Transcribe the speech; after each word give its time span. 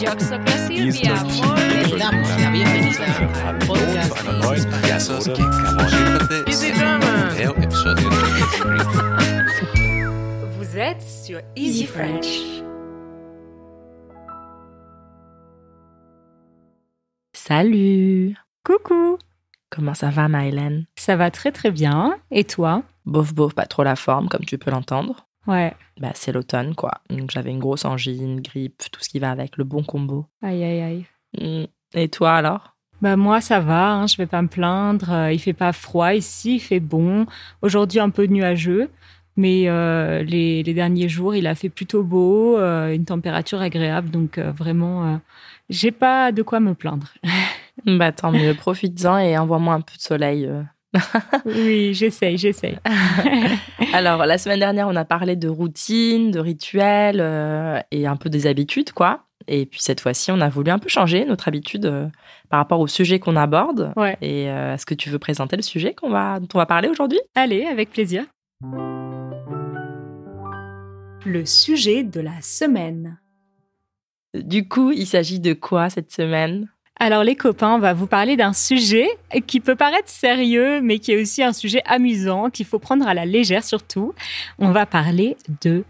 Yo 0.00 0.08
soy 0.18 0.40
Silvia. 0.66 1.12
Le 1.12 1.98
damos 1.98 2.28
la 2.40 2.50
bienvenida 2.50 3.04
al 3.46 3.58
podcast 3.58 4.16
Easy 6.46 6.72
Vous 10.56 10.78
êtes 10.78 11.02
sur 11.02 11.40
Easy 11.54 11.84
French. 11.84 12.62
Salut 17.34 18.36
Coucou, 18.64 19.18
Comment 19.68 19.94
ça 19.94 20.08
va, 20.08 20.28
Maëlène 20.28 20.86
ça 20.96 21.16
va 21.16 21.30
très 21.30 21.52
très 21.52 21.70
bien. 21.70 22.16
Et 22.30 22.44
toi 22.44 22.84
Bof, 23.04 23.34
bof, 23.34 23.54
pas 23.54 23.66
trop 23.66 23.82
la 23.82 23.96
forme, 23.96 24.28
comme 24.28 24.46
tu 24.46 24.56
peux 24.56 24.70
l'entendre. 24.70 25.26
Ouais. 25.50 25.74
Bah, 26.00 26.12
c'est 26.14 26.32
l'automne, 26.32 26.74
quoi. 26.74 26.92
Donc, 27.10 27.30
j'avais 27.30 27.50
une 27.50 27.58
grosse 27.58 27.84
angine, 27.84 28.40
grippe, 28.40 28.82
tout 28.92 29.02
ce 29.02 29.08
qui 29.08 29.18
va 29.18 29.30
avec, 29.30 29.56
le 29.56 29.64
bon 29.64 29.82
combo. 29.82 30.26
Aïe 30.42 30.62
aïe 30.62 30.80
aïe. 30.80 31.06
Mm. 31.38 31.66
Et 31.94 32.08
toi, 32.08 32.34
alors? 32.34 32.76
Bah 33.00 33.16
moi 33.16 33.40
ça 33.40 33.60
va, 33.60 33.92
hein, 33.94 34.06
je 34.06 34.18
vais 34.18 34.26
pas 34.26 34.42
me 34.42 34.48
plaindre. 34.48 35.10
Euh, 35.10 35.32
il 35.32 35.38
fait 35.38 35.54
pas 35.54 35.72
froid 35.72 36.12
ici, 36.12 36.56
il 36.56 36.60
fait 36.60 36.80
bon. 36.80 37.24
Aujourd'hui 37.62 37.98
un 37.98 38.10
peu 38.10 38.26
nuageux, 38.26 38.90
mais 39.36 39.68
euh, 39.68 40.22
les, 40.22 40.62
les 40.62 40.74
derniers 40.74 41.08
jours 41.08 41.34
il 41.34 41.46
a 41.46 41.54
fait 41.54 41.70
plutôt 41.70 42.02
beau, 42.02 42.58
euh, 42.58 42.94
une 42.94 43.06
température 43.06 43.62
agréable, 43.62 44.10
donc 44.10 44.36
euh, 44.36 44.52
vraiment 44.52 45.18
j'ai 45.70 45.92
pas 45.92 46.30
de 46.30 46.42
quoi 46.42 46.60
me 46.60 46.74
plaindre. 46.74 47.08
Bah, 47.86 48.12
tant 48.12 48.30
mieux, 48.30 48.52
profites-en 48.52 49.16
et 49.16 49.38
envoie-moi 49.38 49.72
un 49.72 49.80
peu 49.80 49.96
de 49.96 50.02
soleil. 50.02 50.46
Oui, 51.46 51.94
j'essaye, 51.94 52.36
j'essaye. 52.36 52.76
Alors, 53.92 54.26
la 54.26 54.38
semaine 54.38 54.58
dernière, 54.58 54.88
on 54.88 54.96
a 54.96 55.04
parlé 55.04 55.36
de 55.36 55.48
routine, 55.48 56.30
de 56.30 56.40
rituels 56.40 57.20
euh, 57.20 57.78
et 57.90 58.06
un 58.06 58.16
peu 58.16 58.28
des 58.28 58.46
habitudes, 58.46 58.92
quoi. 58.92 59.24
Et 59.46 59.66
puis, 59.66 59.80
cette 59.80 60.00
fois-ci, 60.00 60.30
on 60.32 60.40
a 60.40 60.48
voulu 60.48 60.70
un 60.70 60.78
peu 60.78 60.88
changer 60.88 61.24
notre 61.24 61.48
habitude 61.48 61.86
euh, 61.86 62.08
par 62.48 62.58
rapport 62.58 62.80
au 62.80 62.86
sujet 62.86 63.18
qu'on 63.18 63.36
aborde. 63.36 63.92
Ouais. 63.96 64.16
Et 64.20 64.50
euh, 64.50 64.74
est-ce 64.74 64.86
que 64.86 64.94
tu 64.94 65.10
veux 65.10 65.18
présenter 65.18 65.56
le 65.56 65.62
sujet 65.62 65.94
qu'on 65.94 66.10
va, 66.10 66.40
dont 66.40 66.48
on 66.54 66.58
va 66.58 66.66
parler 66.66 66.88
aujourd'hui? 66.88 67.20
Allez, 67.34 67.64
avec 67.64 67.90
plaisir. 67.90 68.24
Le 71.24 71.44
sujet 71.44 72.02
de 72.02 72.20
la 72.20 72.40
semaine. 72.42 73.18
Du 74.34 74.68
coup, 74.68 74.92
il 74.92 75.06
s'agit 75.06 75.40
de 75.40 75.52
quoi 75.52 75.90
cette 75.90 76.12
semaine? 76.12 76.68
Alors 77.02 77.24
les 77.24 77.34
copains, 77.34 77.74
on 77.74 77.78
va 77.78 77.94
vous 77.94 78.06
parler 78.06 78.36
d'un 78.36 78.52
sujet 78.52 79.08
qui 79.46 79.60
peut 79.60 79.74
paraître 79.74 80.10
sérieux, 80.10 80.82
mais 80.82 80.98
qui 80.98 81.12
est 81.12 81.20
aussi 81.20 81.42
un 81.42 81.54
sujet 81.54 81.82
amusant, 81.86 82.50
qu'il 82.50 82.66
faut 82.66 82.78
prendre 82.78 83.08
à 83.08 83.14
la 83.14 83.24
légère 83.24 83.64
surtout. 83.64 84.14
On 84.58 84.70
va 84.70 84.84
parler 84.84 85.38
de 85.62 85.82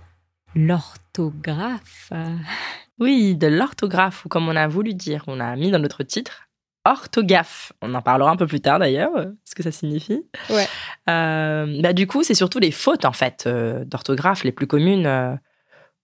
l'orthographe. 0.55 2.13
Oui, 3.01 3.35
de 3.35 3.49
l'orthographe, 3.49 4.25
ou 4.25 4.29
comme 4.29 4.49
on 4.49 4.55
a 4.55 4.69
voulu 4.69 4.95
dire, 4.95 5.25
on 5.27 5.41
a 5.41 5.57
mis 5.57 5.73
dans 5.73 5.81
notre 5.81 6.05
titre, 6.05 6.49
orthographe. 6.85 7.73
On 7.83 7.93
en 7.95 8.03
parlera 8.03 8.31
un 8.31 8.37
peu 8.37 8.47
plus 8.47 8.61
tard 8.61 8.79
d'ailleurs, 8.79 9.11
ce 9.45 9.57
que 9.57 9.65
ça 9.65 9.73
signifie. 9.73 10.23
Ouais. 10.49 10.67
Euh, 11.09 11.81
bah, 11.83 11.93
du 11.93 12.07
coup, 12.07 12.23
c'est 12.23 12.35
surtout 12.35 12.61
les 12.61 12.71
fautes, 12.71 13.05
en 13.05 13.13
fait, 13.13 13.45
euh, 13.47 13.85
d'orthographe 13.85 14.45
les 14.45 14.53
plus 14.53 14.69
communes 14.69 15.07
euh, 15.07 15.35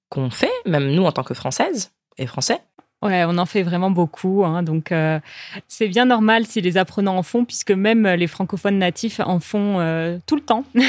qu'on 0.08 0.30
fait, 0.30 0.52
même 0.64 0.90
nous 0.90 1.04
en 1.04 1.12
tant 1.12 1.22
que 1.22 1.34
Françaises 1.34 1.92
et 2.18 2.26
Français. 2.26 2.60
Ouais, 3.02 3.24
on 3.28 3.36
en 3.36 3.44
fait 3.46 3.62
vraiment 3.62 3.90
beaucoup, 3.90 4.42
hein, 4.44 4.62
donc 4.62 4.90
euh, 4.90 5.20
c'est 5.68 5.86
bien 5.86 6.06
normal 6.06 6.46
si 6.46 6.62
les 6.62 6.78
apprenants 6.78 7.18
en 7.18 7.22
font, 7.22 7.44
puisque 7.44 7.70
même 7.70 8.06
les 8.06 8.26
francophones 8.26 8.78
natifs 8.78 9.20
en 9.20 9.38
font 9.38 9.78
euh, 9.80 10.18
tout 10.26 10.36
le 10.36 10.42
temps. 10.42 10.64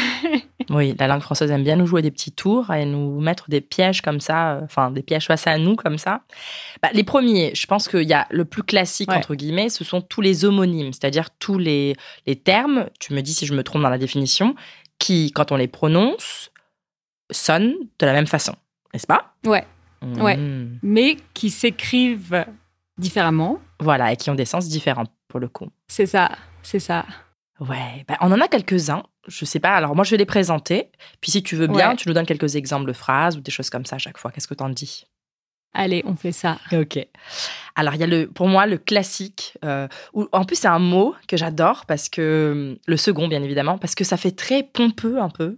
Oui, 0.69 0.93
la 0.99 1.07
langue 1.07 1.21
française 1.21 1.49
aime 1.51 1.63
bien 1.63 1.77
nous 1.77 1.85
jouer 1.87 2.01
des 2.01 2.11
petits 2.11 2.33
tours 2.33 2.73
et 2.73 2.83
nous 2.85 3.21
mettre 3.21 3.49
des 3.49 3.61
pièges 3.61 4.01
comme 4.01 4.19
ça, 4.19 4.55
euh, 4.55 4.61
enfin 4.65 4.91
des 4.91 5.01
pièges 5.01 5.25
face 5.27 5.47
à 5.47 5.57
nous 5.57 5.77
comme 5.77 5.97
ça. 5.97 6.23
Bah, 6.81 6.89
les 6.93 7.05
premiers, 7.05 7.55
je 7.55 7.65
pense 7.67 7.87
qu'il 7.87 8.03
y 8.03 8.11
a 8.13 8.27
le 8.31 8.43
plus 8.43 8.63
classique, 8.63 9.09
Ouais. 9.09 9.15
entre 9.15 9.35
guillemets, 9.35 9.69
ce 9.69 9.85
sont 9.85 10.01
tous 10.01 10.19
les 10.19 10.43
homonymes, 10.43 10.91
c'est-à-dire 10.91 11.29
tous 11.39 11.57
les, 11.57 11.95
les 12.25 12.35
termes, 12.35 12.87
tu 12.99 13.13
me 13.13 13.21
dis 13.21 13.33
si 13.33 13.45
je 13.45 13.53
me 13.53 13.63
trompe 13.63 13.81
dans 13.81 13.89
la 13.89 13.97
définition, 13.97 14.55
qui, 14.99 15.31
quand 15.31 15.53
on 15.53 15.55
les 15.55 15.69
prononce, 15.69 16.51
sonnent 17.31 17.75
de 17.99 18.05
la 18.05 18.11
même 18.11 18.27
façon, 18.27 18.53
n'est-ce 18.93 19.07
pas? 19.07 19.35
Ouais. 19.45 19.65
Ouais. 20.01 20.37
Mmh. 20.37 20.79
mais 20.83 21.17
qui 21.33 21.49
s'écrivent 21.49 22.45
différemment. 22.97 23.59
Voilà, 23.79 24.11
et 24.11 24.15
qui 24.17 24.29
ont 24.29 24.35
des 24.35 24.45
sens 24.45 24.67
différents 24.67 25.05
pour 25.27 25.39
le 25.39 25.47
coup. 25.47 25.67
C'est 25.87 26.05
ça, 26.05 26.29
c'est 26.63 26.79
ça. 26.79 27.05
Ouais, 27.59 28.05
bah, 28.07 28.17
on 28.21 28.31
en 28.31 28.39
a 28.41 28.47
quelques-uns. 28.47 29.03
Je 29.27 29.43
sais 29.45 29.59
pas. 29.59 29.71
Alors 29.73 29.95
moi, 29.95 30.03
je 30.05 30.11
vais 30.11 30.17
les 30.17 30.25
présenter. 30.25 30.89
Puis 31.21 31.31
si 31.31 31.43
tu 31.43 31.55
veux 31.55 31.67
bien, 31.67 31.89
Ouais. 31.89 31.95
tu 31.95 32.07
nous 32.07 32.13
donnes 32.13 32.25
quelques 32.25 32.55
exemples 32.55 32.87
de 32.87 32.93
phrases 32.93 33.35
ou 33.35 33.41
des 33.41 33.51
choses 33.51 33.69
comme 33.69 33.85
ça 33.85 33.95
à 33.97 33.99
chaque 33.99 34.17
fois. 34.17 34.31
Qu'est-ce 34.31 34.47
que 34.47 34.53
t'en 34.53 34.69
dis? 34.69 35.05
Allez, 35.73 36.01
on 36.05 36.15
fait 36.15 36.31
ça. 36.31 36.57
Ok. 36.71 36.97
Alors 37.75 37.93
il 37.93 37.99
y 37.99 38.03
a 38.03 38.07
le, 38.07 38.27
pour 38.27 38.47
moi 38.47 38.65
le 38.65 38.77
classique. 38.77 39.57
euh, 39.65 39.87
où, 40.13 40.27
en 40.31 40.45
plus 40.45 40.55
c'est 40.55 40.67
un 40.67 40.79
mot 40.79 41.13
que 41.27 41.35
j'adore 41.37 41.85
parce 41.85 42.09
que 42.09 42.79
le 42.87 42.97
second 42.97 43.27
bien 43.27 43.43
évidemment 43.43 43.77
parce 43.77 43.93
que 43.93 44.03
ça 44.03 44.17
fait 44.17 44.31
très 44.31 44.63
pompeux 44.63 45.19
un 45.21 45.29
peu. 45.29 45.57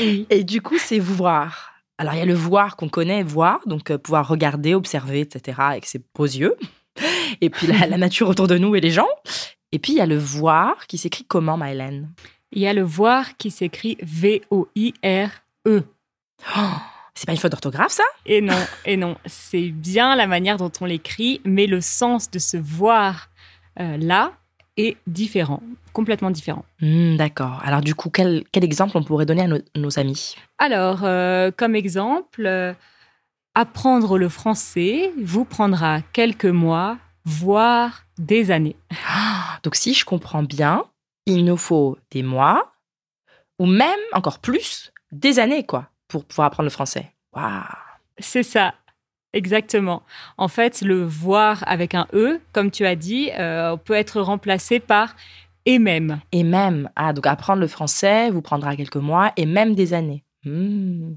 Oui. 0.00 0.26
Et 0.30 0.44
du 0.44 0.62
coup 0.62 0.78
c'est 0.78 0.98
voir. 1.00 1.73
Alors 1.98 2.14
il 2.14 2.18
y 2.18 2.22
a 2.22 2.26
le 2.26 2.34
voir 2.34 2.76
qu'on 2.76 2.88
connaît, 2.88 3.22
voir 3.22 3.60
donc 3.66 3.90
euh, 3.90 3.98
pouvoir 3.98 4.26
regarder, 4.26 4.74
observer, 4.74 5.20
etc. 5.20 5.58
avec 5.60 5.86
ses 5.86 6.00
beaux 6.14 6.24
yeux. 6.24 6.56
Et 7.40 7.50
puis 7.50 7.66
la, 7.66 7.86
la 7.86 7.96
nature 7.96 8.28
autour 8.28 8.46
de 8.46 8.58
nous 8.58 8.74
et 8.76 8.80
les 8.80 8.90
gens. 8.90 9.08
Et 9.72 9.78
puis 9.78 9.92
il 9.92 9.96
y 9.96 10.00
a 10.00 10.06
le 10.06 10.18
voir 10.18 10.86
qui 10.86 10.98
s'écrit 10.98 11.24
comment, 11.24 11.56
Mylène 11.56 12.12
Il 12.52 12.62
y 12.62 12.66
a 12.66 12.72
le 12.72 12.82
voir 12.82 13.36
qui 13.36 13.50
s'écrit 13.50 13.96
V-O-I-R-E. 14.02 15.82
Oh, 16.56 16.60
C'est 17.14 17.26
pas 17.26 17.32
une 17.32 17.38
faute 17.38 17.50
d'orthographe 17.50 17.92
ça? 17.92 18.04
Et 18.26 18.40
non, 18.40 18.58
et 18.84 18.96
non, 18.96 19.16
c'est 19.26 19.70
bien 19.70 20.14
la 20.14 20.26
manière 20.26 20.56
dont 20.58 20.70
on 20.80 20.84
l'écrit, 20.84 21.40
mais 21.44 21.66
le 21.66 21.80
sens 21.80 22.30
de 22.30 22.38
ce 22.38 22.56
voir 22.56 23.30
euh, 23.80 23.96
là 23.96 24.32
est 24.76 24.96
différent, 25.06 25.62
complètement 25.92 26.30
différent. 26.30 26.64
Hmm, 26.80 27.16
D'accord. 27.16 27.60
Alors 27.64 27.80
du 27.80 27.94
coup 27.94 28.10
quel, 28.10 28.44
quel 28.52 28.64
exemple 28.64 28.96
on 28.96 29.02
pourrait 29.02 29.26
donner 29.26 29.42
à 29.42 29.46
nos, 29.46 29.58
nos 29.76 29.98
amis? 29.98 30.34
Alors, 30.58 31.00
euh, 31.04 31.50
comme 31.56 31.74
exemple, 31.76 32.46
euh, 32.46 32.72
apprendre 33.54 34.18
le 34.18 34.28
français 34.28 35.12
vous 35.22 35.44
prendra 35.44 36.00
quelques 36.12 36.44
mois, 36.46 36.98
voire 37.24 38.04
des 38.18 38.50
années. 38.50 38.76
Ah, 39.08 39.58
Donc 39.62 39.74
si 39.76 39.94
je 39.94 40.04
comprends 40.04 40.42
bien, 40.42 40.84
il 41.26 41.44
nous 41.44 41.56
faut 41.56 41.96
des 42.10 42.22
mois 42.22 42.72
ou 43.58 43.66
même 43.66 43.98
encore 44.12 44.40
plus 44.40 44.92
des 45.12 45.38
années 45.38 45.64
quoi 45.64 45.88
pour 46.08 46.24
pouvoir 46.24 46.46
apprendre 46.48 46.66
le 46.66 46.70
français. 46.70 47.12
Waouh. 47.34 47.62
C'est 48.18 48.42
ça, 48.42 48.74
exactement. 49.34 50.02
En 50.38 50.48
fait, 50.48 50.80
le 50.80 51.04
voir 51.04 51.62
avec 51.66 51.94
un 51.94 52.06
E, 52.14 52.40
comme 52.52 52.70
tu 52.70 52.86
as 52.86 52.96
dit, 52.96 53.30
euh, 53.38 53.76
peut 53.76 53.92
être 53.94 54.20
remplacé 54.22 54.80
par 54.80 55.14
et 55.66 55.78
même. 55.78 56.20
Et 56.32 56.42
même 56.44 56.90
ah 56.96 57.12
donc 57.12 57.26
apprendre 57.26 57.60
le 57.60 57.66
français 57.68 58.30
vous 58.30 58.42
prendra 58.42 58.76
quelques 58.76 58.96
mois 58.96 59.32
et 59.36 59.46
même 59.46 59.74
des 59.74 59.94
années. 59.94 60.24
Hmm, 60.44 61.14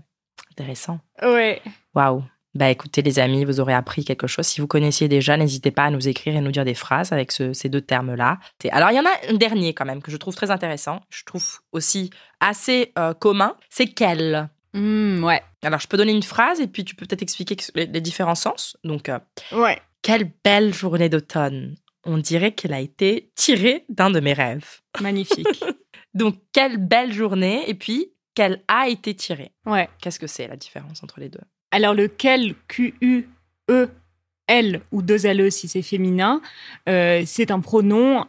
intéressant. 0.51 0.99
Ouais. 1.21 1.61
Waouh. 1.95 2.23
Bah 2.55 2.69
écoutez 2.71 3.03
les 3.03 3.19
amis, 3.19 3.45
vous 3.45 3.59
aurez 3.59 3.73
appris 3.73 4.03
quelque 4.03 4.25
chose. 4.25 4.45
Si 4.47 4.61
vous 4.61 4.67
connaissiez 4.67 5.07
déjà, 5.07 5.37
n'hésitez 5.37 5.69
pas 5.69 5.83
à 5.83 5.89
nous 5.91 6.07
écrire 6.07 6.35
et 6.35 6.41
nous 6.41 6.49
dire 6.51 6.65
des 6.65 6.73
phrases 6.73 7.11
avec 7.11 7.31
ce- 7.31 7.53
ces 7.53 7.69
deux 7.69 7.81
termes-là. 7.81 8.39
Alors 8.71 8.89
il 8.89 8.95
y 8.95 8.99
en 8.99 9.05
a 9.05 9.31
un 9.31 9.35
dernier 9.35 9.73
quand 9.75 9.85
même 9.85 10.01
que 10.01 10.09
je 10.09 10.17
trouve 10.17 10.33
très 10.33 10.49
intéressant. 10.49 11.01
Je 11.11 11.23
trouve 11.23 11.45
aussi 11.71 12.09
assez 12.39 12.93
euh, 12.97 13.13
commun. 13.13 13.53
C'est 13.69 13.87
quel? 13.87 14.49
Hmm, 14.73 15.23
ouais. 15.23 15.41
Alors 15.67 15.79
je 15.81 15.87
peux 15.87 15.97
donner 15.97 16.13
une 16.13 16.23
phrase 16.23 16.61
et 16.61 16.67
puis 16.67 16.83
tu 16.85 16.95
peux 16.95 17.05
peut-être 17.05 17.21
expliquer 17.21 17.57
les, 17.75 17.85
les 17.85 18.01
différents 18.01 18.35
sens. 18.35 18.77
Donc 18.83 19.09
euh, 19.09 19.19
Ouais. 19.51 19.79
Quelle 20.01 20.31
belle 20.43 20.73
journée 20.73 21.09
d'automne. 21.09 21.75
On 22.05 22.17
dirait 22.17 22.53
qu'elle 22.53 22.73
a 22.73 22.79
été 22.79 23.29
tirée 23.35 23.83
d'un 23.89 24.09
de 24.09 24.19
mes 24.21 24.33
rêves. 24.33 24.79
Magnifique. 25.01 25.63
Donc, 26.13 26.35
quelle 26.53 26.77
belle 26.77 27.11
journée 27.11 27.69
et 27.69 27.73
puis 27.73 28.13
qu'elle 28.33 28.63
a 28.69 28.87
été 28.87 29.13
tirée. 29.13 29.51
ouais. 29.65 29.89
Qu'est-ce 30.01 30.19
que 30.19 30.27
c'est 30.27 30.47
la 30.47 30.55
différence 30.55 31.03
entre 31.03 31.19
les 31.19 31.27
deux? 31.27 31.41
Alors, 31.71 31.93
lequel 31.93 32.55
Q-U-E-L 32.69 34.81
ou 34.91 35.01
deux 35.01 35.25
L-E 35.25 35.49
si 35.49 35.67
c'est 35.67 35.81
féminin, 35.81 36.41
euh, 36.87 37.23
c'est 37.25 37.51
un 37.51 37.59
pronom 37.59 38.25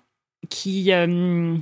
qui, 0.50 0.93
euh, 0.93 1.56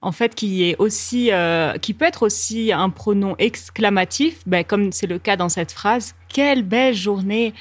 en 0.00 0.12
fait, 0.12 0.34
qui 0.34 0.64
est 0.64 0.76
aussi, 0.78 1.32
euh, 1.32 1.76
qui 1.78 1.92
peut 1.92 2.04
être 2.04 2.22
aussi 2.22 2.72
un 2.72 2.88
pronom 2.88 3.34
exclamatif, 3.38 4.40
ben, 4.46 4.62
comme 4.64 4.92
c'est 4.92 5.08
le 5.08 5.18
cas 5.18 5.36
dans 5.36 5.48
cette 5.48 5.72
phrase. 5.72 6.14
Quelle 6.28 6.62
belle 6.62 6.94
journée 6.94 7.52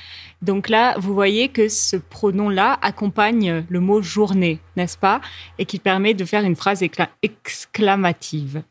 Donc 0.43 0.69
là, 0.69 0.95
vous 0.99 1.13
voyez 1.13 1.49
que 1.49 1.67
ce 1.67 1.97
pronom-là 1.97 2.77
accompagne 2.81 3.65
le 3.67 3.79
mot 3.79 4.01
journée, 4.01 4.59
n'est-ce 4.75 4.97
pas? 4.97 5.19
Et 5.57 5.65
qui 5.65 5.79
permet 5.79 6.13
de 6.13 6.25
faire 6.25 6.43
une 6.43 6.55
phrase 6.55 6.83
exclamative. 7.23 8.61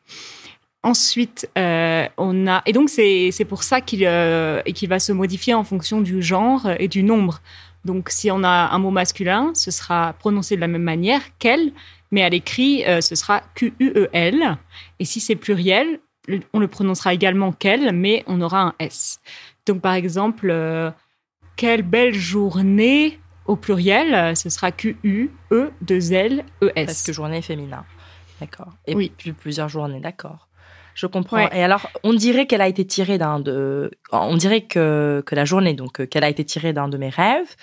Ensuite, 0.85 1.49
euh, 1.59 2.07
on 2.17 2.47
a 2.47 2.63
et 2.65 2.73
donc 2.73 2.91
c'est 2.91 3.47
pour 3.49 3.65
ça 3.65 3.81
qu'il 3.81 4.05
euh, 4.05 4.63
qu'il 4.63 4.89
va 4.89 5.01
se 5.01 5.11
modifier 5.11 5.53
en 5.53 5.65
fonction 5.65 6.01
du 6.01 6.23
genre 6.23 6.69
et 6.79 6.87
du 6.87 7.03
nombre. 7.03 7.41
Donc, 7.87 8.09
si 8.11 8.33
on 8.33 8.43
a 8.43 8.69
un 8.73 8.79
mot 8.79 8.91
masculin, 8.91 9.53
ce 9.55 9.71
sera 9.71 10.15
prononcé 10.19 10.57
de 10.57 10.61
la 10.61 10.67
même 10.67 10.83
manière 10.83 11.21
qu'elle, 11.39 11.71
mais 12.11 12.23
à 12.23 12.29
l'écrit, 12.29 12.85
euh, 12.87 13.01
ce 13.01 13.15
sera 13.15 13.43
Q-U-E-L. 13.55 14.57
Et 14.99 15.05
si 15.05 15.21
c'est 15.21 15.37
pluriel, 15.37 16.01
on 16.53 16.59
le 16.59 16.69
prononcera 16.69 17.15
également 17.15 17.53
qu'elle, 17.53 17.93
mais 17.93 18.25
on 18.27 18.41
aura 18.41 18.61
un 18.63 18.75
S. 18.79 19.21
Donc, 19.67 19.81
par 19.81 19.95
exemple, 19.95 20.49
euh, 20.51 20.91
quelle 21.57 21.83
belle 21.83 22.15
journée 22.15 23.19
au 23.47 23.57
pluriel, 23.57 24.37
ce 24.37 24.51
sera 24.51 24.73
Q-U, 24.73 25.31
E, 25.53 25.71
2 25.83 26.13
L, 26.13 26.45
E, 26.63 26.73
S. 26.75 26.87
Parce 26.87 27.03
que 27.03 27.13
journée 27.13 27.43
féminin. 27.43 27.85
D'accord. 28.41 28.73
Et 28.87 28.95
Oui. 28.95 29.13
puis 29.17 29.33
plusieurs 29.33 29.69
journées, 29.69 30.01
d'accord. 30.01 30.49
Je 30.95 31.07
comprends. 31.07 31.37
Ouais. 31.37 31.51
Et 31.53 31.63
alors, 31.63 31.89
on 32.05 32.13
dirait 32.15 32.47
qu'elle 32.47 32.61
a 32.63 32.69
été 32.69 32.85
tirée 32.87 33.19
d'un 33.19 33.39
de. 33.39 33.91
On 34.13 34.37
dirait 34.37 34.63
que, 34.63 35.23
que 35.27 35.35
la 35.35 35.45
journée, 35.45 35.75
donc, 35.75 36.01
euh, 36.01 36.07
qu'elle 36.07 36.25
a 36.25 36.29
été 36.29 36.45
tirée 36.45 36.73
d'un 36.73 36.89
de 36.89 36.97
mes 36.97 37.11
rêves. 37.11 37.55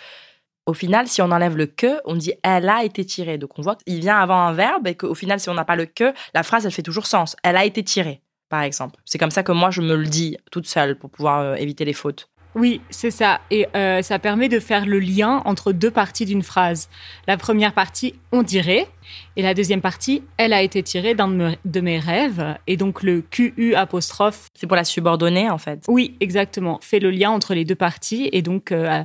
Au 0.66 0.74
final, 0.74 1.08
si 1.08 1.22
on 1.22 1.32
enlève 1.32 1.58
le 1.58 1.66
que, 1.66 2.00
on 2.06 2.16
dit 2.16 2.34
elle 2.42 2.70
a 2.70 2.84
été 2.84 3.04
tirée. 3.06 3.38
Donc, 3.38 3.58
on 3.60 3.62
voit 3.62 3.76
qu'il 3.76 4.00
vient 4.00 4.18
avant 4.18 4.38
un 4.48 4.54
verbe 4.54 4.88
et 4.88 4.96
qu'au 4.96 5.14
final, 5.14 5.40
si 5.40 5.50
on 5.50 5.54
n'a 5.54 5.66
pas 5.66 5.76
le 5.76 5.86
que, 5.86 6.14
la 6.34 6.44
phrase, 6.44 6.66
elle 6.66 6.72
fait 6.72 6.82
toujours 6.84 7.06
sens. 7.06 7.36
Elle 7.44 7.58
a 7.58 7.66
été 7.66 7.84
tirée, 7.84 8.22
par 8.50 8.62
exemple. 8.62 9.00
C'est 9.04 9.18
comme 9.18 9.32
ça 9.32 9.44
que 9.44 9.52
moi, 9.52 9.72
je 9.72 9.82
me 9.82 9.96
le 9.96 10.06
dis 10.08 10.38
toute 10.52 10.68
seule 10.68 10.98
pour 10.98 11.10
pouvoir 11.10 11.40
euh, 11.42 11.56
éviter 11.56 11.84
les 11.84 11.94
fautes. 11.94 12.30
Oui, 12.56 12.82
c'est 12.92 13.10
ça. 13.10 13.42
Et 13.50 13.66
euh, 13.76 14.04
ça 14.04 14.20
permet 14.20 14.48
de 14.48 14.60
faire 14.60 14.86
le 14.86 15.00
lien 15.00 15.42
entre 15.46 15.72
deux 15.72 15.90
parties 15.90 16.26
d'une 16.26 16.44
phrase. 16.44 16.88
La 17.26 17.36
première 17.36 17.74
partie, 17.74 18.14
on 18.32 18.44
dirait, 18.44 18.88
et 19.36 19.42
la 19.42 19.56
deuxième 19.56 19.82
partie, 19.82 20.22
elle 20.38 20.54
a 20.54 20.62
été 20.62 20.84
tirée 20.84 21.16
d'un 21.16 21.30
de 21.30 21.34
me- 21.34 21.56
de 21.66 21.82
mes 21.82 21.98
rêves. 21.98 22.56
Et 22.68 22.78
donc 22.78 23.02
le 23.02 23.22
QU 23.24 23.74
apostrophe, 23.74 24.50
C'est 24.54 24.68
pour 24.68 24.76
la 24.76 24.84
subordonnée, 24.84 25.50
en 25.50 25.58
fait. 25.58 25.80
oui, 25.88 26.16
exactement, 26.20 26.78
fait 26.84 27.00
le 27.00 27.10
lien 27.10 27.32
entre 27.32 27.56
les 27.56 27.66
deux 27.66 27.74
parties. 27.74 28.30
Et 28.32 28.44
donc 28.44 28.72
euh, 28.72 29.04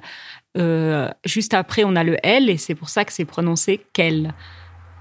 euh, 0.58 1.08
juste 1.24 1.54
après, 1.54 1.84
on 1.84 1.96
a 1.96 2.04
le 2.04 2.16
L, 2.24 2.50
et 2.50 2.56
c'est 2.56 2.74
pour 2.74 2.88
ça 2.88 3.04
que 3.04 3.12
c'est 3.12 3.24
prononcé 3.24 3.84
qu'elle. 3.92 4.34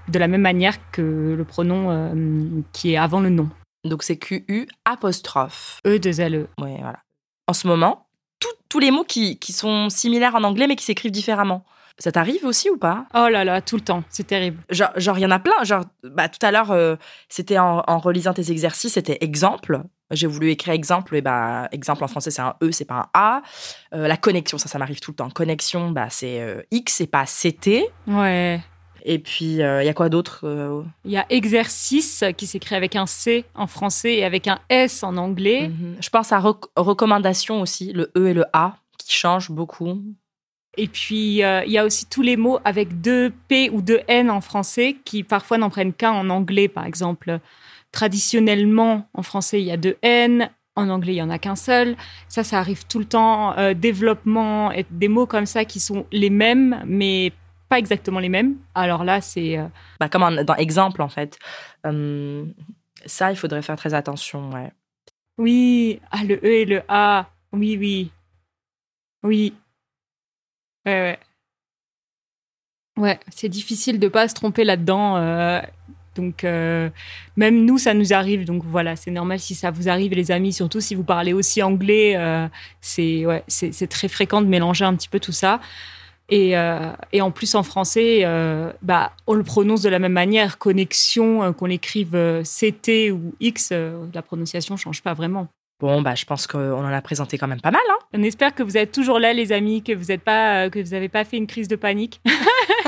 De 0.08 0.18
la 0.18 0.26
même 0.26 0.40
manière 0.40 0.76
que 0.90 1.34
le 1.36 1.44
pronom 1.44 1.90
euh, 1.90 2.62
qui 2.72 2.92
est 2.94 2.96
avant 2.96 3.20
le 3.20 3.28
nom. 3.28 3.50
Donc, 3.84 4.02
c'est 4.02 4.16
QU 4.16 4.66
apostrophe. 4.86 5.80
E, 5.86 5.98
2 5.98 6.20
L, 6.20 6.34
E. 6.34 6.48
Ouais, 6.62 6.76
voilà. 6.80 6.98
En 7.46 7.52
ce 7.52 7.66
moment, 7.66 8.06
tout- 8.40 8.48
tous 8.70 8.78
les 8.78 8.90
mots 8.90 9.04
qui, 9.04 9.38
qui 9.38 9.52
sont 9.52 9.90
similaires 9.90 10.34
en 10.34 10.44
anglais 10.44 10.66
mais 10.66 10.76
qui 10.76 10.84
s'écrivent 10.84 11.10
différemment. 11.12 11.64
Ça 11.98 12.10
t'arrive 12.12 12.44
aussi 12.44 12.70
ou 12.70 12.76
pas? 12.78 13.06
Oh 13.14 13.28
là 13.28 13.44
là, 13.44 13.60
tout 13.60 13.74
le 13.76 13.82
temps, 13.82 14.04
c'est 14.08 14.26
terrible. 14.26 14.62
Genre, 14.70 14.90
genre, 14.96 15.18
il 15.18 15.22
y 15.22 15.26
en 15.26 15.30
a 15.30 15.40
plein. 15.40 15.62
Genre, 15.64 15.84
bah, 16.04 16.28
tout 16.28 16.44
à 16.46 16.52
l'heure, 16.52 16.70
euh, 16.70 16.96
c'était 17.28 17.58
en, 17.58 17.82
en 17.86 17.98
relisant 17.98 18.32
tes 18.32 18.50
exercices, 18.52 18.92
c'était 18.94 19.18
exemple. 19.20 19.82
J'ai 20.10 20.26
voulu 20.26 20.50
écrire 20.50 20.72
exemple, 20.74 21.14
et 21.16 21.20
bah, 21.20 21.68
exemple 21.72 22.02
en 22.04 22.08
français, 22.08 22.30
c'est 22.30 22.42
un 22.42 22.54
E, 22.62 22.70
c'est 22.72 22.84
pas 22.84 22.94
un 22.94 23.06
A. 23.14 23.42
Euh, 23.94 24.08
la 24.08 24.16
connexion, 24.16 24.56
ça, 24.58 24.68
ça 24.68 24.78
m'arrive 24.78 25.00
tout 25.00 25.10
le 25.10 25.16
temps. 25.16 25.30
Connexion, 25.30 25.90
bah, 25.90 26.08
c'est 26.10 26.40
euh, 26.40 26.62
X, 26.70 26.94
c'est 26.94 27.06
pas 27.06 27.24
CT. 27.26 27.84
Ouais. 28.06 28.60
Et 29.04 29.18
puis, 29.18 29.62
euh, 29.62 29.82
il 29.82 29.86
y 29.86 29.88
a 29.88 29.94
quoi 29.94 30.08
d'autre 30.08 30.40
euh, 30.44 30.82
Il 31.04 31.12
y 31.12 31.16
a 31.16 31.24
exercice 31.30 32.24
qui 32.36 32.46
s'écrit 32.46 32.74
avec 32.74 32.96
un 32.96 33.06
C 33.06 33.44
en 33.54 33.66
français 33.66 34.14
et 34.14 34.24
avec 34.24 34.48
un 34.48 34.58
S 34.68 35.02
en 35.02 35.16
anglais. 35.16 35.68
mhm. 35.68 35.96
Je 36.00 36.08
pense 36.10 36.32
à 36.32 36.38
rec- 36.40 36.66
recommandation 36.76 37.60
aussi, 37.60 37.92
le 37.92 38.10
E 38.16 38.28
et 38.28 38.34
le 38.34 38.44
A, 38.52 38.76
qui 38.98 39.12
changent 39.14 39.50
beaucoup. 39.50 40.02
Et 40.76 40.88
puis, 40.88 41.42
euh, 41.42 41.64
il 41.64 41.72
y 41.72 41.78
a 41.78 41.84
aussi 41.84 42.06
tous 42.06 42.22
les 42.22 42.36
mots 42.36 42.58
avec 42.64 43.00
deux 43.00 43.32
P 43.48 43.70
ou 43.70 43.82
deux 43.82 44.00
N 44.08 44.30
en 44.30 44.40
français 44.40 44.96
qui 45.04 45.22
parfois 45.22 45.58
n'en 45.58 45.70
prennent 45.70 45.92
qu'un 45.92 46.12
en 46.12 46.28
anglais. 46.30 46.68
Par 46.68 46.84
exemple, 46.84 47.40
traditionnellement, 47.92 49.08
en 49.14 49.22
français, 49.22 49.60
il 49.60 49.66
y 49.66 49.72
a 49.72 49.76
deux 49.76 49.96
N. 50.02 50.50
En 50.76 50.90
anglais, 50.90 51.14
il 51.14 51.16
y 51.16 51.22
en 51.22 51.30
a 51.30 51.40
qu'un 51.40 51.56
seul. 51.56 51.96
Ça, 52.28 52.44
ça 52.44 52.58
arrive 52.60 52.86
tout 52.86 53.00
le 53.00 53.04
temps. 53.04 53.58
Euh, 53.58 53.74
développement, 53.74 54.70
et 54.70 54.86
des 54.90 55.08
mots 55.08 55.26
comme 55.26 55.46
ça 55.46 55.64
qui 55.64 55.80
sont 55.80 56.06
les 56.12 56.30
mêmes, 56.30 56.82
mais 56.86 57.32
pas 57.68 57.78
exactement 57.78 58.20
les 58.20 58.28
mêmes. 58.28 58.56
Alors 58.74 59.02
là, 59.02 59.20
c'est... 59.20 59.58
euh, 59.58 59.66
Bah, 59.98 60.08
comme 60.08 60.42
dans 60.44 60.54
exemple, 60.54 61.02
en 61.02 61.08
fait. 61.08 61.36
Hum, 61.84 62.54
ça, 63.06 63.32
il 63.32 63.36
faudrait 63.36 63.62
faire 63.62 63.76
très 63.76 63.92
attention, 63.92 64.50
ouais. 64.50 64.72
Oui, 65.36 66.00
ah, 66.10 66.22
le 66.24 66.36
E 66.36 66.46
et 66.46 66.64
le 66.64 66.82
A. 66.88 67.26
Oui, 67.52 67.76
oui. 67.76 68.10
Oui. 69.24 69.54
Ouais, 70.86 70.92
ouais. 70.92 71.18
Ouais, 72.96 73.20
c'est 73.30 73.48
difficile 73.48 73.98
de 73.98 74.08
pas 74.08 74.28
se 74.28 74.34
tromper 74.34 74.64
là-dedans. 74.64 75.16
Donc, 76.18 76.42
euh, 76.42 76.90
même 77.36 77.64
nous, 77.64 77.78
ça 77.78 77.94
nous 77.94 78.12
arrive. 78.12 78.44
Donc, 78.44 78.64
voilà, 78.64 78.96
c'est 78.96 79.12
normal 79.12 79.38
si 79.38 79.54
ça 79.54 79.70
vous 79.70 79.88
arrive, 79.88 80.12
les 80.12 80.30
amis, 80.30 80.52
surtout 80.52 80.80
si 80.80 80.94
vous 80.94 81.04
parlez 81.04 81.32
aussi 81.32 81.62
anglais. 81.62 82.16
euh, 82.16 82.48
c'est 82.80 83.86
très 83.88 84.08
fréquent 84.08 84.42
de 84.42 84.48
mélanger 84.48 84.84
un 84.84 84.94
petit 84.94 85.08
peu 85.08 85.20
tout 85.20 85.32
ça. 85.32 85.60
Et, 86.28 86.58
euh, 86.58 86.90
en 87.20 87.30
plus, 87.30 87.54
en 87.54 87.62
français, 87.62 88.24
bah, 88.82 89.12
on 89.26 89.34
le 89.34 89.44
prononce 89.44 89.82
de 89.82 89.88
la 89.88 90.00
même 90.00 90.12
manière. 90.12 90.58
Connexion, 90.58 91.52
qu'on 91.52 91.66
l'écrive 91.66 92.12
CT 92.42 93.12
ou 93.12 93.34
X, 93.40 93.72
la 93.72 94.22
prononciation 94.22 94.76
change 94.76 95.02
pas 95.02 95.14
vraiment. 95.14 95.48
Bon, 95.80 96.02
bah, 96.02 96.16
je 96.16 96.24
pense 96.24 96.48
qu'on 96.48 96.72
en 96.72 96.92
a 96.92 97.02
présenté 97.02 97.38
quand 97.38 97.46
même 97.46 97.60
pas 97.60 97.70
mal, 97.70 97.82
hein. 97.88 97.98
On 98.12 98.22
espère 98.24 98.52
que 98.52 98.64
vous 98.64 98.76
êtes 98.76 98.90
toujours 98.90 99.20
là, 99.20 99.32
les 99.32 99.52
amis, 99.52 99.84
que 99.84 99.92
vous 99.92 100.06
n'êtes 100.06 100.22
pas, 100.22 100.64
euh, 100.64 100.70
que 100.70 100.80
vous 100.80 100.90
n'avez 100.90 101.08
pas 101.08 101.24
fait 101.24 101.36
une 101.36 101.46
crise 101.46 101.68
de 101.68 101.76
panique. 101.76 102.20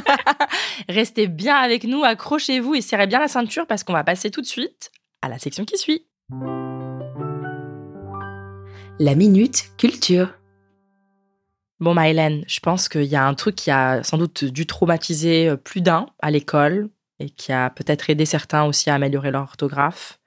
Restez 0.88 1.28
bien 1.28 1.54
avec 1.54 1.84
nous, 1.84 2.02
accrochez-vous 2.02 2.74
et 2.74 2.80
serrez 2.80 3.06
bien 3.06 3.20
la 3.20 3.28
ceinture 3.28 3.68
parce 3.68 3.84
qu'on 3.84 3.92
va 3.92 4.02
passer 4.02 4.32
tout 4.32 4.40
de 4.40 4.46
suite 4.46 4.90
à 5.22 5.28
la 5.28 5.38
section 5.38 5.64
qui 5.64 5.78
suit. 5.78 6.04
La 8.98 9.14
minute 9.14 9.70
culture. 9.78 10.34
Bon, 11.78 11.94
Maëlène, 11.94 12.42
je 12.48 12.58
pense 12.58 12.88
qu'il 12.88 13.04
y 13.04 13.16
a 13.16 13.24
un 13.24 13.34
truc 13.34 13.54
qui 13.54 13.70
a 13.70 14.02
sans 14.02 14.18
doute 14.18 14.44
dû 14.44 14.66
traumatiser 14.66 15.48
euh, 15.48 15.56
plus 15.56 15.80
d'un 15.80 16.06
à 16.20 16.32
l'école 16.32 16.90
et 17.20 17.30
qui 17.30 17.52
a 17.52 17.70
peut-être 17.70 18.10
aidé 18.10 18.24
certains 18.24 18.64
aussi 18.64 18.90
à 18.90 18.94
améliorer 18.94 19.30
leur 19.30 19.42
orthographe, 19.42 20.18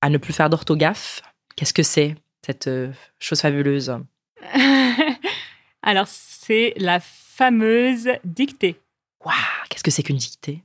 à 0.00 0.08
ne 0.08 0.16
plus 0.16 0.32
faire 0.32 0.48
d'orthographe. 0.48 1.20
Qu'est-ce 1.56 1.74
que 1.74 1.82
c'est, 1.82 2.16
cette 2.44 2.66
euh, 2.66 2.92
chose 3.18 3.40
fabuleuse? 3.40 3.96
Alors, 5.82 6.06
c'est 6.08 6.74
la 6.76 7.00
fameuse 7.00 8.08
dictée. 8.24 8.76
Waouh, 9.24 9.34
qu'est-ce 9.68 9.84
que 9.84 9.90
c'est 9.90 10.02
qu'une 10.02 10.16
dictée? 10.16 10.62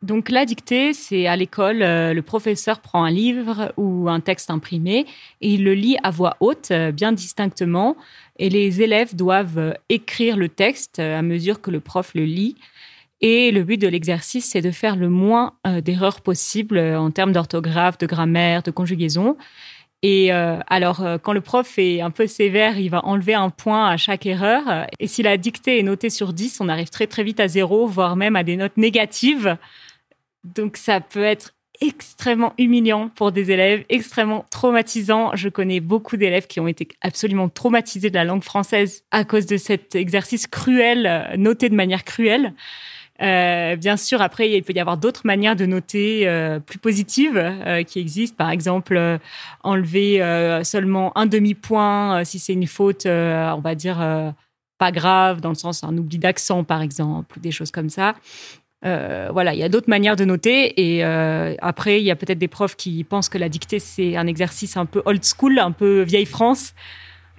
Donc, 0.00 0.28
la 0.28 0.44
dictée, 0.44 0.92
c'est 0.92 1.26
à 1.26 1.34
l'école, 1.34 1.82
euh, 1.82 2.14
le 2.14 2.22
professeur 2.22 2.80
prend 2.80 3.02
un 3.02 3.10
livre 3.10 3.72
ou 3.76 4.08
un 4.08 4.20
texte 4.20 4.48
imprimé 4.48 5.06
et 5.40 5.54
il 5.54 5.64
le 5.64 5.74
lit 5.74 5.96
à 6.04 6.10
voix 6.10 6.36
haute, 6.38 6.70
euh, 6.70 6.92
bien 6.92 7.10
distinctement, 7.10 7.96
et 8.38 8.48
les 8.48 8.80
élèves 8.80 9.16
doivent 9.16 9.58
euh, 9.58 9.74
écrire 9.88 10.36
le 10.36 10.48
texte 10.48 11.00
à 11.00 11.22
mesure 11.22 11.60
que 11.60 11.72
le 11.72 11.80
prof 11.80 12.12
le 12.14 12.24
lit. 12.24 12.54
Et 13.20 13.50
le 13.50 13.64
but 13.64 13.78
de 13.78 13.88
l'exercice, 13.88 14.50
c'est 14.50 14.60
de 14.60 14.70
faire 14.70 14.94
le 14.94 15.08
moins 15.08 15.54
d'erreurs 15.82 16.20
possible 16.20 16.78
euh, 16.78 17.00
en 17.00 17.10
termes 17.10 17.32
d'orthographe, 17.32 17.98
de 17.98 18.06
grammaire, 18.06 18.62
de 18.62 18.70
conjugaison. 18.70 19.36
Et 20.02 20.32
euh, 20.32 20.58
alors, 20.68 21.02
euh, 21.02 21.18
quand 21.18 21.32
le 21.32 21.40
prof 21.40 21.78
est 21.78 22.00
un 22.00 22.10
peu 22.10 22.26
sévère, 22.26 22.78
il 22.78 22.88
va 22.88 23.04
enlever 23.04 23.34
un 23.34 23.50
point 23.50 23.88
à 23.88 23.96
chaque 23.96 24.26
erreur. 24.26 24.86
Et 25.00 25.08
si 25.08 25.22
la 25.22 25.36
dictée 25.36 25.80
est 25.80 25.82
notée 25.82 26.10
sur 26.10 26.32
10, 26.32 26.60
on 26.60 26.68
arrive 26.68 26.88
très 26.88 27.06
très 27.06 27.24
vite 27.24 27.40
à 27.40 27.48
zéro, 27.48 27.86
voire 27.86 28.14
même 28.14 28.36
à 28.36 28.44
des 28.44 28.56
notes 28.56 28.76
négatives. 28.76 29.56
Donc 30.44 30.76
ça 30.76 31.00
peut 31.00 31.24
être 31.24 31.54
extrêmement 31.80 32.54
humiliant 32.58 33.08
pour 33.08 33.32
des 33.32 33.50
élèves, 33.50 33.84
extrêmement 33.88 34.44
traumatisant. 34.50 35.34
Je 35.34 35.48
connais 35.48 35.80
beaucoup 35.80 36.16
d'élèves 36.16 36.46
qui 36.46 36.60
ont 36.60 36.68
été 36.68 36.88
absolument 37.00 37.48
traumatisés 37.48 38.10
de 38.10 38.14
la 38.14 38.24
langue 38.24 38.42
française 38.42 39.04
à 39.10 39.24
cause 39.24 39.46
de 39.46 39.56
cet 39.56 39.94
exercice 39.94 40.46
cruel, 40.46 41.06
euh, 41.06 41.36
noté 41.36 41.68
de 41.68 41.74
manière 41.74 42.04
cruelle. 42.04 42.54
Euh, 43.20 43.76
bien 43.76 43.96
sûr, 43.96 44.22
après, 44.22 44.50
il 44.50 44.62
peut 44.62 44.72
y 44.72 44.80
avoir 44.80 44.96
d'autres 44.96 45.22
manières 45.24 45.56
de 45.56 45.66
noter 45.66 46.28
euh, 46.28 46.60
plus 46.60 46.78
positives 46.78 47.36
euh, 47.36 47.82
qui 47.82 47.98
existent. 47.98 48.36
Par 48.36 48.50
exemple, 48.50 49.18
enlever 49.64 50.20
seulement 50.64 51.16
un 51.16 51.26
demi-point 51.26 52.24
si 52.24 52.38
c'est 52.38 52.52
une 52.52 52.66
faute, 52.66 53.06
on 53.06 53.60
va 53.62 53.74
dire, 53.74 54.34
pas 54.78 54.92
grave, 54.92 55.40
dans 55.40 55.48
le 55.48 55.54
sens 55.54 55.82
un 55.84 55.96
oubli 55.96 56.18
d'accent, 56.18 56.64
par 56.64 56.82
exemple, 56.82 57.38
ou 57.38 57.40
des 57.40 57.50
choses 57.50 57.70
comme 57.70 57.90
ça. 57.90 58.14
Voilà, 58.82 59.54
il 59.54 59.58
y 59.58 59.64
a 59.64 59.68
d'autres 59.68 59.90
manières 59.90 60.16
de 60.16 60.24
noter. 60.24 60.96
Et 60.96 61.02
après, 61.60 62.00
il 62.00 62.04
y 62.04 62.10
a 62.10 62.16
peut-être 62.16 62.38
des 62.38 62.48
profs 62.48 62.76
qui 62.76 63.04
pensent 63.04 63.28
que 63.28 63.38
la 63.38 63.48
dictée, 63.48 63.78
c'est 63.78 64.16
un 64.16 64.26
exercice 64.26 64.76
un 64.76 64.86
peu 64.86 65.02
old 65.04 65.24
school, 65.24 65.58
un 65.58 65.72
peu 65.72 66.02
vieille 66.02 66.26
France. 66.26 66.74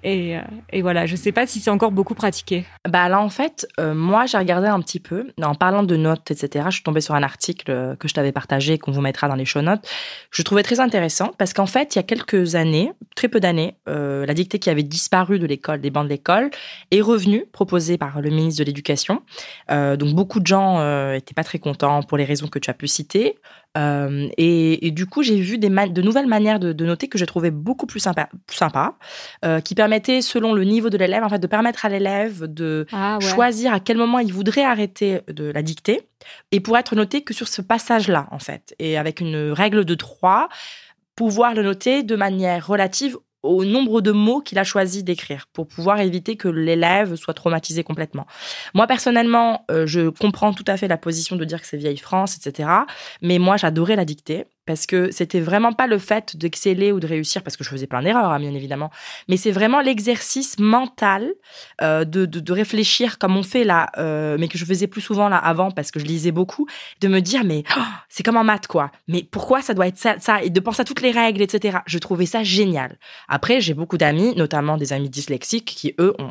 Et, 0.04 0.38
euh, 0.38 0.42
et 0.72 0.82
voilà, 0.82 1.06
je 1.06 1.14
ne 1.14 1.18
sais 1.18 1.32
pas 1.32 1.46
si 1.48 1.60
c'est 1.60 1.70
encore 1.70 1.92
beaucoup 1.92 2.16
pratiqué. 2.16 2.66
Bah 2.88 3.10
là, 3.10 3.20
en 3.20 3.30
fait, 3.30 3.68
euh, 3.80 3.94
moi, 3.94 4.26
j'ai 4.26 4.38
regardé 4.38 4.68
un 4.68 4.82
petit 4.82 5.00
peu. 5.00 5.28
En 5.42 5.56
parlant 5.56 5.84
de 5.84 5.96
notes, 5.96 6.32
etc., 6.32 6.66
je 6.70 6.76
suis 6.76 6.84
tombée 6.84 7.02
sur 7.02 7.16
un 7.16 7.24
article 7.24 7.72
euh, 7.72 7.96
que 7.96 8.08
je 8.08 8.14
t'avais 8.14 8.32
partagé, 8.32 8.78
qu'on 8.78 8.92
vous 8.92 9.02
mettra 9.02 9.28
dans 9.28 9.36
les 9.36 9.46
show 9.46 9.62
notes. 9.62 9.88
Je 10.32 10.42
trouvais 10.42 10.64
très 10.64 10.80
intéressant 10.80 11.32
parce 11.38 11.54
qu'en 11.54 11.66
fait, 11.66 11.96
il 11.96 11.98
y 11.98 12.00
a 12.00 12.04
quelques 12.04 12.56
années, 12.56 12.92
très 13.16 13.28
peu 13.28 13.40
d'années, 13.40 13.76
la 13.88 14.34
dictée 14.34 14.60
qui 14.60 14.70
avait 14.70 14.84
disparu 14.84 15.40
de 15.40 15.46
l'école, 15.46 15.82
des 15.82 15.90
bancs 15.90 16.04
de 16.04 16.10
l'école, 16.10 16.50
est 16.92 17.02
revenue, 17.02 17.46
proposée 17.52 17.98
par 17.98 18.22
le 18.22 18.30
ministre 18.30 18.60
de 18.60 18.66
l'Éducation. 18.66 19.22
Donc, 19.70 20.14
beaucoup 20.14 20.40
de 20.40 20.48
gens 20.48 20.80
euh, 20.80 21.14
étaient 21.14 21.34
pas 21.34 21.44
très 21.44 21.60
contents 21.60 22.04
pour 22.04 22.18
les 22.18 22.26
raisons 22.26 22.48
que 22.48 22.60
tu 22.60 22.70
as 22.70 22.74
pu 22.74 22.88
citer. 22.88 23.38
Et, 23.76 24.92
du 24.92 25.06
coup, 25.06 25.24
j'ai 25.24 25.40
vu 25.40 25.58
des 25.58 25.70
de 25.70 26.02
nouvelles 26.02 26.28
manières 26.28 26.60
de, 26.60 26.86
noter 26.86 27.08
que 27.08 27.18
j'ai 27.18 27.26
trouvé 27.26 27.52
beaucoup 27.52 27.86
plus 27.86 28.00
sympa, 28.00 28.98
qui 29.64 29.76
permettaient, 29.90 30.22
selon 30.22 30.54
le 30.54 30.64
niveau 30.64 30.90
de 30.90 30.98
l'élève, 30.98 31.24
en 31.24 31.30
fait, 31.30 31.40
de 31.40 31.48
permettre 31.48 31.84
à 31.86 31.90
l'élève 31.90 32.46
de 32.46 32.86
Ah 32.92 33.18
choisir 33.20 33.74
à 33.74 33.80
quel 33.80 33.98
moment 33.98 34.20
il 34.20 34.32
voudrait 34.32 34.64
arrêter 34.64 35.22
de 35.28 35.46
la 35.46 35.64
dicter 35.64 36.08
et 36.52 36.60
pour 36.60 36.78
être 36.78 36.96
noté 36.96 37.24
que 37.24 37.34
sur 37.34 37.48
ce 37.48 37.62
passage-là, 37.62 38.28
en 38.32 38.40
fait. 38.40 38.76
Et 38.78 38.98
avec 38.98 39.20
une 39.20 39.52
règle 39.52 39.86
de 39.86 39.96
trois, 39.96 40.48
pouvoir 41.16 41.56
le 41.56 41.64
noter 41.64 42.04
de 42.04 42.16
manière 42.16 42.68
relative 42.68 43.18
au 43.42 43.64
nombre 43.64 44.02
de 44.02 44.12
mots 44.12 44.42
qu'il 44.42 44.60
a 44.60 44.64
choisi 44.64 45.04
d'écrire 45.04 45.48
pour 45.54 45.68
pouvoir 45.68 46.02
éviter 46.02 46.36
que 46.36 46.50
l'élève 46.50 47.16
soit 47.16 47.34
traumatisé 47.34 47.84
complètement. 47.84 48.28
Moi, 48.74 48.86
personnellement, 48.86 49.66
euh, 49.72 49.88
je 49.88 50.10
comprends 50.10 50.54
tout 50.54 50.66
à 50.68 50.76
fait 50.78 50.90
la 50.90 50.98
position 50.98 51.36
de 51.36 51.46
dire 51.46 51.62
que 51.62 51.68
c'est 51.68 51.78
vieille 51.78 51.98
France, 51.98 52.36
etc. 52.38 52.70
Mais 53.22 53.40
moi, 53.40 53.56
j'adorais 53.58 53.96
la 53.96 54.06
dictée 54.06 54.46
parce 54.70 54.86
que 54.86 55.10
c'était 55.10 55.40
vraiment 55.40 55.74
pas 55.74 55.88
le 55.88 55.98
fait 55.98 56.38
d'exceller 56.38 56.92
ou 56.92 57.00
de 57.00 57.08
réussir, 57.08 57.42
parce 57.42 57.58
que 57.58 57.64
je 57.64 57.72
faisais 57.72 57.88
plein 57.88 58.04
d'erreurs, 58.04 58.32
hein, 58.32 58.40
bien 58.40 58.54
évidemment, 58.54 58.92
mais 59.28 59.36
c'est 59.36 59.50
vraiment 59.50 59.82
l'exercice 59.82 60.60
mental 60.60 61.34
euh, 61.82 62.06
de, 62.06 62.28
de, 62.28 62.54
réfléchir 62.54 63.18
comme 63.18 63.36
on 63.36 63.42
fait 63.42 63.64
là, 63.64 63.90
euh, 63.98 64.38
mais 64.40 64.48
que 64.48 64.60
je 64.60 64.66
faisais 64.66 64.86
plus 64.86 65.02
souvent 65.02 65.28
là 65.28 65.38
avant 65.38 65.72
parce 65.72 65.90
que 65.90 66.00
je 66.00 66.06
lisais 66.06 66.30
beaucoup, 66.30 66.68
de 67.02 67.08
me 67.08 67.20
dire 67.20 67.44
mais 67.46 67.64
oh, 67.76 67.82
c'est 68.10 68.22
comme 68.22 68.38
en 68.38 68.44
maths 68.44 68.68
quoi, 68.68 68.92
mais 69.08 69.24
pourquoi 69.24 69.64
ça 69.64 69.74
doit 69.74 69.88
être 69.88 69.98
ça, 69.98 70.20
ça, 70.20 70.44
et 70.44 70.52
de 70.52 70.60
penser 70.60 70.84
à 70.84 70.86
toutes 70.86 71.02
les 71.02 71.10
règles, 71.10 71.42
etc. 71.42 71.80
Je 71.88 71.98
trouvais 71.98 72.28
ça 72.28 72.44
génial. 72.44 73.00
Après, 73.28 73.62
j'ai 73.62 73.74
beaucoup 73.74 73.98
d'amis, 73.98 74.36
notamment 74.36 74.78
des 74.78 74.94
amis 74.94 75.10
dyslexiques, 75.10 75.66
qui 75.66 75.96
eux 76.00 76.14
ont 76.20 76.30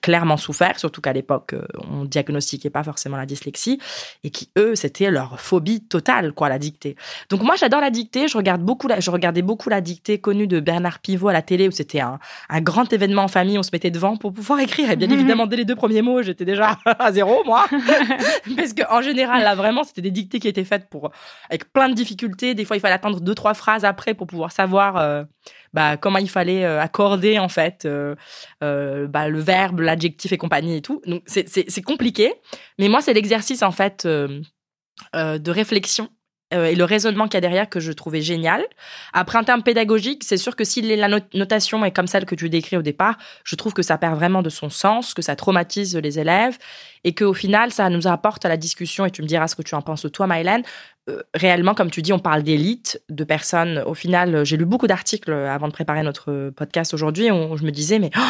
clairement 0.00 0.36
souffert, 0.36 0.78
surtout 0.78 1.00
qu'à 1.00 1.12
l'époque, 1.12 1.54
euh, 1.54 1.66
on 1.90 2.04
diagnostiquait 2.04 2.70
pas 2.70 2.82
forcément 2.82 3.16
la 3.16 3.26
dyslexie, 3.26 3.80
et 4.24 4.30
qui, 4.30 4.50
eux, 4.58 4.74
c'était 4.74 5.10
leur 5.10 5.40
phobie 5.40 5.82
totale, 5.82 6.32
quoi, 6.32 6.48
la 6.48 6.58
dictée. 6.58 6.96
Donc 7.30 7.42
moi, 7.42 7.56
j'adore 7.56 7.80
la 7.80 7.90
dictée, 7.90 8.28
je, 8.28 8.36
regarde 8.36 8.62
beaucoup 8.62 8.88
la, 8.88 9.00
je 9.00 9.10
regardais 9.10 9.42
beaucoup 9.42 9.68
la 9.68 9.80
dictée 9.80 10.20
connue 10.20 10.46
de 10.46 10.60
Bernard 10.60 10.98
Pivot 11.00 11.28
à 11.28 11.32
la 11.32 11.42
télé, 11.42 11.68
où 11.68 11.70
c'était 11.70 12.00
un, 12.00 12.18
un, 12.48 12.60
grand 12.60 12.92
événement 12.92 13.22
en 13.22 13.28
famille, 13.28 13.58
on 13.58 13.62
se 13.62 13.70
mettait 13.72 13.90
devant 13.90 14.16
pour 14.16 14.32
pouvoir 14.32 14.60
écrire, 14.60 14.90
et 14.90 14.96
bien 14.96 15.10
évidemment, 15.16 15.46
dès 15.46 15.56
les 15.56 15.64
deux 15.64 15.76
premiers 15.76 16.02
mots, 16.02 16.22
j'étais 16.22 16.44
déjà 16.44 16.78
à 16.84 17.12
zéro, 17.12 17.42
moi, 17.44 17.66
parce 18.56 18.72
qu'en 18.72 19.02
général, 19.02 19.42
là, 19.42 19.54
vraiment, 19.54 19.84
c'était 19.84 20.02
des 20.02 20.10
dictées 20.10 20.40
qui 20.40 20.48
étaient 20.48 20.64
faites 20.64 20.88
pour, 20.88 21.10
avec 21.50 21.72
plein 21.72 21.88
de 21.88 21.94
difficultés, 21.94 22.54
des 22.54 22.64
fois, 22.64 22.76
il 22.76 22.80
fallait 22.80 22.94
attendre 22.94 23.20
deux, 23.20 23.34
trois 23.34 23.54
phrases 23.54 23.84
après 23.84 24.14
pour 24.14 24.26
pouvoir 24.26 24.52
savoir... 24.52 24.96
Euh, 24.96 25.24
bah, 25.76 25.98
comment 25.98 26.16
il 26.18 26.30
fallait 26.30 26.64
euh, 26.64 26.80
accorder 26.80 27.38
en 27.38 27.50
fait 27.50 27.84
euh, 27.84 28.14
euh, 28.64 29.06
bah, 29.06 29.28
le 29.28 29.40
verbe, 29.40 29.80
l'adjectif 29.80 30.32
et 30.32 30.38
compagnie 30.38 30.76
et 30.76 30.80
tout. 30.80 31.02
Donc 31.04 31.22
c'est 31.26 31.82
compliqué, 31.82 32.32
mais 32.78 32.88
moi 32.88 33.02
c'est 33.02 33.12
l'exercice 33.12 33.62
en 33.62 33.72
fait 33.72 34.06
de 34.06 35.50
réflexion 35.50 36.08
et 36.52 36.74
le 36.74 36.84
raisonnement 36.84 37.24
qu'il 37.24 37.34
y 37.34 37.38
a 37.38 37.40
derrière 37.40 37.68
que 37.68 37.80
je 37.80 37.92
trouvais 37.92 38.22
génial. 38.22 38.64
Après, 39.12 39.38
un 39.38 39.44
terme 39.44 39.62
pédagogique, 39.62 40.22
c'est 40.24 40.36
sûr 40.36 40.54
que 40.54 40.64
si 40.64 40.80
la 40.80 41.08
notation 41.34 41.84
est 41.84 41.90
comme 41.90 42.06
celle 42.06 42.24
que 42.24 42.34
tu 42.34 42.48
décris 42.48 42.76
au 42.76 42.82
départ, 42.82 43.16
je 43.44 43.56
trouve 43.56 43.72
que 43.72 43.82
ça 43.82 43.98
perd 43.98 44.14
vraiment 44.14 44.42
de 44.42 44.50
son 44.50 44.70
sens, 44.70 45.12
que 45.12 45.22
ça 45.22 45.34
traumatise 45.34 45.96
les 45.96 46.18
élèves 46.18 46.58
et 47.04 47.14
qu'au 47.14 47.34
final, 47.34 47.72
ça 47.72 47.88
nous 47.90 48.06
apporte 48.06 48.44
à 48.44 48.48
la 48.48 48.56
discussion, 48.56 49.06
et 49.06 49.10
tu 49.10 49.22
me 49.22 49.26
diras 49.26 49.48
ce 49.48 49.54
que 49.54 49.62
tu 49.62 49.74
en 49.74 49.82
penses 49.82 50.06
toi, 50.12 50.26
Mylène, 50.28 50.62
euh, 51.08 51.22
réellement, 51.34 51.74
comme 51.74 51.90
tu 51.90 52.02
dis, 52.02 52.12
on 52.12 52.18
parle 52.18 52.42
d'élite, 52.42 53.00
de 53.08 53.22
personnes. 53.22 53.78
Au 53.86 53.94
final, 53.94 54.44
j'ai 54.44 54.56
lu 54.56 54.64
beaucoup 54.64 54.88
d'articles 54.88 55.32
avant 55.32 55.68
de 55.68 55.72
préparer 55.72 56.02
notre 56.02 56.50
podcast 56.50 56.94
aujourd'hui, 56.94 57.26
je 57.28 57.64
me 57.64 57.70
disais, 57.70 57.98
mais 57.98 58.10
oh, 58.16 58.20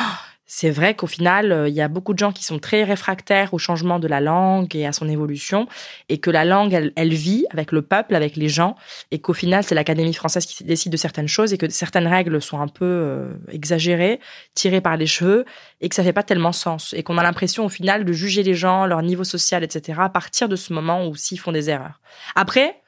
c'est 0.46 0.70
vrai 0.70 0.94
qu'au 0.94 1.08
final, 1.08 1.50
euh, 1.50 1.68
il 1.68 1.74
y 1.74 1.80
a 1.80 1.88
beaucoup 1.88 2.12
de 2.14 2.18
gens 2.18 2.30
qui 2.30 2.44
sont 2.44 2.60
très 2.60 2.84
réfractaires 2.84 3.52
au 3.52 3.58
changement 3.58 3.98
de 3.98 4.06
la 4.06 4.20
langue 4.20 4.74
et 4.76 4.86
à 4.86 4.92
son 4.92 5.08
évolution, 5.08 5.66
et 6.08 6.18
que 6.18 6.30
la 6.30 6.44
langue, 6.44 6.72
elle, 6.72 6.92
elle 6.94 7.12
vit 7.12 7.46
avec 7.50 7.72
le 7.72 7.82
peuple, 7.82 8.14
avec 8.14 8.36
les 8.36 8.48
gens, 8.48 8.76
et 9.10 9.18
qu'au 9.18 9.32
final, 9.32 9.64
c'est 9.64 9.74
l'Académie 9.74 10.14
française 10.14 10.46
qui 10.46 10.62
décide 10.62 10.92
de 10.92 10.96
certaines 10.96 11.26
choses, 11.26 11.52
et 11.52 11.58
que 11.58 11.68
certaines 11.68 12.06
règles 12.06 12.40
sont 12.40 12.60
un 12.60 12.68
peu 12.68 12.84
euh, 12.84 13.32
exagérées, 13.50 14.20
tirées 14.54 14.80
par 14.80 14.96
les 14.96 15.06
cheveux, 15.06 15.44
et 15.80 15.88
que 15.88 15.96
ça 15.96 16.04
fait 16.04 16.12
pas 16.12 16.22
tellement 16.22 16.52
sens, 16.52 16.94
et 16.96 17.02
qu'on 17.02 17.18
a 17.18 17.24
l'impression 17.24 17.64
au 17.64 17.68
final 17.68 18.04
de 18.04 18.12
juger 18.12 18.44
les 18.44 18.54
gens, 18.54 18.86
leur 18.86 19.02
niveau 19.02 19.24
social, 19.24 19.64
etc., 19.64 19.98
à 20.00 20.08
partir 20.08 20.48
de 20.48 20.54
ce 20.54 20.72
moment 20.72 21.08
où 21.08 21.16
s'ils 21.16 21.40
font 21.40 21.52
des 21.52 21.70
erreurs. 21.70 22.00
Après, 22.36 22.80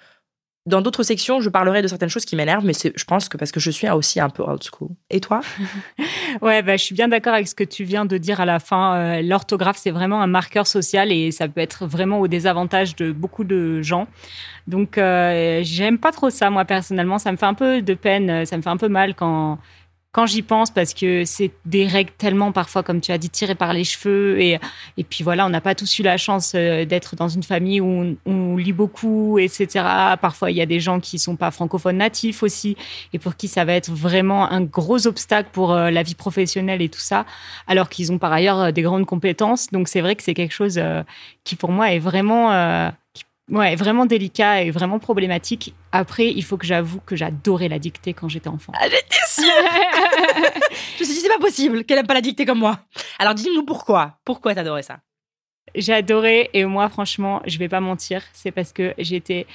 dans 0.68 0.82
d'autres 0.82 1.02
sections, 1.02 1.40
je 1.40 1.48
parlerai 1.48 1.82
de 1.82 1.88
certaines 1.88 2.08
choses 2.08 2.24
qui 2.24 2.36
m'énervent, 2.36 2.64
mais 2.64 2.72
je 2.74 3.04
pense 3.04 3.28
que 3.28 3.36
parce 3.36 3.50
que 3.50 3.60
je 3.60 3.70
suis 3.70 3.88
aussi 3.88 4.20
un 4.20 4.28
peu 4.28 4.42
old 4.42 4.62
school. 4.62 4.90
Et 5.10 5.20
toi? 5.20 5.40
Ouais, 6.42 6.62
bah, 6.62 6.76
je 6.76 6.84
suis 6.84 6.94
bien 6.94 7.08
d'accord 7.08 7.32
avec 7.32 7.48
ce 7.48 7.54
que 7.54 7.64
tu 7.64 7.84
viens 7.84 8.04
de 8.04 8.18
dire 8.18 8.38
à 8.40 8.44
la 8.44 8.58
fin. 8.58 8.94
Euh, 8.94 9.22
l'orthographe, 9.22 9.78
c'est 9.78 9.90
vraiment 9.90 10.20
un 10.20 10.26
marqueur 10.26 10.66
social 10.66 11.10
et 11.10 11.32
ça 11.32 11.48
peut 11.48 11.62
être 11.62 11.86
vraiment 11.86 12.20
au 12.20 12.28
désavantage 12.28 12.94
de 12.96 13.12
beaucoup 13.12 13.44
de 13.44 13.80
gens. 13.80 14.06
Donc, 14.66 14.98
euh, 14.98 15.60
j'aime 15.64 15.98
pas 15.98 16.12
trop 16.12 16.28
ça, 16.28 16.50
moi, 16.50 16.66
personnellement. 16.66 17.18
Ça 17.18 17.32
me 17.32 17.38
fait 17.38 17.46
un 17.46 17.54
peu 17.54 17.80
de 17.80 17.94
peine, 17.94 18.44
ça 18.44 18.56
me 18.58 18.62
fait 18.62 18.68
un 18.68 18.76
peu 18.76 18.88
mal 18.88 19.14
quand 19.14 19.58
quand 20.10 20.24
j'y 20.24 20.40
pense, 20.40 20.70
parce 20.70 20.94
que 20.94 21.24
c'est 21.26 21.50
des 21.66 21.86
règles 21.86 22.12
tellement 22.16 22.50
parfois, 22.50 22.82
comme 22.82 23.00
tu 23.00 23.12
as 23.12 23.18
dit, 23.18 23.28
tirées 23.28 23.54
par 23.54 23.74
les 23.74 23.84
cheveux. 23.84 24.40
Et, 24.40 24.58
et 24.96 25.04
puis 25.04 25.22
voilà, 25.22 25.44
on 25.44 25.50
n'a 25.50 25.60
pas 25.60 25.74
tous 25.74 25.98
eu 25.98 26.02
la 26.02 26.16
chance 26.16 26.52
euh, 26.54 26.86
d'être 26.86 27.14
dans 27.14 27.28
une 27.28 27.42
famille 27.42 27.80
où 27.82 28.16
on, 28.24 28.56
lit 28.56 28.72
beaucoup, 28.72 29.38
etc. 29.38 29.84
Parfois, 30.20 30.50
il 30.50 30.56
y 30.56 30.62
a 30.62 30.66
des 30.66 30.80
gens 30.80 30.98
qui 30.98 31.18
sont 31.18 31.36
pas 31.36 31.50
francophones 31.50 31.98
natifs 31.98 32.42
aussi, 32.42 32.76
et 33.12 33.18
pour 33.18 33.36
qui 33.36 33.48
ça 33.48 33.64
va 33.64 33.74
être 33.74 33.90
vraiment 33.90 34.50
un 34.50 34.62
gros 34.62 35.06
obstacle 35.06 35.50
pour 35.52 35.72
euh, 35.72 35.90
la 35.90 36.02
vie 36.02 36.14
professionnelle 36.14 36.82
et 36.82 36.88
tout 36.88 37.00
ça, 37.00 37.26
alors 37.66 37.88
qu'ils 37.88 38.10
ont 38.10 38.18
par 38.18 38.32
ailleurs 38.32 38.58
euh, 38.58 38.70
des 38.72 38.82
grandes 38.82 39.06
compétences. 39.06 39.68
Donc 39.70 39.88
c'est 39.88 40.00
vrai 40.00 40.16
que 40.16 40.22
c'est 40.22 40.34
quelque 40.34 40.54
chose 40.54 40.80
qui 41.44 41.54
pour 41.54 41.70
moi 41.70 41.92
est 41.92 41.98
vraiment 41.98 42.50
Ouais, 43.50 43.76
vraiment 43.76 44.04
délicat 44.04 44.62
et 44.62 44.70
vraiment 44.70 44.98
problématique. 44.98 45.74
Après, 45.90 46.28
il 46.28 46.44
faut 46.44 46.58
que 46.58 46.66
j'avoue 46.66 47.00
que 47.00 47.16
j'adorais 47.16 47.68
la 47.68 47.78
dictée 47.78 48.12
quand 48.12 48.28
j'étais 48.28 48.48
enfant. 48.48 48.72
Ah, 48.76 48.88
j'étais 48.88 49.16
sûre 49.26 49.44
Je 50.96 51.00
me 51.00 51.04
suis 51.04 51.14
dit, 51.14 51.20
c'est 51.20 51.28
pas 51.28 51.38
possible 51.38 51.84
qu'elle 51.84 51.98
aime 51.98 52.06
pas 52.06 52.14
la 52.14 52.20
dictée 52.20 52.44
comme 52.44 52.58
moi. 52.58 52.80
Alors 53.18 53.34
dis-nous 53.34 53.64
pourquoi. 53.64 54.18
Pourquoi 54.24 54.54
t'adorais 54.54 54.82
ça? 54.82 54.98
J'ai 55.74 55.94
adoré 55.94 56.50
et 56.52 56.64
moi, 56.64 56.88
franchement, 56.88 57.40
je 57.46 57.58
vais 57.58 57.68
pas 57.68 57.80
mentir, 57.80 58.22
c'est 58.32 58.50
parce 58.50 58.72
que 58.72 58.94
j'étais 58.98 59.46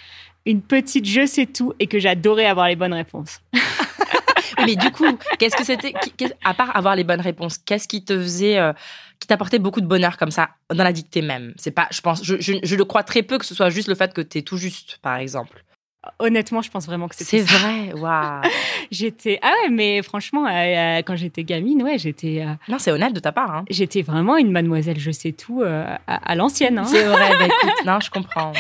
une 0.46 0.62
petite 0.62 1.06
je 1.06 1.26
sais 1.26 1.46
tout 1.46 1.74
et 1.80 1.88
que 1.88 2.00
j'adorais 2.00 2.46
avoir 2.46 2.68
les 2.68 2.76
bonnes 2.76 2.94
réponses. 2.94 3.42
Mais 4.66 4.76
du 4.76 4.92
coup, 4.92 5.18
qu'est-ce 5.40 5.56
que 5.56 5.64
c'était 5.64 5.94
À 6.44 6.54
part 6.54 6.76
avoir 6.76 6.96
les 6.96 7.04
bonnes 7.04 7.22
réponses, 7.22 7.58
qu'est-ce 7.58 7.88
qui 7.88 8.04
te 8.04 8.18
faisait, 8.18 8.60
euh, 8.60 8.74
qui 9.20 9.28
t'apportait 9.28 9.60
beaucoup 9.60 9.82
de 9.82 9.88
bonheur 9.88 10.18
comme 10.18 10.32
ça 10.32 10.50
dans 10.74 10.84
la 10.84 10.94
dictée 10.94 11.22
même? 11.22 11.54
C'est 11.58 11.72
pas, 11.72 11.88
je 11.92 12.02
pense, 12.02 12.24
je, 12.24 12.36
je, 12.40 12.76
le 12.76 12.86
crois 12.86 13.04
très 13.04 13.24
peu 13.24 13.38
que 13.38 13.46
ce 13.46 13.56
soit 13.56 13.70
juste 13.70 13.88
le 13.88 13.96
fait 13.96 14.14
que 14.14 14.22
tu 14.22 14.40
es 14.40 14.42
tout 14.42 14.58
juste, 14.58 15.00
par 15.02 15.18
exemple. 15.18 15.64
Honnêtement, 16.20 16.62
je 16.62 16.70
pense 16.70 16.86
vraiment 16.86 17.08
que 17.08 17.16
c'est 17.16 17.24
C'est 17.24 17.42
vrai, 17.42 17.94
waouh. 17.94 18.42
j'étais 18.92 19.40
ah 19.42 19.54
ouais, 19.64 19.70
mais 19.70 20.02
franchement, 20.02 20.46
euh, 20.46 20.50
euh, 20.50 20.98
quand 20.98 21.16
j'étais 21.16 21.46
gamine, 21.46 21.82
ouais, 21.82 21.98
j'étais. 21.98 22.46
non, 22.68 22.78
c'est 22.78 22.92
honnête 22.92 23.14
de 23.14 23.22
ta 23.22 23.32
part. 23.32 23.52
Hein. 23.52 23.66
J'étais 23.70 24.02
vraiment 24.02 24.36
une 24.36 24.52
mademoiselle, 24.52 25.00
je 25.00 25.12
sais 25.12 25.32
tout 25.32 25.64
à, 25.64 26.36
l'ancienne. 26.36 26.78
Hein. 26.78 26.86
C'est 26.86 27.04
vrai, 27.04 27.30
bah, 27.40 27.46
écoute, 27.46 27.86
non, 27.86 28.00
je 28.02 28.10
comprends. 28.10 28.52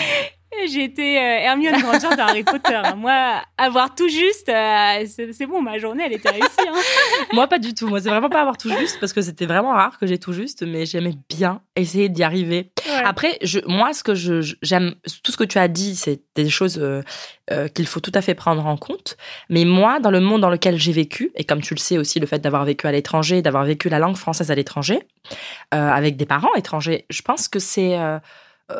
J'ai 0.67 0.83
été 0.83 1.17
euh, 1.17 1.21
Hermione 1.21 1.81
Granger 1.81 2.15
dans 2.15 2.27
Harry 2.27 2.43
Potter. 2.43 2.81
Moi, 2.97 3.41
avoir 3.57 3.93
tout 3.95 4.07
juste, 4.07 4.49
euh, 4.49 5.05
c'est 5.07 5.45
bon, 5.45 5.61
ma 5.61 5.77
journée, 5.79 6.03
elle 6.05 6.13
était 6.13 6.29
réussie. 6.29 6.47
Hein. 6.59 6.73
moi, 7.33 7.47
pas 7.47 7.59
du 7.59 7.73
tout. 7.73 7.87
Moi, 7.87 7.99
c'est 8.01 8.09
vraiment 8.09 8.29
pas 8.29 8.41
avoir 8.41 8.57
tout 8.57 8.69
juste 8.69 8.99
parce 8.99 9.13
que 9.13 9.21
c'était 9.21 9.45
vraiment 9.45 9.73
rare 9.73 9.99
que 9.99 10.07
j'ai 10.07 10.17
tout 10.17 10.33
juste, 10.33 10.63
mais 10.63 10.85
j'aimais 10.85 11.15
bien 11.29 11.61
essayer 11.75 12.09
d'y 12.09 12.23
arriver. 12.23 12.71
Après, 13.03 13.37
je, 13.41 13.59
moi, 13.67 13.93
ce 13.93 14.03
que 14.03 14.13
j'aime, 14.13 14.95
tout 15.23 15.31
ce 15.31 15.37
que 15.37 15.43
tu 15.43 15.57
as 15.57 15.67
dit, 15.67 15.95
c'est 15.95 16.21
des 16.35 16.49
choses 16.49 16.79
euh, 16.79 17.67
qu'il 17.69 17.87
faut 17.87 17.99
tout 17.99 18.11
à 18.13 18.21
fait 18.21 18.35
prendre 18.35 18.65
en 18.65 18.77
compte. 18.77 19.17
Mais 19.49 19.65
moi, 19.65 19.99
dans 19.99 20.11
le 20.11 20.19
monde 20.19 20.41
dans 20.41 20.49
lequel 20.49 20.77
j'ai 20.77 20.93
vécu, 20.93 21.31
et 21.35 21.43
comme 21.43 21.61
tu 21.61 21.73
le 21.73 21.79
sais 21.79 21.97
aussi, 21.97 22.19
le 22.19 22.27
fait 22.27 22.39
d'avoir 22.39 22.65
vécu 22.65 22.87
à 22.87 22.91
l'étranger, 22.91 23.41
d'avoir 23.41 23.65
vécu 23.65 23.89
la 23.89 23.99
langue 23.99 24.17
française 24.17 24.51
à 24.51 24.55
l'étranger, 24.55 24.99
avec 25.71 26.17
des 26.17 26.25
parents 26.25 26.53
étrangers, 26.55 27.05
je 27.09 27.21
pense 27.21 27.47
que 27.47 27.59
c'est 27.59 27.97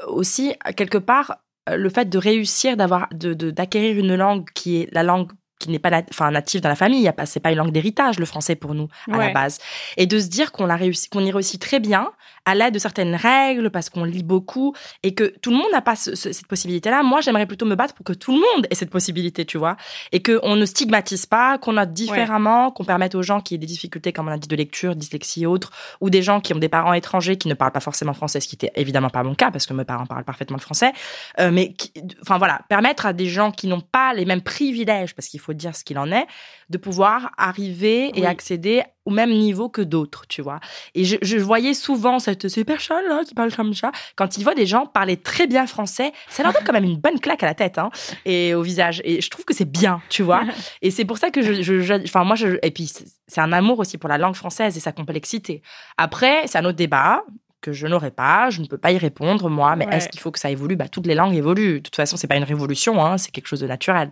aussi 0.07 0.53
quelque 0.75 0.97
part 0.97 1.31
euh, 1.31 1.42
le 1.67 1.89
fait 1.89 2.09
de 2.09 2.17
réussir 2.17 2.77
d'avoir 2.77 3.07
de 3.13 3.33
d'acquérir 3.33 3.97
une 3.97 4.15
langue 4.15 4.45
qui 4.53 4.81
est 4.81 4.89
la 4.91 5.03
langue 5.03 5.31
qui 5.59 5.69
n'est 5.69 5.79
pas 5.79 6.01
enfin 6.09 6.29
native 6.29 6.59
dans 6.59 6.67
la 6.67 6.75
famille, 6.75 7.09
c'est 7.25 7.39
pas 7.39 7.51
une 7.51 7.57
langue 7.57 7.71
d'héritage 7.71 8.19
le 8.19 8.25
français 8.25 8.55
pour 8.55 8.75
nous 8.75 8.89
à 9.09 9.17
la 9.17 9.29
base, 9.29 9.59
et 9.95 10.05
de 10.05 10.19
se 10.19 10.27
dire 10.27 10.51
qu'on 10.51 10.65
l'a 10.65 10.75
réussi, 10.75 11.07
qu'on 11.09 11.21
y 11.21 11.31
réussit 11.31 11.61
très 11.61 11.79
bien 11.79 12.11
à 12.45 12.55
l'aide 12.55 12.73
de 12.73 12.79
certaines 12.79 13.15
règles 13.15 13.69
parce 13.69 13.89
qu'on 13.89 14.03
lit 14.03 14.23
beaucoup 14.23 14.73
et 15.03 15.13
que 15.13 15.33
tout 15.41 15.51
le 15.51 15.57
monde 15.57 15.71
n'a 15.71 15.81
pas 15.81 15.95
cette 15.95 16.47
possibilité-là. 16.47 17.03
Moi, 17.03 17.21
j'aimerais 17.21 17.45
plutôt 17.45 17.65
me 17.65 17.75
battre 17.75 17.93
pour 17.93 18.05
que 18.05 18.13
tout 18.13 18.31
le 18.31 18.39
monde 18.39 18.67
ait 18.69 18.75
cette 18.75 18.89
possibilité, 18.89 19.45
tu 19.45 19.57
vois, 19.57 19.77
et 20.11 20.21
que 20.21 20.39
on 20.43 20.55
ne 20.55 20.65
stigmatise 20.65 21.25
pas, 21.25 21.57
qu'on 21.57 21.73
note 21.73 21.93
différemment, 21.93 22.71
qu'on 22.71 22.85
permette 22.85 23.15
aux 23.15 23.21
gens 23.21 23.39
qui 23.39 23.55
aient 23.55 23.59
des 23.59 23.67
difficultés, 23.67 24.11
comme 24.11 24.27
on 24.27 24.31
a 24.31 24.37
dit, 24.37 24.47
de 24.47 24.55
lecture, 24.55 24.95
dyslexie 24.95 25.43
et 25.43 25.45
autres, 25.45 25.71
ou 26.01 26.09
des 26.09 26.21
gens 26.21 26.41
qui 26.41 26.53
ont 26.53 26.59
des 26.59 26.69
parents 26.69 26.93
étrangers 26.93 27.37
qui 27.37 27.47
ne 27.47 27.53
parlent 27.53 27.71
pas 27.71 27.79
forcément 27.79 28.13
français, 28.13 28.39
ce 28.39 28.47
qui 28.47 28.55
était 28.55 28.71
évidemment 28.75 29.09
pas 29.09 29.23
mon 29.23 29.35
cas 29.35 29.51
parce 29.51 29.65
que 29.65 29.73
mes 29.73 29.85
parents 29.85 30.05
parlent 30.05 30.23
parfaitement 30.23 30.57
le 30.57 30.61
français, 30.61 30.91
euh, 31.39 31.51
mais 31.51 31.73
enfin 32.21 32.37
voilà, 32.37 32.61
permettre 32.69 33.05
à 33.05 33.13
des 33.13 33.27
gens 33.27 33.51
qui 33.51 33.67
n'ont 33.67 33.81
pas 33.81 34.13
les 34.13 34.25
mêmes 34.25 34.41
privilèges 34.41 35.15
parce 35.15 35.27
qu'il 35.27 35.39
faut 35.39 35.53
dire 35.53 35.75
ce 35.75 35.83
qu'il 35.83 35.97
en 35.97 36.11
est, 36.11 36.25
de 36.69 36.77
pouvoir 36.77 37.31
arriver 37.37 38.11
et 38.15 38.25
accéder 38.25 38.83
au 39.05 39.11
même 39.11 39.31
niveau 39.31 39.69
que 39.69 39.81
d'autres, 39.81 40.25
tu 40.27 40.41
vois. 40.41 40.59
Et 40.95 41.03
je, 41.03 41.37
voyais 41.37 41.73
souvent 41.73 42.19
cette, 42.19 42.47
ces 42.47 42.63
personnes-là 42.63 43.23
qui 43.25 43.33
parlent 43.33 43.53
comme 43.53 43.73
ça, 43.73 43.91
quand 44.15 44.37
ils 44.37 44.43
voient 44.43 44.55
des 44.55 44.65
gens 44.65 44.85
parler 44.85 45.17
très 45.17 45.47
bien 45.47 45.67
français, 45.67 46.13
ça 46.29 46.43
leur 46.43 46.53
donne 46.53 46.63
quand 46.63 46.73
même 46.73 46.83
une 46.83 46.97
bonne 46.97 47.19
claque 47.19 47.43
à 47.43 47.47
la 47.47 47.53
tête 47.53 47.77
hein, 47.77 47.89
et 48.25 48.53
au 48.53 48.61
visage. 48.61 49.01
Et 49.03 49.21
je 49.21 49.29
trouve 49.29 49.45
que 49.45 49.53
c'est 49.53 49.69
bien, 49.69 50.01
tu 50.09 50.23
vois. 50.23 50.43
Et 50.81 50.91
c'est 50.91 51.05
pour 51.05 51.17
ça 51.17 51.29
que 51.29 51.41
je, 51.41 52.03
enfin 52.03 52.23
moi, 52.23 52.35
je, 52.35 52.57
et 52.61 52.71
puis 52.71 52.91
c'est 53.27 53.41
un 53.41 53.53
amour 53.53 53.79
aussi 53.79 53.97
pour 53.97 54.09
la 54.09 54.17
langue 54.17 54.35
française 54.35 54.75
et 54.75 54.79
sa 54.79 54.91
complexité. 54.91 55.61
Après, 55.97 56.45
c'est 56.47 56.57
un 56.57 56.65
autre 56.65 56.77
débat 56.77 57.23
que 57.61 57.71
je 57.71 57.87
n'aurais 57.87 58.11
pas, 58.11 58.49
je 58.49 58.61
ne 58.61 58.67
peux 58.67 58.77
pas 58.77 58.91
y 58.91 58.97
répondre 58.97 59.49
moi, 59.49 59.75
mais 59.75 59.87
est-ce 59.91 60.09
qu'il 60.09 60.19
faut 60.19 60.31
que 60.31 60.39
ça 60.39 60.51
évolue? 60.51 60.75
Bah 60.75 60.89
toutes 60.89 61.07
les 61.07 61.15
langues 61.15 61.33
évoluent. 61.33 61.75
De 61.75 61.83
toute 61.83 61.95
façon, 61.95 62.17
c'est 62.17 62.27
pas 62.27 62.35
une 62.35 62.43
révolution, 62.43 63.03
hein, 63.03 63.17
c'est 63.17 63.31
quelque 63.31 63.47
chose 63.47 63.61
de 63.61 63.67
naturel. 63.67 64.11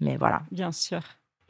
Mais 0.00 0.16
voilà. 0.16 0.42
Bien 0.50 0.70
sûr. 0.72 1.00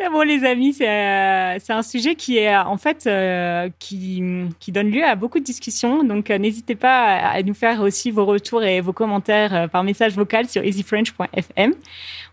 Bon, 0.12 0.22
les 0.22 0.44
amis, 0.44 0.72
c'est 0.72 0.88
euh, 0.88 1.58
un 1.68 1.82
sujet 1.82 2.14
qui 2.14 2.38
est 2.38 2.56
en 2.56 2.76
fait 2.78 3.06
euh, 3.06 3.68
qui, 3.78 4.22
qui 4.58 4.72
donne 4.72 4.90
lieu 4.90 5.04
à 5.04 5.14
beaucoup 5.14 5.38
de 5.38 5.44
discussions. 5.44 6.02
Donc, 6.04 6.30
euh, 6.30 6.38
n'hésitez 6.38 6.74
pas 6.74 7.04
à, 7.04 7.28
à 7.32 7.42
nous 7.42 7.54
faire 7.54 7.80
aussi 7.82 8.10
vos 8.10 8.24
retours 8.24 8.62
et 8.62 8.80
vos 8.80 8.92
commentaires 8.92 9.54
euh, 9.54 9.68
par 9.68 9.84
message 9.84 10.14
vocal 10.14 10.48
sur 10.48 10.64
easyfrench.fm. 10.64 11.74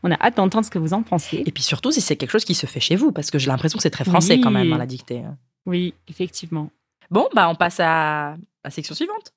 On 0.04 0.12
a 0.12 0.16
hâte 0.20 0.38
d'entendre 0.38 0.66
ce 0.66 0.72
que 0.72 0.80
vous 0.80 0.94
en 0.94 1.04
pensez. 1.04 1.44
Et 1.46 1.52
puis 1.52 1.62
surtout, 1.64 1.92
si 1.92 2.02
c'est 2.02 2.16
quelque 2.16 2.32
chose 2.32 2.46
qui 2.46 2.56
se 2.56 2.66
fait 2.66 2.80
chez 2.80 2.96
vous, 2.96 3.12
parce 3.12 3.32
que 3.32 3.38
j'ai 3.38 3.48
l'impression 3.48 3.78
que 3.78 3.84
c'est 3.84 3.90
très 3.90 4.06
français 4.06 4.36
Oui. 4.36 4.42
quand 4.42 4.52
même, 4.52 4.72
hein, 4.74 4.78
la 4.78 4.86
dictée. 4.86 5.24
Oui, 5.66 5.94
effectivement. 6.08 6.70
Bon, 7.12 7.28
bah 7.36 7.48
on 7.50 7.56
passe 7.56 7.80
à 7.80 8.38
la 8.64 8.70
section 8.70 8.96
suivante. 8.96 9.34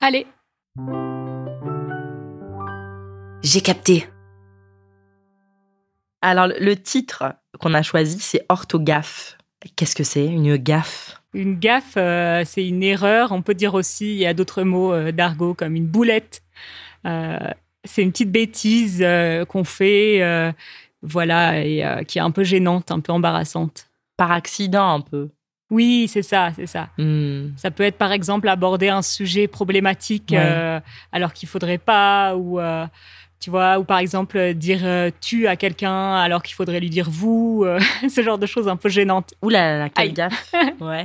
Allez, 0.00 0.26
J'ai 3.42 3.60
capté. 3.60 4.06
Alors, 6.22 6.46
le- 6.48 6.76
titre 6.76 7.34
qu'on 7.58 7.74
a 7.74 7.82
choisi, 7.82 8.18
c'est 8.20 8.44
orthogaffe. 8.48 9.36
Qu'est-ce 9.76 9.94
que 9.96 10.04
c'est 10.04 10.24
Une 10.26 10.56
gaffe? 10.56 11.20
Une 11.34 11.58
gaffe, 11.58 11.94
euh, 11.96 12.42
c'est 12.44 12.66
une 12.66 12.82
erreur. 12.82 13.32
On 13.32 13.42
peut 13.42 13.54
dire 13.54 13.74
aussi, 13.74 14.12
il 14.14 14.18
y 14.18 14.26
a 14.26 14.34
d'autres 14.34 14.62
mots 14.62 14.92
euh, 14.92 15.12
d'argot 15.12 15.54
comme 15.54 15.76
une 15.76 15.86
boulette. 15.86 16.42
Euh, 17.06 17.38
c'est 17.84 18.02
une 18.02 18.10
petite 18.10 18.30
bêtise 18.32 19.04
qu'on 19.48 19.64
fait, 19.64 20.52
voilà, 21.02 21.64
et 21.64 22.04
qui 22.06 22.18
est 22.18 22.20
un 22.22 22.30
peu 22.30 22.44
gênante, 22.44 22.90
un 22.90 23.00
peu 23.00 23.12
embarrassante. 23.12 23.88
Par 24.18 24.32
accident, 24.32 24.92
un 24.94 25.00
peu. 25.00 25.30
Oui, 25.70 26.06
c'est 26.08 26.22
ça, 26.22 26.50
c'est 26.54 26.66
ça. 26.66 26.90
Hmm. 26.98 27.50
Ça 27.56 27.70
peut 27.70 27.84
être 27.84 27.96
par 27.96 28.12
exemple 28.12 28.48
aborder 28.50 28.88
un 28.90 29.00
sujet 29.02 29.46
problématique 29.48 30.30
Ouais. 30.32 30.80
alors 31.12 31.32
qu'il 31.32 31.48
faudrait 31.48 31.78
pas, 31.78 32.36
ou 32.36 32.60
tu 33.40 33.48
vois, 33.48 33.78
ou 33.78 33.84
par 33.84 33.98
exemple 33.98 34.36
euh, 34.36 34.52
dire 34.52 34.80
euh, 34.84 35.10
tu 35.22 35.46
à 35.48 35.56
quelqu'un 35.56 36.14
alors 36.14 36.42
qu'il 36.42 36.54
faudrait 36.54 36.78
lui 36.78 36.90
dire 36.90 37.08
vous, 37.10 37.62
euh, 37.66 37.80
ce 38.08 38.22
genre 38.22 38.38
de 38.38 38.46
choses 38.46 38.68
un 38.68 38.76
peu 38.76 38.90
gênantes. 38.90 39.32
Ouh 39.42 39.48
là 39.48 39.88
quelle 39.88 40.08
Aïe. 40.08 40.12
gaffe 40.12 40.52
Ouais. 40.80 41.04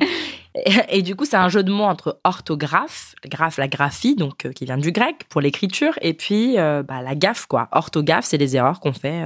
Et, 0.54 1.00
et 1.00 1.02
du 1.02 1.16
coup, 1.16 1.26
c'est 1.26 1.38
un 1.38 1.50
jeu 1.50 1.64
de 1.64 1.72
mots 1.72 1.86
entre 1.86 2.20
orthographe, 2.24 3.16
graphe, 3.26 3.58
la 3.58 3.68
graphie, 3.68 4.16
donc 4.16 4.46
euh, 4.46 4.52
qui 4.52 4.66
vient 4.66 4.78
du 4.78 4.92
grec 4.92 5.26
pour 5.30 5.42
l'écriture, 5.42 5.94
et 6.02 6.14
puis 6.14 6.56
bah, 6.56 7.02
la 7.02 7.16
gaffe, 7.16 7.46
quoi. 7.46 7.68
Orthogaffe, 7.72 8.26
c'est 8.26 8.38
les 8.38 8.56
erreurs 8.56 8.80
qu'on 8.80 8.94
fait 8.94 9.24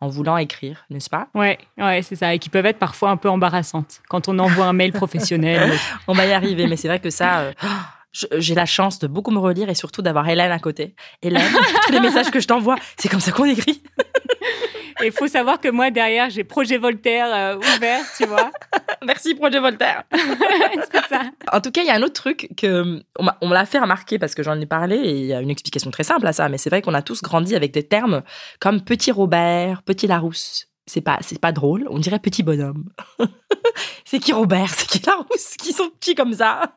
en 0.00 0.08
voulant 0.08 0.36
écrire, 0.36 0.84
n'est-ce 0.90 1.10
pas? 1.10 1.28
Ouais, 1.34 1.58
ouais, 1.78 2.00
c'est 2.02 2.16
ça, 2.16 2.34
et 2.34 2.38
qui 2.38 2.48
peuvent 2.48 2.66
être 2.66 2.78
parfois 2.78 3.10
un 3.10 3.16
peu 3.16 3.28
embarrassantes 3.28 4.00
quand 4.08 4.28
on 4.28 4.38
envoie 4.38 4.64
un 4.64 4.72
mail 4.72 4.92
professionnel. 4.92 5.72
On 6.08 6.12
va 6.12 6.26
y 6.26 6.32
arriver, 6.32 6.66
mais 6.66 6.76
c'est 6.76 6.88
vrai 6.88 7.00
que 7.00 7.10
ça, 7.10 7.52
j'ai 8.12 8.54
la 8.54 8.66
chance 8.66 8.98
de 8.98 9.06
beaucoup 9.06 9.30
me 9.30 9.38
relire 9.38 9.68
et 9.70 9.74
surtout 9.74 10.02
d'avoir 10.02 10.28
Hélène 10.28 10.52
à 10.52 10.58
côté. 10.58 10.94
Hélène, 11.22 11.50
tous 11.86 11.92
les 11.92 12.00
messages 12.00 12.30
que 12.30 12.40
je 12.40 12.46
t'envoie, 12.46 12.76
c'est 12.98 13.08
comme 13.08 13.20
ça 13.20 13.32
qu'on 13.32 13.44
écrit. 13.44 13.82
Et 15.02 15.06
il 15.06 15.12
faut 15.12 15.26
savoir 15.26 15.58
que 15.60 15.68
moi 15.68 15.90
derrière 15.90 16.30
j'ai 16.30 16.44
Projet 16.44 16.76
Voltaire 16.78 17.26
euh, 17.34 17.56
ouvert, 17.56 18.04
tu 18.16 18.26
vois. 18.26 18.52
Merci 19.04 19.34
Projet 19.34 19.58
Voltaire. 19.58 20.04
c'est 20.12 21.06
ça. 21.08 21.22
En 21.50 21.60
tout 21.60 21.70
cas, 21.72 21.80
il 21.80 21.86
y 21.88 21.90
a 21.90 21.94
un 21.94 22.02
autre 22.02 22.12
truc 22.12 22.48
que 22.56 23.00
on 23.18 23.24
m'a- 23.24 23.36
on 23.40 23.48
me 23.48 23.54
l'a 23.54 23.66
fait 23.66 23.78
remarquer 23.80 24.18
parce 24.18 24.34
que 24.34 24.42
j'en 24.42 24.60
ai 24.60 24.66
parlé 24.66 24.96
et 24.96 25.10
il 25.10 25.26
y 25.26 25.32
a 25.34 25.40
une 25.40 25.50
explication 25.50 25.90
très 25.90 26.04
simple 26.04 26.26
à 26.26 26.32
ça. 26.32 26.48
Mais 26.48 26.58
c'est 26.58 26.70
vrai 26.70 26.82
qu'on 26.82 26.94
a 26.94 27.02
tous 27.02 27.20
grandi 27.22 27.56
avec 27.56 27.72
des 27.72 27.82
termes 27.82 28.22
comme 28.60 28.82
petit 28.82 29.10
Robert, 29.10 29.82
petit 29.82 30.06
Larousse. 30.06 30.68
C'est 30.86 31.00
pas, 31.00 31.18
c'est 31.22 31.40
pas 31.40 31.52
drôle. 31.52 31.86
On 31.90 31.98
dirait 31.98 32.18
petit 32.18 32.42
bonhomme. 32.42 32.84
c'est 34.04 34.18
qui 34.18 34.32
Robert 34.32 34.68
C'est 34.74 34.86
qui 34.88 35.00
Larousse 35.04 35.56
Qui 35.58 35.72
sont 35.72 35.88
petits 35.90 36.14
comme 36.14 36.34
ça 36.34 36.76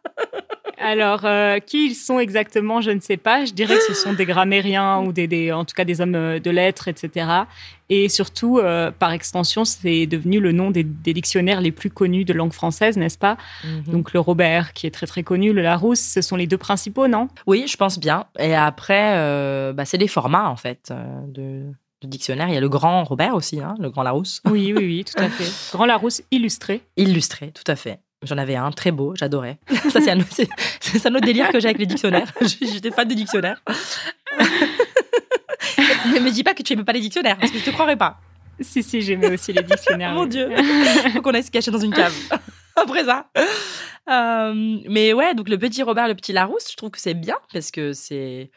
Alors, 0.80 1.26
euh, 1.26 1.60
qui 1.60 1.88
ils 1.88 1.96
sont 1.96 2.20
exactement, 2.20 2.82
je 2.82 2.92
ne 2.92 3.00
sais 3.00 3.18
pas. 3.18 3.46
Je 3.46 3.54
dirais 3.54 3.76
que 3.76 3.84
ce 3.84 3.94
sont 3.94 4.14
des 4.14 4.26
grammairiens 4.26 5.00
ou 5.02 5.12
des, 5.14 5.28
des- 5.28 5.52
en 5.52 5.66
tout 5.66 5.74
cas 5.76 5.86
des 5.86 6.02
hommes 6.02 6.16
euh, 6.16 6.40
de 6.40 6.50
lettres, 6.52 6.88
etc. 6.88 7.28
Et 7.90 8.10
surtout, 8.10 8.58
euh, 8.60 8.92
par 8.92 9.12
extension, 9.12 9.64
c'est 9.64 10.06
devenu 10.08 10.40
le 10.40 10.52
nom 10.52 10.72
des, 10.72 10.84
des 10.84 11.14
dictionnaires 11.14 11.62
les 11.62 11.72
plus 11.72 11.90
connus 11.92 12.26
de 12.26 12.34
langue 12.34 12.52
française, 12.54 12.98
n'est-ce 12.98 13.18
pas? 13.18 13.38
Donc, 13.64 13.90
Donc 13.90 14.14
le 14.14 14.20
Robert, 14.20 14.74
qui 14.74 14.88
est 14.88 14.92
très 14.92 15.06
très 15.08 15.24
connu, 15.24 15.54
le 15.54 15.62
Larousse, 15.62 16.00
ce 16.02 16.22
sont 16.22 16.36
les 16.36 16.48
deux 16.48 16.58
principaux, 16.58 17.08
non? 17.08 17.28
Oui, 17.48 17.66
je 17.68 17.78
pense 17.78 18.00
bien. 18.00 18.26
Et 18.40 18.56
après, 18.56 19.14
euh, 19.18 19.72
bah, 19.74 19.86
c'est 19.86 19.98
des 20.00 20.08
formats 20.08 20.50
en 20.50 20.56
fait 20.56 20.92
de, 21.28 21.62
de 22.02 22.08
dictionnaire. 22.08 22.48
Il 22.50 22.54
y 22.56 22.58
a 22.58 22.62
le 22.62 22.70
grand 22.70 23.04
Robert 23.04 23.36
aussi, 23.36 23.62
hein, 23.62 23.76
le 23.80 23.90
grand 23.92 24.04
Larousse, 24.04 24.42
Oui, 24.50 24.74
oui, 24.76 24.84
oui, 24.86 25.06
tout 25.06 25.22
à 25.22 25.30
fait. 25.30 25.52
Grand 25.78 25.86
Larousse 25.86 26.22
illustré. 26.32 26.82
illustré, 26.98 27.52
tout 27.52 27.70
à 27.72 27.76
fait. 27.76 28.00
J'en 28.26 28.38
avais 28.38 28.56
un 28.56 28.72
très 28.72 28.92
beau, 28.92 29.14
j'adorais. 29.16 29.58
Ça, 29.90 30.02
c'est 30.02 30.12
un, 30.12 30.20
autre 30.20 31.26
délire 31.26 31.50
que 31.50 31.60
j'ai 31.60 31.68
avec 31.68 31.80
les 31.80 31.86
dictionnaires. 31.86 32.32
J'étais 32.42 32.92
fan 32.92 33.08
des 33.08 33.16
dictionnaires. 33.16 33.62
Mais 36.12 36.20
me 36.20 36.32
dis 36.32 36.44
pas 36.44 36.54
que 36.54 36.64
tu 36.64 36.74
aimes 36.74 36.86
pas 36.86 36.94
les 36.94 37.02
dictionnaires, 37.02 37.38
parce 37.38 37.52
que 37.52 37.60
je 37.60 37.66
te 37.66 37.72
croirais 37.72 37.98
pas. 37.98 38.18
Si, 38.60 38.84
si, 38.84 39.02
j'aimais 39.02 39.34
aussi 39.34 39.52
les 39.54 39.64
dictionnaires. 39.64 40.14
Mon. 40.14 40.26
Dieu. 40.26 40.50
Faut 41.14 41.22
qu'on 41.22 41.34
aille 41.34 41.44
se 41.44 41.52
cacher 41.52 41.72
dans 41.72 41.80
une 41.80 41.94
cave. 41.94 42.14
Après 42.76 43.04
ça. 43.04 43.30
Euh, 44.10 44.80
mais 44.88 45.14
ouais, 45.14 45.34
donc 45.34 45.50
le 45.50 45.58
petit 45.58 45.84
Robert, 45.84 46.08
le 46.08 46.16
petit 46.16 46.32
Larousse, 46.32 46.72
je 46.72 46.78
trouve 46.78 46.92
que 46.92 47.00
c'est 47.00 47.14
bien, 47.14 47.38
parce 47.52 47.72
que 47.72 47.94
c'est. 47.94 48.52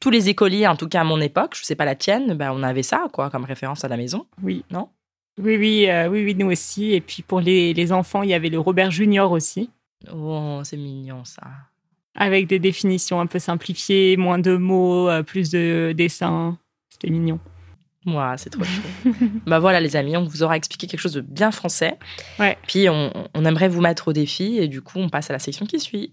Tous 0.00 0.10
les 0.10 0.28
écoliers, 0.28 0.66
en 0.66 0.76
tout 0.76 0.88
cas 0.88 1.00
à 1.00 1.04
mon 1.04 1.20
époque, 1.20 1.54
je 1.56 1.64
sais 1.64 1.76
pas 1.76 1.86
la 1.86 1.94
tienne, 1.94 2.34
ben 2.34 2.52
on 2.52 2.62
avait 2.62 2.82
ça, 2.82 3.06
quoi, 3.12 3.30
comme 3.30 3.44
référence 3.44 3.84
à 3.84 3.88
la 3.88 3.96
maison. 3.96 4.26
Oui. 4.42 4.64
Non? 4.70 4.90
Oui, 5.38 5.56
oui, 5.58 5.86
euh, 5.88 6.08
oui, 6.08 6.24
oui, 6.24 6.34
nous 6.34 6.50
aussi. 6.50 6.92
Et 6.92 7.00
puis 7.00 7.22
pour 7.22 7.40
les, 7.40 7.74
les 7.74 7.92
enfants, 7.92 8.22
il 8.22 8.30
y 8.30 8.34
avait 8.34 8.48
le 8.48 8.58
Robert 8.58 8.90
Junior 8.90 9.30
aussi, 9.32 9.70
Oh, 10.12 10.60
c'est 10.64 10.76
mignon 10.76 11.24
ça. 11.24 11.42
avec 12.14 12.46
des 12.46 12.58
définitions 12.58 13.20
un 13.20 13.26
peu 13.26 13.38
simplifiées, 13.38 14.16
moins 14.16 14.38
de 14.38 14.56
mots, 14.56 15.08
euh, 15.08 15.22
plus 15.22 15.50
de 15.50 15.92
dessins. 15.96 16.56
C'était 16.90 17.10
mignon. 17.10 17.38
Moi, 18.04 18.36
c'est 18.36 18.50
trop 18.50 18.62
chou. 18.62 18.82
bah 19.46 19.58
voilà, 19.58 19.80
les 19.80 19.96
amis, 19.96 20.16
on 20.16 20.24
vous 20.24 20.42
aura 20.44 20.56
expliqué 20.56 20.86
quelque 20.86 21.00
chose 21.00 21.14
de 21.14 21.20
bien 21.22 21.50
français. 21.50 21.98
Ouais. 22.38 22.56
Puis 22.68 22.88
on, 22.88 23.10
on 23.34 23.44
aimerait 23.44 23.68
vous 23.68 23.80
mettre 23.80 24.08
au 24.08 24.12
défi 24.12 24.58
et 24.58 24.68
du 24.68 24.80
coup, 24.80 24.98
on 25.00 25.08
passe 25.08 25.28
à 25.28 25.32
la 25.32 25.38
section 25.40 25.66
qui 25.66 25.80
suit. 25.80 26.12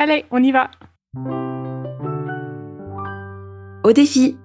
Allez, 0.00 0.24
on 0.32 0.42
y 0.42 0.50
va. 0.52 0.70
Au 3.84 3.92
défi. 3.92 4.36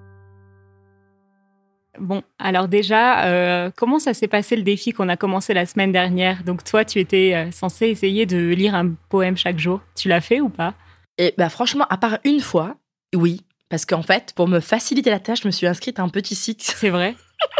Bon, 2.00 2.22
alors 2.38 2.66
déjà, 2.68 3.24
euh, 3.26 3.70
comment 3.76 3.98
ça 3.98 4.14
s'est 4.14 4.26
passé 4.28 4.56
le 4.56 4.62
défi 4.62 4.92
qu'on 4.92 5.08
a 5.08 5.16
commencé 5.16 5.54
la 5.54 5.64
semaine 5.66 5.92
dernière? 5.92 6.42
Donc 6.44 6.64
toi, 6.64 6.84
tu 6.84 6.98
étais 6.98 7.32
euh, 7.34 7.50
censé 7.52 7.86
essayer 7.88 8.26
de 8.26 8.36
lire 8.36 8.74
un 8.74 8.94
poème 9.08 9.36
chaque 9.36 9.58
jour. 9.58 9.80
Tu 9.96 10.08
l'as 10.08 10.20
fait 10.20 10.40
ou 10.40 10.48
pas? 10.48 10.74
Et 11.18 11.34
bah 11.38 11.48
franchement, 11.48 11.86
à 11.90 11.96
part 11.96 12.18
une 12.24 12.40
fois, 12.40 12.76
oui. 13.14 13.42
Parce 13.68 13.86
qu'en 13.86 14.02
fait, 14.02 14.32
pour 14.34 14.48
me 14.48 14.60
faciliter 14.60 15.10
la 15.10 15.20
tâche, 15.20 15.42
je 15.42 15.46
me 15.48 15.52
suis 15.52 15.66
inscrite 15.66 15.98
à 15.98 16.02
un 16.02 16.08
petit 16.08 16.34
site. 16.34 16.62
C'est 16.62 16.90
vrai? 16.90 17.14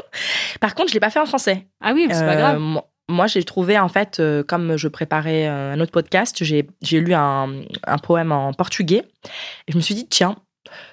Par 0.61 0.75
contre, 0.75 0.89
je 0.89 0.95
l'ai 0.95 1.01
pas 1.01 1.11
fait 1.11 1.21
en 1.21 1.27
français. 1.27 1.67
Ah 1.81 1.93
oui, 1.95 2.07
c'est 2.11 2.25
pas 2.27 2.33
Euh, 2.35 2.37
grave. 2.37 2.59
mo- 2.59 2.83
Moi, 3.09 3.27
j'ai 3.27 3.45
trouvé, 3.45 3.79
en 3.79 3.89
fait, 3.89 4.19
euh, 4.21 4.43
comme 4.43 4.77
je 4.77 4.89
préparais 4.89 5.47
un 5.47 5.79
autre 5.81 5.93
podcast, 5.93 6.43
j'ai 6.43 6.67
j'ai 6.83 7.01
lu 7.01 7.13
un, 7.15 7.63
un 7.87 7.99
poème 7.99 8.33
en 8.33 8.53
portugais. 8.53 9.03
Et 9.69 9.73
je 9.73 9.77
me 9.77 9.83
suis 9.83 9.95
dit, 9.95 10.07
tiens, 10.09 10.37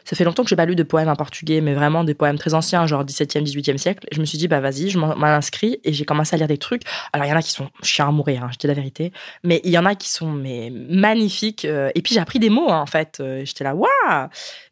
ça 0.06 0.16
fait 0.16 0.24
longtemps 0.24 0.44
que 0.44 0.50
j'ai 0.50 0.56
pas 0.56 0.66
lu 0.66 0.76
de 0.76 0.84
poèmes 0.84 1.10
en 1.10 1.16
portugais, 1.16 1.62
mais 1.62 1.74
vraiment 1.74 2.04
des 2.04 2.14
poèmes 2.14 2.38
très 2.38 2.54
anciens, 2.54 2.86
genre 2.88 3.04
17e, 3.04 3.44
18e 3.44 3.78
siècle. 3.78 4.08
Et 4.12 4.16
je 4.16 4.22
me 4.22 4.26
suis 4.26 4.38
dit, 4.38 4.48
bah 4.48 4.60
vas-y, 4.60 4.90
je 4.90 4.98
m'en 4.98 5.24
inscris 5.24 5.80
et 5.84 5.94
j'ai 5.94 6.06
commencé 6.06 6.36
à 6.36 6.38
lire 6.38 6.48
des 6.48 6.58
trucs. 6.58 6.84
Alors, 7.14 7.26
il 7.26 7.30
y 7.30 7.34
en 7.34 7.38
a 7.38 7.42
qui 7.42 7.52
sont 7.52 7.70
chiants 7.84 8.10
à 8.10 8.12
mourir, 8.12 8.44
hein, 8.44 8.50
je 8.52 8.58
dis 8.58 8.68
la 8.68 8.74
vérité. 8.74 9.12
Mais 9.44 9.62
il 9.64 9.72
y 9.72 9.78
en 9.78 9.86
a 9.86 9.96
qui 9.96 10.10
sont 10.10 10.32
mais, 10.32 10.72
magnifiques. 10.72 11.66
euh, 11.66 11.92
et 11.96 12.02
puis, 12.02 12.14
j'ai 12.14 12.22
appris 12.22 12.40
des 12.40 12.50
mots, 12.50 12.70
hein, 12.70 12.80
en 12.80 12.86
fait. 12.86 13.18
Euh, 13.20 13.44
J'étais 13.46 13.64
là, 13.64 13.76
waouh 13.76 13.90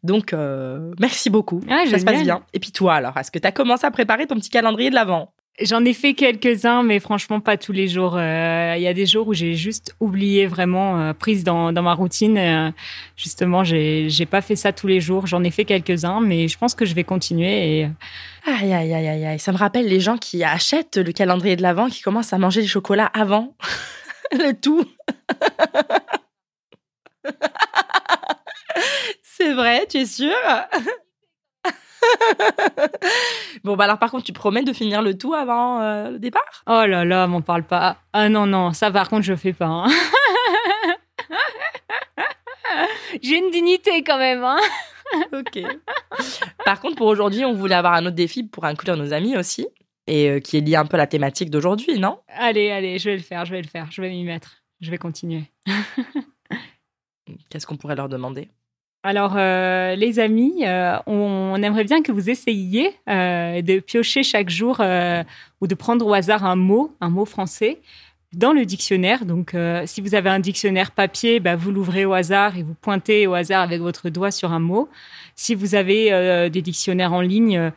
Donc, 0.02 0.32
euh, 0.32 0.92
merci 1.00 1.30
beaucoup. 1.30 1.60
Ah, 1.68 1.84
ça 1.90 1.98
se 1.98 2.04
passe 2.04 2.22
bien. 2.22 2.42
Et 2.52 2.60
puis, 2.60 2.72
toi, 2.72 2.94
alors, 2.94 3.16
est-ce 3.16 3.30
que 3.30 3.38
tu 3.38 3.46
as 3.46 3.52
commencé 3.52 3.86
à 3.86 3.90
préparer 3.90 4.26
ton 4.26 4.36
petit 4.36 4.50
calendrier 4.50 4.90
de 4.90 4.94
l'avant? 4.94 5.32
J'en 5.62 5.84
ai 5.84 5.92
fait 5.92 6.14
quelques-uns, 6.14 6.82
mais 6.82 7.00
franchement 7.00 7.40
pas 7.40 7.58
tous 7.58 7.72
les 7.72 7.86
jours. 7.86 8.16
Euh, 8.16 8.74
Il 8.76 8.82
y 8.82 8.86
a 8.86 8.94
des 8.94 9.04
jours 9.04 9.28
où 9.28 9.34
j'ai 9.34 9.54
juste 9.54 9.94
oublié 10.00 10.46
vraiment, 10.46 10.98
euh, 10.98 11.12
prise 11.12 11.44
dans, 11.44 11.70
dans 11.72 11.82
ma 11.82 11.92
routine. 11.92 12.38
Euh, 12.38 12.70
justement, 13.16 13.62
j'ai 13.62 14.08
j'ai 14.08 14.24
pas 14.26 14.40
fait 14.40 14.56
ça 14.56 14.72
tous 14.72 14.86
les 14.86 15.00
jours. 15.00 15.26
J'en 15.26 15.44
ai 15.44 15.50
fait 15.50 15.66
quelques-uns, 15.66 16.20
mais 16.20 16.48
je 16.48 16.56
pense 16.56 16.74
que 16.74 16.86
je 16.86 16.94
vais 16.94 17.04
continuer. 17.04 17.88
Aïe, 18.46 18.72
aïe, 18.72 18.94
aïe, 18.94 19.08
aïe, 19.08 19.26
aïe. 19.26 19.38
Ça 19.38 19.52
me 19.52 19.58
rappelle 19.58 19.86
les 19.86 20.00
gens 20.00 20.16
qui 20.16 20.42
achètent 20.44 20.96
le 20.96 21.12
calendrier 21.12 21.56
de 21.56 21.62
l'Avent, 21.62 21.88
qui 21.88 22.00
commencent 22.00 22.32
à 22.32 22.38
manger 22.38 22.62
les 22.62 22.66
chocolats 22.66 23.10
avant 23.12 23.54
le 24.32 24.52
tout. 24.52 24.84
C'est 29.22 29.52
vrai, 29.54 29.86
tu 29.88 29.98
es 29.98 30.06
sûre? 30.06 30.30
Bon, 33.64 33.76
bah 33.76 33.84
alors 33.84 33.98
par 33.98 34.10
contre, 34.10 34.24
tu 34.24 34.32
promets 34.32 34.62
de 34.62 34.72
finir 34.72 35.02
le 35.02 35.16
tout 35.18 35.34
avant 35.34 35.80
euh, 35.82 36.10
le 36.12 36.18
départ? 36.18 36.62
Oh 36.66 36.84
là 36.86 37.04
là, 37.04 37.26
m'en 37.26 37.42
parle 37.42 37.64
pas. 37.64 37.98
Ah 38.12 38.28
non 38.28 38.46
non, 38.46 38.72
ça 38.72 38.90
par 38.90 39.08
contre 39.08 39.22
je 39.22 39.34
fais 39.36 39.52
pas. 39.52 39.66
hein. 39.66 39.86
j'ai 43.22 43.36
une 43.36 43.50
dignité 43.50 44.02
quand 44.02 44.18
même. 44.18 44.44
Hein. 44.44 44.58
Ok. 45.32 45.58
Par 46.64 46.80
contre, 46.80 46.94
pour 46.94 47.08
aujourd'hui, 47.08 47.44
on 47.44 47.52
voulait 47.52 47.74
avoir 47.74 47.94
un 47.94 48.06
autre 48.06 48.14
défi 48.14 48.44
pour 48.44 48.64
inclure 48.64 48.96
nos 48.96 49.12
amis 49.12 49.36
aussi, 49.36 49.66
et 50.06 50.30
euh, 50.30 50.38
qui 50.38 50.56
est 50.56 50.60
lié 50.60 50.76
un 50.76 50.86
peu 50.86 50.94
à 50.94 50.98
la 50.98 51.08
thématique 51.08 51.50
d'aujourd'hui, 51.50 51.98
non? 51.98 52.20
Allez 52.28 52.70
allez, 52.70 52.96
je 53.00 53.10
vais 53.10 53.16
le 53.16 53.22
faire, 53.22 53.44
je 53.44 53.50
vais 53.50 53.60
le 53.60 53.66
faire, 53.66 53.88
je 53.90 54.00
vais 54.00 54.08
m'y 54.08 54.22
mettre, 54.22 54.62
je 54.80 54.88
vais 54.88 54.98
continuer. 54.98 55.50
Qu'est-ce 57.48 57.66
qu'on 57.66 57.76
pourrait 57.76 57.96
leur 57.96 58.08
demander? 58.08 58.50
Alors, 59.02 59.34
euh, 59.36 59.94
les 59.94 60.18
amis, 60.18 60.64
euh, 60.66 60.96
on, 61.06 61.54
on 61.54 61.62
aimerait 61.62 61.84
bien 61.84 62.02
que 62.02 62.12
vous 62.12 62.28
essayiez 62.28 62.94
euh, 63.08 63.62
de 63.62 63.80
piocher 63.80 64.22
chaque 64.22 64.50
jour 64.50 64.82
ou 65.60 65.66
de 65.66 65.74
prendre 65.74 66.06
au 66.06 66.12
hasard 66.12 66.44
un 66.44 66.56
mot, 66.56 66.94
un 67.00 67.08
mot 67.08 67.24
français, 67.24 67.78
dans 68.32 68.52
le 68.52 68.64
dictionnaire. 68.64 69.24
Donc, 69.24 69.56
si 69.86 70.00
vous 70.00 70.14
avez 70.14 70.30
un 70.30 70.38
dictionnaire 70.38 70.90
papier, 70.92 71.40
bah, 71.40 71.56
vous 71.56 71.72
l'ouvrez 71.72 72.04
au 72.04 72.12
hasard 72.12 72.56
et 72.56 72.62
vous 72.62 72.74
pointez 72.74 73.26
au 73.26 73.34
hasard 73.34 73.62
avec 73.62 73.80
votre 73.80 74.10
doigt 74.10 74.30
sur 74.30 74.52
un 74.52 74.60
mot. 74.60 74.88
Si 75.34 75.54
vous 75.54 75.74
avez 75.74 76.48
des 76.50 76.62
dictionnaires 76.62 77.12
en 77.12 77.22
ligne, 77.22 77.72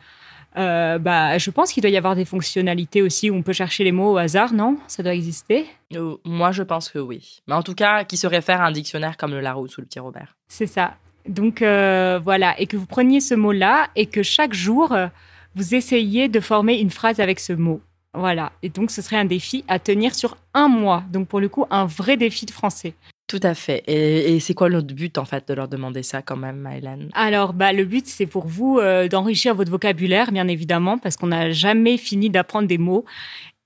euh, 0.56 0.98
bah, 0.98 1.36
je 1.38 1.50
pense 1.50 1.72
qu'il 1.72 1.80
doit 1.82 1.90
y 1.90 1.96
avoir 1.96 2.14
des 2.14 2.24
fonctionnalités 2.24 3.02
aussi 3.02 3.30
où 3.30 3.34
on 3.34 3.42
peut 3.42 3.52
chercher 3.52 3.82
les 3.82 3.92
mots 3.92 4.12
au 4.12 4.16
hasard, 4.16 4.52
non? 4.52 4.78
Ça 4.86 5.02
doit 5.02 5.14
exister? 5.14 5.66
Euh, 5.94 6.16
Moi, 6.24 6.52
je 6.52 6.62
pense 6.62 6.90
que 6.90 6.98
oui. 6.98 7.42
Mais 7.48 7.54
en 7.54 7.62
tout 7.62 7.74
cas, 7.74 8.04
qui 8.04 8.16
se 8.16 8.26
réfère 8.26 8.60
à 8.60 8.66
un 8.66 8.72
dictionnaire 8.72 9.16
comme 9.16 9.32
le 9.32 9.40
Larousse 9.40 9.76
ou 9.78 9.80
le 9.80 9.86
Petit 9.86 9.98
Robert. 9.98 10.36
C'est 10.46 10.66
ça. 10.66 10.94
Donc 11.28 11.62
euh, 11.62 12.20
voilà, 12.22 12.58
et 12.60 12.66
que 12.66 12.76
vous 12.76 12.86
preniez 12.86 13.20
ce 13.20 13.34
mot-là 13.34 13.88
et 13.96 14.06
que 14.06 14.22
chaque 14.22 14.54
jour, 14.54 14.92
euh, 14.92 15.06
vous 15.54 15.74
essayiez 15.74 16.28
de 16.28 16.40
former 16.40 16.80
une 16.80 16.90
phrase 16.90 17.20
avec 17.20 17.40
ce 17.40 17.52
mot. 17.52 17.80
Voilà. 18.14 18.52
Et 18.62 18.68
donc, 18.68 18.90
ce 18.90 19.02
serait 19.02 19.16
un 19.16 19.24
défi 19.24 19.64
à 19.66 19.78
tenir 19.78 20.14
sur 20.14 20.36
un 20.54 20.68
mois. 20.68 21.02
Donc, 21.10 21.26
pour 21.26 21.40
le 21.40 21.48
coup, 21.48 21.66
un 21.70 21.84
vrai 21.84 22.16
défi 22.16 22.46
de 22.46 22.52
français. 22.52 22.94
Tout 23.26 23.40
à 23.42 23.54
fait. 23.54 23.82
Et, 23.86 24.34
et 24.34 24.40
c'est 24.40 24.54
quoi 24.54 24.68
notre 24.68 24.94
but, 24.94 25.18
en 25.18 25.24
fait, 25.24 25.48
de 25.48 25.54
leur 25.54 25.66
demander 25.66 26.02
ça 26.02 26.22
quand 26.22 26.36
même, 26.36 26.58
Maëlène 26.58 27.10
Alors, 27.14 27.52
bah, 27.54 27.72
le 27.72 27.84
but, 27.84 28.06
c'est 28.06 28.26
pour 28.26 28.46
vous 28.46 28.78
euh, 28.78 29.08
d'enrichir 29.08 29.54
votre 29.54 29.70
vocabulaire, 29.70 30.30
bien 30.30 30.46
évidemment, 30.46 30.98
parce 30.98 31.16
qu'on 31.16 31.28
n'a 31.28 31.50
jamais 31.50 31.96
fini 31.96 32.30
d'apprendre 32.30 32.68
des 32.68 32.78
mots. 32.78 33.04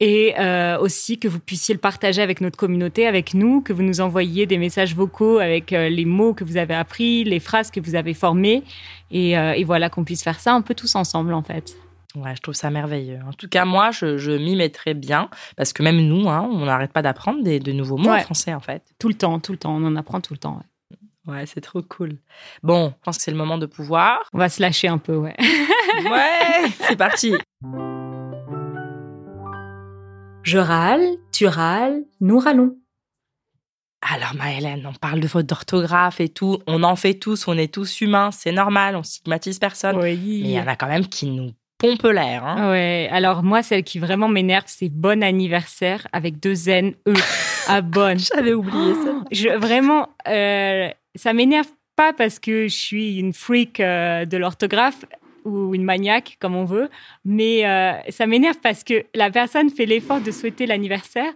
Et 0.01 0.35
euh, 0.39 0.79
aussi 0.79 1.19
que 1.19 1.27
vous 1.27 1.41
puissiez 1.41 1.75
le 1.75 1.81
partager 1.81 2.23
avec 2.23 2.41
notre 2.41 2.57
communauté, 2.57 3.07
avec 3.07 3.35
nous, 3.35 3.63
que 3.63 3.73
vous 3.73 3.83
nous 3.83 4.01
envoyiez 4.01 4.47
des 4.47 4.59
messages 4.59 4.95
vocaux 4.95 5.39
avec 5.39 5.73
euh, 5.73 5.89
les 5.89 6.05
mots 6.05 6.35
que 6.35 6.45
vous 6.45 6.57
avez 6.57 6.75
appris, 6.75 7.25
les 7.25 7.41
phrases 7.41 7.71
que 7.73 7.81
vous 7.81 7.97
avez 7.97 8.15
formées. 8.15 8.63
Et, 9.11 9.37
euh, 9.37 9.55
et 9.55 9.65
voilà, 9.65 9.91
qu'on 9.91 10.05
puisse 10.05 10.23
faire 10.23 10.39
ça 10.39 10.53
un 10.53 10.63
peu 10.63 10.75
tous 10.75 10.95
ensemble, 10.95 11.35
en 11.35 11.43
fait. 11.43 11.77
Ouais, 12.15 12.35
je 12.37 12.41
trouve 12.41 12.55
ça 12.55 12.71
merveilleux. 12.71 13.19
En 13.29 13.33
tout 13.33 13.49
cas, 13.49 13.65
moi, 13.65 13.91
je, 13.91 14.19
je 14.19 14.31
m'y 14.31 14.55
mettrais 14.55 14.95
bien, 14.95 15.29
parce 15.57 15.73
que 15.73 15.83
même 15.83 16.01
nous, 16.01 16.29
hein, 16.29 16.49
on 16.51 16.65
n'arrête 16.67 16.93
pas 16.93 17.03
d'apprendre 17.03 17.43
des, 17.43 17.59
de 17.59 17.73
nouveaux 17.73 17.97
mots 17.97 18.11
en 18.11 18.21
français, 18.21 18.55
en 18.55 18.61
fait. 18.61 18.83
Tout 19.01 19.09
le 19.09 19.15
temps, 19.15 19.41
tout 19.41 19.53
le 19.53 19.59
temps. 19.59 19.75
On 19.77 19.85
en 19.85 19.97
apprend 19.97 20.21
tout 20.21 20.33
le 20.33 20.39
temps. 20.39 20.57
ouais. 20.57 20.65
Ouais, 21.35 21.45
c'est 21.45 21.61
trop 21.61 21.83
cool. 21.83 22.17
Bon, 22.63 22.89
je 22.97 23.05
pense 23.05 23.19
que 23.19 23.23
c'est 23.25 23.31
le 23.31 23.37
moment 23.37 23.59
de 23.59 23.67
pouvoir. 23.67 24.21
On 24.33 24.39
va 24.39 24.49
se 24.49 24.63
lâcher 24.63 24.89
un 24.89 24.97
peu, 24.97 25.15
ouais. 25.17 25.35
Ouais, 25.39 26.71
c'est 26.89 26.97
parti. 26.97 27.35
Je 30.49 30.57
râle, 30.57 31.03
tu 31.31 31.47
râles, 31.47 32.05
nous 32.23 32.39
râlons. 32.39 32.75
Alors, 34.01 34.35
Maëlène, 34.35 34.87
on 34.87 34.95
parle 34.95 35.21
de 35.21 35.29
fautes 35.29 35.45
d'orthographe 35.45 36.23
et 36.23 36.31
tout. 36.31 36.57
On 36.67 36.85
en 36.85 36.97
fait 36.97 37.13
tous, 37.13 37.49
on 37.49 37.59
est 37.59 37.71
tous 37.71 38.01
humains, 38.01 38.31
c'est 38.31 38.53
normal, 38.53 38.97
on 38.97 39.03
stigmatise 39.03 39.59
personne. 39.59 39.97
Oui. 39.97 40.17
Mais 40.43 40.49
il 40.49 40.51
y 40.53 40.59
en 40.59 40.67
a 40.67 40.75
quand 40.75 40.87
même 40.87 41.07
qui 41.07 41.27
nous 41.27 41.51
pompent 41.77 42.03
l'air. 42.05 42.47
Hein. 42.47 42.71
Ouais, 42.71 43.11
alors 43.13 43.43
moi, 43.43 43.63
celle 43.63 43.85
qui 43.85 43.99
vraiment 43.99 44.29
m'énerve, 44.29 44.65
c'est 44.69 44.89
bon 44.89 45.23
anniversaire 45.23 46.09
avec 46.15 46.41
deux 46.41 46.71
N, 46.71 46.95
E, 47.07 47.13
à 47.67 47.83
bonne. 47.83 48.19
J'avais 48.35 48.55
oublié 48.55 48.95
ça. 48.95 49.23
Je, 49.31 49.51
vraiment, 49.51 50.09
euh, 50.29 50.89
ça 51.15 51.35
m'énerve 51.35 51.69
pas 51.95 52.15
parce 52.15 52.39
que 52.39 52.69
je 52.69 52.75
suis 52.75 53.19
une 53.19 53.35
freak 53.35 53.81
euh, 53.81 54.25
de 54.25 54.39
l'orthographe 54.39 55.05
ou 55.49 55.75
une 55.75 55.85
maniaque, 55.85 56.37
comme 56.41 56.55
on 56.55 56.65
veut, 56.65 56.89
mais 57.25 57.67
euh, 57.67 57.93
ça 58.11 58.27
m'énerve 58.27 58.59
parce 58.63 58.85
que 58.85 59.05
la 59.15 59.31
personne 59.31 59.71
fait 59.71 59.87
l'effort 59.87 60.21
de 60.21 60.31
souhaiter 60.31 60.67
l'anniversaire. 60.67 61.33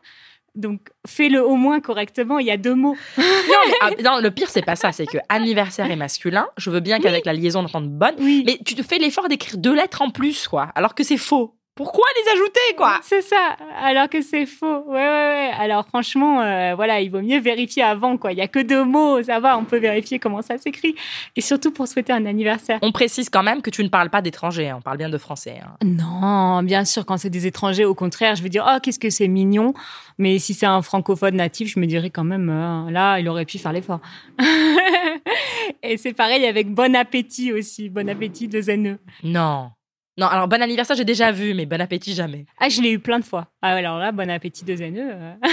Donc, 0.55 0.91
fais-le 1.07 1.43
au 1.43 1.57
moins 1.57 1.81
correctement. 1.81 2.39
Il 2.39 2.47
y 2.47 2.51
a 2.51 2.59
deux 2.59 2.75
mots. 2.75 2.97
Non, 3.17 3.59
mais, 3.67 3.75
ah, 3.81 3.91
non, 4.03 4.21
le 4.21 4.31
pire, 4.31 4.51
c'est 4.51 4.65
pas 4.65 4.77
ça. 4.77 4.93
C'est 4.93 5.07
que 5.07 5.19
anniversaire 5.29 5.91
est 5.91 5.97
masculin. 5.97 6.47
Je 6.57 6.71
veux 6.71 6.81
bien 6.81 7.01
qu'avec 7.01 7.25
la 7.25 7.33
liaison, 7.33 7.61
on 7.61 7.65
entende 7.65 7.91
bonne. 7.91 8.15
Oui. 8.19 8.45
Mais 8.47 8.59
tu 8.65 8.75
te 8.75 8.83
fais 8.83 8.99
l'effort 8.99 9.29
d'écrire 9.29 9.59
deux 9.59 9.75
lettres 9.75 10.03
en 10.03 10.11
plus, 10.11 10.47
quoi. 10.47 10.71
Alors 10.75 10.95
que 10.95 11.03
c'est 11.03 11.17
faux. 11.17 11.55
Pourquoi 11.75 12.05
les 12.23 12.33
ajouter, 12.33 12.61
quoi? 12.77 13.01
C'est 13.03 13.23
ça, 13.23 13.57
alors 13.81 14.11
que 14.11 14.21
c'est 14.21 14.45
faux. 14.45 14.83
Ouais, 14.87 14.93
ouais, 14.93 15.01
ouais. 15.01 15.51
Alors 15.59 15.87
franchement, 15.87 16.43
euh, 16.43 16.75
voilà, 16.75 17.01
il 17.01 17.11
vaut 17.11 17.23
mieux 17.23 17.41
vérifier 17.41 17.83
avant, 17.83 18.19
quoi. 18.19 18.33
Il 18.33 18.39
y 18.39 18.43
a 18.43 18.47
que 18.49 18.59
deux 18.59 18.85
mots, 18.85 19.23
ça 19.23 19.41
va, 19.41 19.57
on 19.57 19.65
peut 19.65 19.79
vérifier 19.79 20.19
comment 20.19 20.43
ça 20.43 20.59
s'écrit. 20.59 20.95
Et 21.35 21.41
surtout 21.41 21.71
pour 21.73 21.89
souhaiter 21.89 22.13
un 22.13 22.27
anniversaire. 22.27 22.79
On 22.83 22.93
précise 22.93 23.31
quand 23.31 23.43
même 23.43 23.63
que 23.63 23.71
tu 23.71 23.83
ne 23.83 23.89
parles 23.89 24.11
pas 24.11 24.21
d'étranger. 24.21 24.69
hein. 24.69 24.77
On 24.79 24.83
parle 24.83 24.99
bien 24.99 25.09
de 25.09 25.17
français. 25.17 25.61
hein. 25.65 25.77
Non, 25.83 26.63
bien 26.63 26.85
sûr, 26.85 27.07
quand 27.07 27.17
c'est 27.17 27.31
des 27.31 27.47
étrangers, 27.47 27.87
au 27.87 27.95
contraire, 27.95 28.35
je 28.37 28.43
vais 28.43 28.51
dire, 28.51 28.67
oh, 28.71 28.79
qu'est-ce 28.83 28.99
que 28.99 29.09
c'est 29.09 29.29
mignon. 29.29 29.73
Mais 30.19 30.39
si 30.39 30.53
c'est 30.53 30.67
un 30.67 30.83
francophone 30.83 31.37
natif, 31.37 31.69
je 31.73 31.81
me 31.81 31.87
dirais 31.87 32.11
quand 32.11 32.25
même, 32.25 32.51
euh, 32.51 32.91
là, 32.91 33.19
il 33.19 33.27
aurait 33.31 33.47
pu 33.47 33.57
faire 33.59 33.73
l'effort. 33.73 34.01
Et 35.83 35.97
c'est 35.97 36.13
pareil 36.13 36.45
avec 36.47 36.69
bon 36.73 36.95
appétit 36.95 37.51
aussi. 37.53 37.89
Bon 37.89 38.09
appétit 38.11 38.47
de 38.49 38.61
ZNE. 38.61 38.99
Non. 39.25 39.71
Non, 40.19 40.27
alors 40.27 40.47
bon 40.47 40.61
anniversaire, 40.61 40.95
j'ai 40.95 41.05
déjà 41.07 41.33
vu, 41.33 41.55
mais 41.55 41.65
bon 41.65 41.81
appétit, 41.81 42.15
jamais. 42.15 42.45
Ah, 42.61 42.69
je 42.69 42.83
l'ai 42.83 42.91
eu 42.91 42.99
plein 42.99 43.19
de 43.19 43.25
fois. 43.25 43.49
Ah, 43.63 43.73
ouais, 43.73 43.79
alors 43.79 43.99
là, 43.99 44.13
bon 44.13 44.29
appétit 44.31 44.65
de 44.65 44.77
ZNE. 44.77 44.99
euh. 44.99 45.35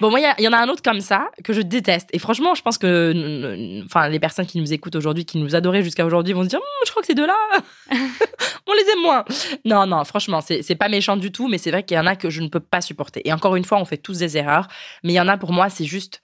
Bon, 0.00 0.10
moi, 0.10 0.18
il 0.38 0.44
y 0.44 0.48
en 0.48 0.52
a 0.52 0.58
un 0.58 0.68
autre 0.68 0.82
comme 0.82 1.00
ça 1.00 1.30
que 1.44 1.52
je 1.52 1.60
déteste. 1.60 2.08
Et 2.12 2.18
franchement, 2.18 2.56
je 2.56 2.62
pense 2.62 2.76
que 2.76 3.84
enfin, 3.84 4.08
les 4.08 4.18
personnes 4.18 4.46
qui 4.46 4.58
nous 4.60 4.72
écoutent 4.72 4.96
aujourd'hui, 4.96 5.24
qui 5.24 5.38
nous 5.38 5.54
adoraient 5.54 5.84
jusqu'à 5.84 6.04
aujourd'hui, 6.04 6.32
vont 6.32 6.42
se 6.42 6.48
dire 6.48 6.58
Hum, 6.58 6.84
Je 6.84 6.90
crois 6.90 7.02
que 7.02 7.06
ces 7.06 7.14
deux-là, 7.14 7.36
on 7.92 8.72
les 8.72 8.92
aime 8.92 9.02
moins. 9.02 9.24
Non, 9.64 9.86
non, 9.86 10.02
franchement, 10.04 10.40
c'est 10.40 10.62
c'est 10.62 10.74
pas 10.74 10.88
méchant 10.88 11.16
du 11.16 11.30
tout, 11.30 11.46
mais 11.46 11.58
c'est 11.58 11.70
vrai 11.70 11.84
qu'il 11.84 11.96
y 11.96 12.00
en 12.00 12.06
a 12.06 12.16
que 12.16 12.30
je 12.30 12.40
ne 12.40 12.48
peux 12.48 12.58
pas 12.58 12.80
supporter. 12.80 13.26
Et 13.28 13.32
encore 13.32 13.54
une 13.54 13.64
fois, 13.64 13.78
on 13.78 13.84
fait 13.84 13.96
tous 13.96 14.18
des 14.18 14.36
erreurs, 14.36 14.66
mais 15.04 15.12
il 15.12 15.16
y 15.16 15.20
en 15.20 15.28
a 15.28 15.36
pour 15.36 15.52
moi, 15.52 15.68
c'est 15.70 15.84
juste. 15.84 16.20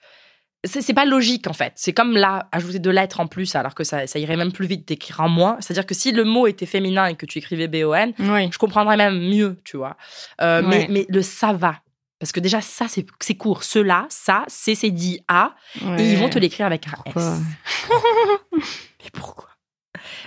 C'est 0.63 0.93
pas 0.93 1.05
logique 1.05 1.47
en 1.47 1.53
fait. 1.53 1.73
C'est 1.75 1.91
comme 1.93 2.15
là, 2.15 2.47
ajouter 2.51 2.77
deux 2.77 2.91
lettres 2.91 3.19
en 3.19 3.25
plus 3.25 3.55
alors 3.55 3.73
que 3.73 3.83
ça, 3.83 4.05
ça 4.05 4.19
irait 4.19 4.37
même 4.37 4.51
plus 4.51 4.67
vite 4.67 4.87
d'écrire 4.87 5.21
en 5.21 5.29
moins. 5.29 5.57
C'est-à-dire 5.59 5.87
que 5.87 5.95
si 5.95 6.11
le 6.11 6.23
mot 6.23 6.45
était 6.45 6.67
féminin 6.67 7.07
et 7.07 7.15
que 7.15 7.25
tu 7.25 7.39
écrivais 7.39 7.67
B-O-N, 7.67 8.13
Oui. 8.19 8.49
je 8.51 8.57
comprendrais 8.59 8.95
même 8.95 9.17
mieux, 9.19 9.59
tu 9.63 9.77
vois. 9.77 9.97
Euh, 10.41 10.61
mais, 10.63 11.05
le 11.09 11.21
ça 11.23 11.53
va. 11.53 11.77
Parce 12.19 12.31
que 12.31 12.39
déjà, 12.39 12.61
ça, 12.61 12.85
c'est 12.87 13.33
court. 13.35 13.63
Cela, 13.63 14.05
ça, 14.09 14.43
c'est 14.47 14.75
c'est 14.75 14.91
dit 14.91 15.19
A. 15.27 15.55
Et 15.97 16.11
ils 16.11 16.17
vont 16.19 16.29
te 16.29 16.37
l'écrire 16.37 16.67
avec 16.67 16.87
un 16.87 16.91
Pourquoi? 16.91 17.23
S. 17.23 17.39
Mais 19.03 19.09
pourquoi? 19.11 19.49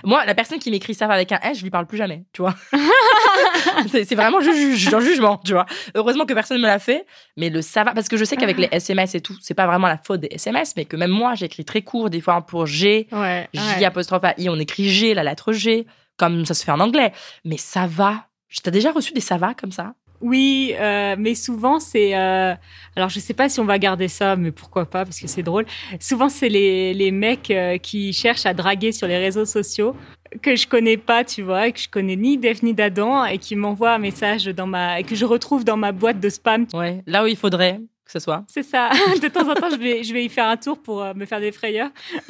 Moi, 0.03 0.25
la 0.25 0.35
personne 0.35 0.59
qui 0.59 0.71
m'écrit 0.71 0.93
ça 0.93 1.05
avec 1.07 1.31
un 1.31 1.39
S, 1.39 1.57
je 1.59 1.63
lui 1.63 1.69
parle 1.69 1.85
plus 1.85 1.97
jamais, 1.97 2.23
tu 2.33 2.41
vois. 2.41 2.55
c'est 3.91 4.15
vraiment 4.15 4.39
ju- 4.41 4.53
ju- 4.55 4.75
ju- 4.75 4.95
un 4.95 4.99
jugement, 4.99 5.37
tu 5.43 5.53
vois. 5.53 5.65
Heureusement 5.95 6.25
que 6.25 6.33
personne 6.33 6.57
ne 6.57 6.61
me 6.63 6.67
l'a 6.67 6.79
fait, 6.79 7.05
mais 7.37 7.49
le 7.49 7.61
ça 7.61 7.83
va, 7.83 7.93
parce 7.93 8.07
que 8.07 8.17
je 8.17 8.23
sais 8.25 8.35
qu'avec 8.37 8.57
les 8.57 8.69
SMS 8.71 9.15
et 9.15 9.21
tout, 9.21 9.35
c'est 9.41 9.53
pas 9.53 9.67
vraiment 9.67 9.87
la 9.87 9.97
faute 9.97 10.21
des 10.21 10.29
SMS, 10.31 10.73
mais 10.75 10.85
que 10.85 10.95
même 10.95 11.11
moi, 11.11 11.35
j'écris 11.35 11.65
très 11.65 11.81
court, 11.81 12.09
des 12.09 12.21
fois 12.21 12.41
pour 12.41 12.65
G, 12.65 13.07
Ouais. 13.11 13.47
J 13.53 13.59
ouais. 13.79 13.85
apostrophe 13.85 14.23
A 14.23 14.33
I, 14.37 14.49
on 14.49 14.59
écrit 14.59 14.89
G, 14.89 15.13
la 15.13 15.23
lettre 15.23 15.51
G, 15.53 15.85
comme 16.17 16.45
ça 16.45 16.53
se 16.53 16.63
fait 16.63 16.71
en 16.71 16.79
anglais. 16.79 17.11
Mais 17.43 17.57
ça 17.57 17.87
va. 17.87 18.25
T'as 18.63 18.71
déjà 18.71 18.91
reçu 18.91 19.11
des 19.13 19.19
ça 19.21 19.37
va 19.37 19.53
comme 19.53 19.71
ça? 19.71 19.93
Oui, 20.21 20.73
euh, 20.79 21.15
mais 21.17 21.35
souvent 21.35 21.79
c'est. 21.79 22.15
euh, 22.15 22.53
Alors 22.95 23.09
je 23.09 23.19
sais 23.19 23.33
pas 23.33 23.49
si 23.49 23.59
on 23.59 23.65
va 23.65 23.77
garder 23.79 24.07
ça, 24.07 24.35
mais 24.35 24.51
pourquoi 24.51 24.85
pas 24.85 25.03
parce 25.05 25.19
que 25.19 25.27
c'est 25.27 25.43
drôle. 25.43 25.65
Souvent 25.99 26.29
c'est 26.29 26.49
les, 26.49 26.93
les 26.93 27.11
mecs 27.11 27.51
euh, 27.51 27.77
qui 27.77 28.13
cherchent 28.13 28.45
à 28.45 28.53
draguer 28.53 28.91
sur 28.91 29.07
les 29.07 29.17
réseaux 29.17 29.45
sociaux 29.45 29.95
que 30.41 30.55
je 30.55 30.67
connais 30.67 30.97
pas, 30.97 31.23
tu 31.23 31.43
vois, 31.43 31.67
et 31.67 31.71
que 31.71 31.79
je 31.79 31.87
connais 31.87 32.15
ni 32.15 32.37
d'Eve 32.37 32.63
ni 32.63 32.73
d'Adam 32.73 33.23
et 33.25 33.37
qui 33.37 33.55
m'envoient 33.55 33.93
un 33.93 33.99
message 33.99 34.45
dans 34.45 34.67
ma 34.67 34.99
et 34.99 35.03
que 35.03 35.15
je 35.15 35.23
retrouve 35.25 35.63
dans 35.63 35.77
ma 35.77 35.91
boîte 35.91 36.19
de 36.19 36.29
spam. 36.29 36.65
Ouais, 36.73 37.01
là 37.07 37.23
où 37.23 37.27
il 37.27 37.37
faudrait 37.37 37.79
que 38.05 38.11
ce 38.11 38.19
soit. 38.19 38.43
C'est 38.47 38.61
ça. 38.63 38.89
De 39.21 39.27
temps 39.29 39.49
en 39.49 39.55
temps, 39.55 39.69
je 39.71 39.77
vais, 39.77 40.03
je 40.03 40.13
vais 40.13 40.23
y 40.25 40.29
faire 40.29 40.47
un 40.47 40.57
tour 40.57 40.79
pour 40.79 41.01
euh, 41.01 41.13
me 41.15 41.25
faire 41.25 41.39
des 41.39 41.51
frayeurs. 41.51 41.89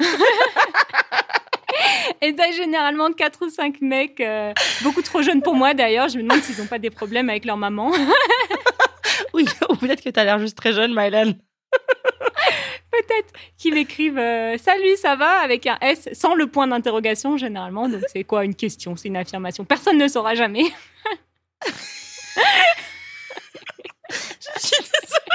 Et 2.22 2.34
t'as 2.34 2.52
généralement 2.52 3.12
quatre 3.12 3.46
ou 3.46 3.50
cinq 3.50 3.80
mecs, 3.80 4.20
euh, 4.20 4.52
beaucoup 4.82 5.02
trop 5.02 5.22
jeunes 5.22 5.42
pour 5.42 5.54
moi 5.54 5.74
d'ailleurs. 5.74 6.08
Je 6.08 6.18
me 6.18 6.22
demande 6.22 6.42
s'ils 6.42 6.58
n'ont 6.58 6.66
pas 6.66 6.78
des 6.78 6.90
problèmes 6.90 7.30
avec 7.30 7.44
leur 7.44 7.56
maman. 7.56 7.92
Oui, 9.32 9.46
ou 9.68 9.76
peut-être 9.76 10.02
que 10.02 10.08
t'as 10.08 10.24
l'air 10.24 10.38
juste 10.38 10.56
très 10.56 10.72
jeune, 10.72 10.94
Mylène. 10.94 11.38
peut-être, 12.90 13.32
qui 13.58 13.70
m'écrivent 13.70 14.18
euh, 14.18 14.56
Salut, 14.56 14.96
ça 14.96 15.14
va? 15.14 15.40
Avec 15.40 15.66
un 15.66 15.76
S 15.80 16.08
sans 16.12 16.34
le 16.34 16.46
point 16.46 16.66
d'interrogation 16.66 17.36
généralement. 17.36 17.88
Donc 17.88 18.02
c'est 18.08 18.24
quoi 18.24 18.44
une 18.44 18.54
question? 18.54 18.96
C'est 18.96 19.08
une 19.08 19.16
affirmation. 19.16 19.64
Personne 19.64 19.98
ne 19.98 20.08
saura 20.08 20.34
jamais. 20.34 20.64
Je 24.10 24.66
suis 24.66 24.82
désolée, 24.82 25.25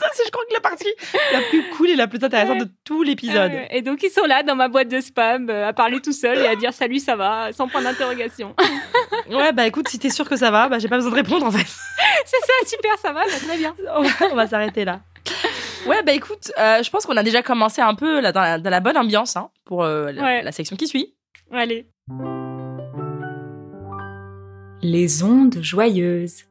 ça, 0.00 0.08
c'est, 0.12 0.24
je 0.26 0.30
crois 0.30 0.44
que 0.48 0.54
la 0.54 0.60
partie 0.60 0.92
la 1.32 1.40
plus 1.50 1.68
cool 1.76 1.90
et 1.90 1.96
la 1.96 2.06
plus 2.06 2.22
intéressante 2.24 2.58
de 2.58 2.68
tout 2.84 3.02
l'épisode. 3.02 3.52
Euh, 3.52 3.66
et 3.70 3.82
donc 3.82 4.02
ils 4.02 4.10
sont 4.10 4.24
là 4.24 4.42
dans 4.42 4.56
ma 4.56 4.68
boîte 4.68 4.88
de 4.88 5.00
spam 5.00 5.48
euh, 5.50 5.68
à 5.68 5.72
parler 5.72 6.00
tout 6.00 6.12
seul 6.12 6.38
et 6.38 6.46
à 6.46 6.56
dire 6.56 6.72
Salut, 6.72 6.98
ça 6.98 7.16
va 7.16 7.52
sans 7.52 7.68
point 7.68 7.82
d'interrogation. 7.82 8.54
Ouais, 9.30 9.52
bah 9.52 9.64
écoute, 9.66 9.86
si 9.88 9.98
t'es 9.98 10.10
sûr 10.10 10.28
que 10.28 10.36
ça 10.36 10.50
va, 10.50 10.68
bah 10.68 10.80
j'ai 10.80 10.88
pas 10.88 10.96
besoin 10.96 11.12
de 11.12 11.16
répondre 11.16 11.46
en 11.46 11.52
fait. 11.52 11.66
c'est 12.24 12.40
ça, 12.40 12.66
super, 12.66 12.98
ça 12.98 13.12
va, 13.12 13.24
bah, 13.24 13.30
très 13.46 13.56
bien. 13.56 13.74
On 14.32 14.34
va, 14.34 14.46
s'arrêter 14.48 14.84
là. 14.84 15.00
Ouais, 15.86 16.02
bah 16.02 16.12
écoute, 16.12 16.50
euh, 16.58 16.82
je 16.82 16.90
pense 16.90 17.06
qu'on 17.06 17.16
a 17.16 17.22
déjà 17.22 17.42
commencé 17.42 17.80
un 17.80 17.94
peu 17.94 18.20
là, 18.20 18.32
dans, 18.32 18.40
la, 18.40 18.58
dans 18.58 18.70
la 18.70 18.80
bonne 18.80 18.96
ambiance 18.96 19.36
hein, 19.36 19.50
pour 19.64 19.84
euh, 19.84 20.10
la, 20.10 20.22
Ouais. 20.22 20.42
la 20.42 20.50
section 20.50 20.76
qui 20.76 20.88
suit. 20.88 21.14
Allez. 21.52 21.86
Les 24.82 25.22
ondes 25.22 25.58
joyeuses. 25.60 26.44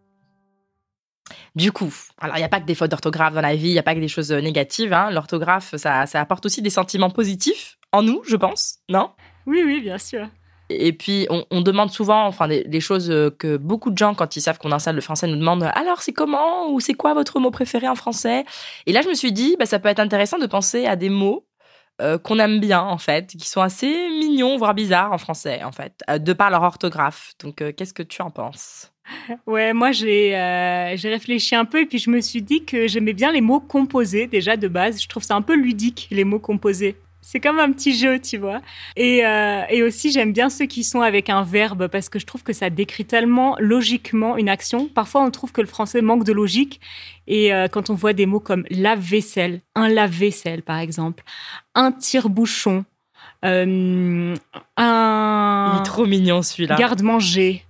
Du 1.56 1.72
coup, 1.72 1.94
alors 2.20 2.38
il 2.38 2.39
n'y 2.39 2.46
a 2.46 2.50
pas 2.50 2.60
que 2.60 2.65
des 2.65 2.76
fautes 2.76 2.92
d'orthographe 2.92 3.34
dans 3.34 3.42
la 3.42 3.56
vie, 3.56 3.70
il 3.70 3.74
n'y 3.74 3.80
a 3.80 3.84
pas 3.84 3.96
que 3.96 4.00
des 4.00 4.08
choses 4.08 4.32
euh, 4.32 4.42
négatives. 4.42 4.94
hein. 4.94 5.12
L'orthographe, 5.12 5.76
ça, 5.76 6.06
ça 6.06 6.20
apporte 6.22 6.46
aussi 6.46 6.62
des 6.62 6.70
sentiments 6.70 7.10
positifs 7.10 7.78
en 7.92 8.04
nous, 8.04 8.22
je 8.26 8.36
pense, 8.36 8.78
non? 8.89 9.12
Oui, 9.46 9.63
oui, 9.65 9.82
bien 9.82 9.98
sûr. 9.98 10.28
Et 10.72 10.94
puis, 10.94 11.26
on, 11.32 11.46
on 11.50 11.62
demande 11.62 11.89
souvent, 11.89 12.28
enfin, 12.28 12.48
des, 12.48 12.63
des 12.63 12.80
choses 12.80 13.10
euh, 13.10 13.32
que 13.32 13.58
beaucoup 13.58 13.89
de 13.89 13.98
gens, 13.98 14.13
quand 14.13 14.36
ils 14.36 14.42
savent 14.42 14.60
qu'on 14.60 14.72
installe 14.72 14.94
le 14.94 15.02
français, 15.02 15.26
nous 15.26 15.36
demandent 15.36 15.63
alors, 15.74 16.04
c'est 16.04 16.13
comment 16.13 16.70
ou 16.72 16.80
c'est 16.80 16.94
quoi 16.94 17.15
votre 17.15 17.39
mot 17.39 17.50
préféré 17.50 17.88
en 17.88 17.96
français? 17.96 18.46
Et 18.86 18.92
là, 18.94 19.02
je 19.02 19.10
me 19.10 19.15
suis 19.15 19.32
dit, 19.32 19.56
bah, 19.58 19.65
ça 19.65 19.80
peut 19.80 19.89
être 19.89 20.00
intéressant 20.00 20.38
de 20.38 20.46
penser 20.46 20.86
à 20.86 20.96
des 20.96 21.10
mots 21.10 21.48
euh, 22.02 22.20
qu'on 22.20 22.38
aime 22.38 22.60
bien, 22.60 22.82
en 22.82 23.00
fait, 23.00 23.32
qui 23.36 23.50
sont 23.50 23.62
assez 23.62 23.88
mignons, 24.20 24.58
voire 24.58 24.76
bizarres 24.76 25.12
en 25.12 25.18
français, 25.18 25.63
en 25.63 25.72
fait, 25.72 26.04
de 26.08 26.34
par 26.34 26.52
leur 26.52 26.62
orthographe. 26.62 27.34
Donc, 27.44 27.63
euh, 27.63 27.72
qu'est-ce 27.76 27.96
que 27.96 28.04
tu 28.04 28.22
en 28.22 28.30
penses? 28.30 28.92
Ouais, 29.48 29.74
moi 29.74 29.91
j'ai 29.91 30.36
euh, 30.36 30.95
réfléchi 31.04 31.56
un 31.56 31.65
peu 31.65 31.82
et 31.82 31.86
puis 31.86 31.98
je 32.00 32.10
me 32.10 32.22
suis 32.22 32.41
dit 32.41 32.63
que 32.65 32.88
j'aimais 32.88 33.13
bien 33.13 33.32
les 33.32 33.41
mots 33.41 33.60
composés 33.60 34.28
déjà 34.28 34.58
de 34.58 34.67
base. 34.67 35.02
Je 35.02 35.08
trouve 35.08 35.24
ça 35.24 35.36
un 35.36 35.41
peu 35.41 35.56
ludique 35.56 36.08
les 36.12 36.24
mots 36.24 36.39
composés. 36.39 36.95
C'est 37.22 37.41
comme 37.41 37.60
un 37.60 37.72
petit 37.72 37.95
jeu, 37.95 38.17
tu 38.19 38.38
vois. 38.38 38.62
Et, 38.95 39.24
euh, 39.26 39.62
et 39.69 39.84
aussi 39.84 40.12
j'aime 40.12 40.32
bien 40.34 40.50
ceux 40.50 40.65
qui 40.65 40.84
sont 40.84 41.02
avec 41.02 41.30
un 41.30 41.43
verbe 41.43 41.88
parce 41.88 42.10
que 42.10 42.17
je 42.17 42.26
trouve 42.26 42.43
que 42.43 42.54
ça 42.54 42.69
décrit 42.69 43.06
tellement 43.06 43.56
logiquement 43.60 44.38
une 44.38 44.50
action. 44.50 44.88
Parfois 44.88 45.22
on 45.22 45.30
trouve 45.30 45.52
que 45.52 45.62
le 45.62 45.67
français 45.67 46.02
manque 46.02 46.24
de 46.24 46.32
logique 46.34 46.80
et 47.28 47.54
euh, 47.54 47.67
quand 47.67 47.89
on 47.89 47.93
voit 47.93 48.13
des 48.13 48.26
mots 48.26 48.39
comme 48.39 48.63
lave-vaisselle, 48.72 49.62
un 49.76 49.89
lave-vaisselle 49.89 50.63
par 50.63 50.80
exemple, 50.80 51.24
un 51.76 51.91
tire-bouchon, 51.91 52.86
euh, 53.45 54.34
Il 54.36 54.84
un 54.84 55.80
est 55.82 55.86
trop 55.86 56.06
mignon 56.06 56.41
celui-là. 56.41 56.76
garde-manger. 56.78 57.63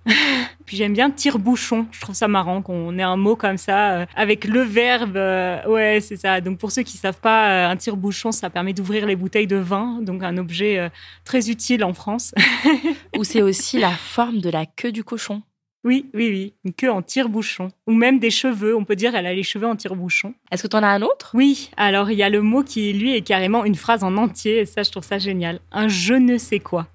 Puis 0.70 0.76
j'aime 0.76 0.92
bien 0.92 1.10
tire-bouchon. 1.10 1.88
Je 1.90 2.00
trouve 2.00 2.14
ça 2.14 2.28
marrant 2.28 2.62
qu'on 2.62 2.96
ait 2.96 3.02
un 3.02 3.16
mot 3.16 3.34
comme 3.34 3.56
ça 3.56 3.90
euh, 3.90 4.06
avec 4.14 4.44
le 4.44 4.60
verbe. 4.60 5.16
euh, 5.16 5.66
ouais, 5.66 5.98
c'est 6.00 6.14
ça. 6.14 6.40
Donc 6.40 6.58
pour 6.58 6.70
ceux 6.70 6.84
qui 6.84 6.96
savent 6.96 7.18
pas, 7.18 7.66
euh, 7.66 7.72
un 7.72 7.76
tire-bouchon, 7.76 8.30
ça 8.30 8.50
permet 8.50 8.72
d'ouvrir 8.72 9.04
les 9.04 9.16
bouteilles 9.16 9.48
de 9.48 9.56
vin. 9.56 9.98
Donc 10.00 10.22
un 10.22 10.36
objet 10.36 10.88
très 11.24 11.50
utile 11.50 11.82
en 11.82 11.92
France. 11.92 12.32
Ou 13.18 13.24
c'est 13.24 13.42
aussi 13.42 13.80
la 13.80 13.90
forme 13.90 14.38
de 14.38 14.48
la 14.48 14.64
queue 14.64 14.92
du 14.92 15.02
cochon. 15.02 15.42
oui, 15.82 16.08
oui, 16.14 16.28
oui. 16.28 16.54
Une 16.64 16.72
queue 16.72 16.92
en 16.92 17.02
tire-bouchon. 17.02 17.72
Ou 17.88 17.92
même 17.92 18.20
des 18.20 18.30
cheveux. 18.30 18.76
On 18.76 18.84
peut 18.84 18.94
dire 18.94 19.16
elle 19.16 19.26
a 19.26 19.34
les 19.34 19.42
cheveux 19.42 19.66
en 19.66 19.74
tire-bouchon. 19.74 20.34
Est-ce 20.52 20.62
que 20.62 20.68
tu 20.68 20.76
en 20.76 20.84
as 20.84 20.88
un 20.90 21.02
autre? 21.02 21.32
Oui, 21.34 21.72
alors 21.76 22.12
il 22.12 22.18
y 22.18 22.22
a 22.22 22.30
le 22.30 22.42
mot 22.42 22.62
qui, 22.62 22.92
lui, 22.92 23.16
est 23.16 23.22
carrément 23.22 23.64
une 23.64 23.74
phrase 23.74 24.04
en 24.04 24.16
entier. 24.16 24.58
Et 24.58 24.66
ça, 24.66 24.84
je 24.84 24.92
trouve 24.92 25.02
ça 25.02 25.18
génial. 25.18 25.58
Un 25.72 25.88
je 25.88 26.14
ne 26.14 26.38
sais 26.38 26.60
quoi. 26.60 26.86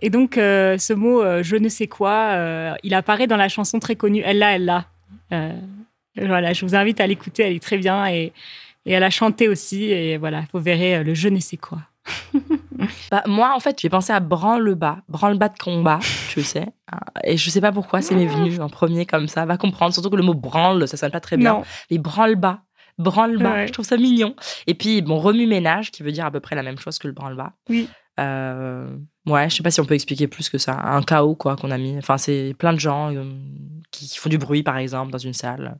Et 0.00 0.10
donc, 0.10 0.38
euh, 0.38 0.78
ce 0.78 0.92
mot 0.92 1.22
euh, 1.22 1.42
je 1.42 1.56
ne 1.56 1.68
sais 1.68 1.86
quoi, 1.86 2.30
euh, 2.32 2.74
il 2.82 2.94
apparaît 2.94 3.26
dans 3.26 3.36
la 3.36 3.48
chanson 3.48 3.78
très 3.78 3.96
connue 3.96 4.22
Elle 4.24 4.38
l'a, 4.38 4.54
elle 4.54 4.64
l'a. 4.64 4.86
Voilà, 6.16 6.52
je 6.52 6.64
vous 6.66 6.74
invite 6.74 7.00
à 7.00 7.06
l'écouter, 7.06 7.44
elle 7.44 7.54
est 7.54 7.62
très 7.62 7.78
bien. 7.78 8.06
Et, 8.08 8.32
et 8.86 8.92
elle 8.92 9.04
a 9.04 9.10
chanté 9.10 9.48
aussi. 9.48 9.84
Et 9.84 10.16
voilà, 10.16 10.42
vous 10.52 10.60
verrez 10.60 11.04
le 11.04 11.14
je 11.14 11.28
ne 11.28 11.38
sais 11.40 11.56
quoi. 11.56 11.78
Bah, 13.10 13.22
moi, 13.26 13.52
en 13.54 13.60
fait, 13.60 13.78
j'ai 13.78 13.90
pensé 13.90 14.10
à 14.12 14.20
branle-bas, 14.20 14.98
branle-bas 15.08 15.50
de 15.50 15.58
combat, 15.58 16.00
tu 16.30 16.42
sais. 16.42 16.66
Et 17.24 17.36
je 17.36 17.50
sais 17.50 17.60
pas 17.60 17.72
pourquoi, 17.72 18.00
c'est 18.00 18.14
m'est 18.14 18.24
venu 18.26 18.58
en 18.60 18.70
premier 18.70 19.04
comme 19.04 19.28
ça. 19.28 19.44
Va 19.44 19.58
comprendre, 19.58 19.92
surtout 19.92 20.08
que 20.08 20.16
le 20.16 20.22
mot 20.22 20.32
branle, 20.32 20.88
ça 20.88 20.96
sonne 20.96 21.10
pas 21.10 21.20
très 21.20 21.36
bien. 21.36 21.52
Non, 21.54 21.62
Mais 21.90 21.98
branle-bas, 21.98 22.62
branle-bas, 22.98 23.52
Ouais. 23.52 23.66
je 23.66 23.72
trouve 23.74 23.84
ça 23.84 23.98
mignon. 23.98 24.34
Et 24.66 24.72
puis, 24.74 25.02
bon, 25.02 25.18
remue-ménage, 25.18 25.90
qui 25.90 26.02
veut 26.02 26.12
dire 26.12 26.24
à 26.24 26.30
peu 26.30 26.40
près 26.40 26.56
la 26.56 26.62
même 26.62 26.78
chose 26.78 26.98
que 26.98 27.06
le 27.06 27.12
branle-bas. 27.12 27.52
Oui. 27.68 27.86
Euh, 28.20 28.86
ouais, 29.26 29.48
je 29.48 29.56
sais 29.56 29.62
pas 29.62 29.70
si 29.70 29.80
on 29.80 29.84
peut 29.84 29.94
expliquer 29.94 30.28
plus 30.28 30.48
que 30.48 30.58
ça. 30.58 30.78
Un 30.78 31.02
chaos, 31.02 31.34
quoi, 31.34 31.56
qu'on 31.56 31.70
a 31.70 31.78
mis. 31.78 31.96
Enfin, 31.98 32.18
c'est 32.18 32.54
plein 32.58 32.72
de 32.72 32.80
gens 32.80 33.14
euh, 33.14 33.24
qui, 33.90 34.08
qui 34.08 34.18
font 34.18 34.28
du 34.28 34.38
bruit, 34.38 34.62
par 34.62 34.76
exemple, 34.76 35.10
dans 35.10 35.18
une 35.18 35.32
salle. 35.32 35.78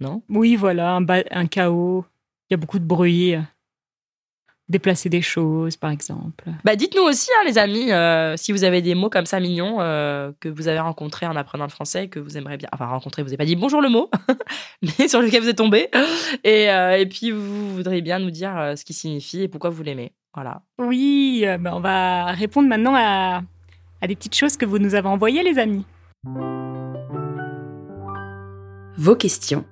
Non? 0.00 0.22
Oui, 0.28 0.56
voilà, 0.56 0.96
un, 0.96 1.06
un 1.30 1.46
chaos. 1.46 2.04
Il 2.48 2.52
y 2.52 2.54
a 2.54 2.56
beaucoup 2.56 2.78
de 2.78 2.84
bruit. 2.84 3.34
Déplacer 4.68 5.08
des 5.08 5.22
choses, 5.22 5.78
par 5.78 5.90
exemple. 5.90 6.44
Bah, 6.62 6.76
dites-nous 6.76 7.02
aussi, 7.02 7.30
hein, 7.40 7.44
les 7.46 7.56
amis, 7.56 7.90
euh, 7.90 8.36
si 8.36 8.52
vous 8.52 8.64
avez 8.64 8.82
des 8.82 8.94
mots 8.94 9.08
comme 9.08 9.24
ça 9.24 9.40
mignons 9.40 9.78
euh, 9.80 10.30
que 10.40 10.50
vous 10.50 10.68
avez 10.68 10.78
rencontrés 10.78 11.26
en 11.26 11.36
apprenant 11.36 11.64
le 11.64 11.70
français 11.70 12.04
et 12.04 12.08
que 12.10 12.20
vous 12.20 12.36
aimeriez 12.36 12.58
bien. 12.58 12.68
Enfin, 12.74 12.84
rencontrer, 12.84 13.22
vous 13.22 13.28
n'avez 13.28 13.38
pas 13.38 13.46
dit 13.46 13.56
bonjour 13.56 13.80
le 13.80 13.88
mot, 13.88 14.10
mais 14.82 15.08
sur 15.08 15.22
lequel 15.22 15.40
vous 15.42 15.48
êtes 15.48 15.56
tombé. 15.56 15.88
Et, 16.44 16.70
euh, 16.70 16.98
et 16.98 17.06
puis, 17.06 17.30
vous 17.30 17.76
voudriez 17.76 18.02
bien 18.02 18.18
nous 18.18 18.30
dire 18.30 18.74
ce 18.76 18.84
qu'il 18.84 18.94
signifie 18.94 19.40
et 19.40 19.48
pourquoi 19.48 19.70
vous 19.70 19.82
l'aimez. 19.82 20.12
Voilà. 20.40 20.62
Oui, 20.78 21.42
euh, 21.42 21.58
ben, 21.58 21.72
on 21.74 21.80
va 21.80 22.26
répondre 22.26 22.68
maintenant 22.68 22.94
à, 22.94 23.42
à 24.00 24.06
des 24.06 24.14
petites 24.14 24.36
choses 24.36 24.56
que 24.56 24.64
vous 24.64 24.78
nous 24.78 24.94
avez 24.94 25.08
envoyées, 25.08 25.42
les 25.42 25.58
amis. 25.58 25.84
Vos 28.96 29.16
questions. 29.16 29.64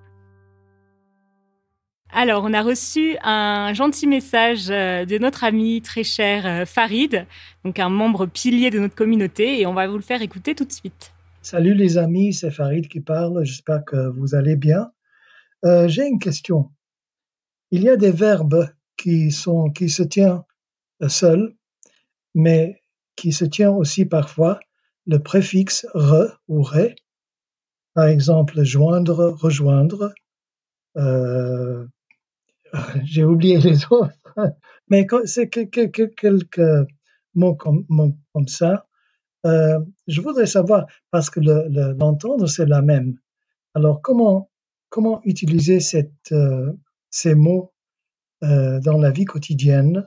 Alors, 2.12 2.42
on 2.42 2.52
a 2.52 2.62
reçu 2.62 3.16
un 3.22 3.74
gentil 3.74 4.09
message 4.09 4.68
euh, 4.68 5.05
de 5.05 5.18
notre 5.18 5.44
ami 5.44 5.83
très 5.83 6.02
cher 6.02 6.44
euh, 6.44 6.64
Farid, 6.64 7.26
donc 7.64 7.79
un 7.79 7.88
membre 7.88 8.26
pilier 8.26 8.70
de 8.70 8.81
notre 8.81 8.96
communauté, 8.96 9.61
et 9.61 9.66
on 9.66 9.72
va 9.72 9.87
vous 9.87 9.94
le 9.94 10.02
faire 10.02 10.20
écouter 10.20 10.57
tout 10.57 10.64
de 10.64 10.72
suite. 10.72 11.12
Salut 11.42 11.74
les 11.74 11.96
amis, 11.96 12.35
c'est 12.35 12.50
Farid 12.50 12.88
qui 12.88 12.98
parle. 12.98 13.44
J'espère 13.44 13.85
que 13.85 14.09
vous 14.09 14.35
allez 14.35 14.57
bien. 14.57 14.90
Euh, 15.64 15.87
J'ai 15.87 16.09
une 16.09 16.18
question. 16.18 16.72
Il 17.70 17.85
y 17.85 17.88
a 17.88 17.94
des 17.94 18.11
verbes 18.11 18.68
qui 18.96 19.31
sont 19.31 19.70
qui 19.70 19.90
se 19.90 20.02
tiennent 20.02 20.40
seuls, 21.09 21.54
mais 22.35 22.80
qui 23.16 23.32
se 23.32 23.44
tient 23.44 23.70
aussi 23.72 24.04
parfois 24.06 24.61
le 25.06 25.18
préfixe 25.20 25.87
re 25.94 26.38
ou 26.48 26.62
ré. 26.62 26.96
Par 27.94 28.06
exemple, 28.06 28.62
joindre, 28.62 29.35
rejoindre. 29.40 30.14
Euh, 30.96 31.87
J'ai 33.04 33.24
oublié 33.24 33.59
les 33.59 33.85
autres, 33.90 34.11
mais 34.88 35.06
c'est 35.24 35.48
que- 35.48 35.64
que- 35.64 35.87
que- 35.87 36.02
quelques 36.04 36.88
mots 37.35 37.54
comme, 37.54 37.85
comme 38.32 38.48
ça. 38.48 38.87
Euh, 39.46 39.80
je 40.09 40.20
voudrais 40.22 40.46
savoir 40.46 40.87
parce 41.12 41.30
que 41.30 41.40
le- 41.40 41.68
le- 41.70 41.94
l'entendre 41.98 42.46
c'est 42.48 42.66
la 42.66 42.82
même. 42.82 43.18
Alors 43.74 44.02
comment 44.02 44.50
comment 44.90 45.20
utiliser 45.24 45.78
euh, 46.32 46.72
ces 47.11 47.35
mots 47.35 47.72
dans 48.80 48.98
la 48.98 49.11
vie 49.11 49.24
quotidienne? 49.26 50.06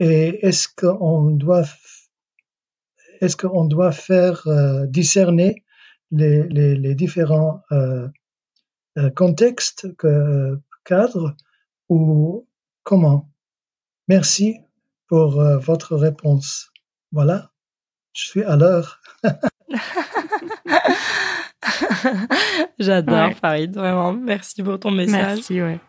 Et 0.00 0.46
est-ce 0.46 0.68
qu'on 0.68 1.30
doit 1.30 1.64
est-ce 3.20 3.36
qu'on 3.36 3.64
doit 3.64 3.92
faire 3.92 4.46
euh, 4.48 4.86
discerner 4.86 5.64
les, 6.10 6.42
les, 6.48 6.74
les 6.74 6.94
différents 6.94 7.62
euh, 7.72 8.08
euh, 8.98 9.10
contextes 9.10 9.94
que, 9.96 10.58
cadres 10.84 11.34
ou 11.88 12.46
comment? 12.82 13.30
Merci 14.08 14.58
pour 15.06 15.40
euh, 15.40 15.58
votre 15.58 15.96
réponse. 15.96 16.70
Voilà, 17.12 17.50
je 18.12 18.24
suis 18.26 18.42
à 18.42 18.56
l'heure. 18.56 19.00
J'adore, 22.78 23.28
Ouais. 23.28 23.34
Farid, 23.34 23.74
vraiment. 23.74 24.12
Merci 24.12 24.62
pour 24.62 24.78
ton 24.78 24.90
message. 24.90 25.36
Merci, 25.36 25.62
ouais. 25.62 25.80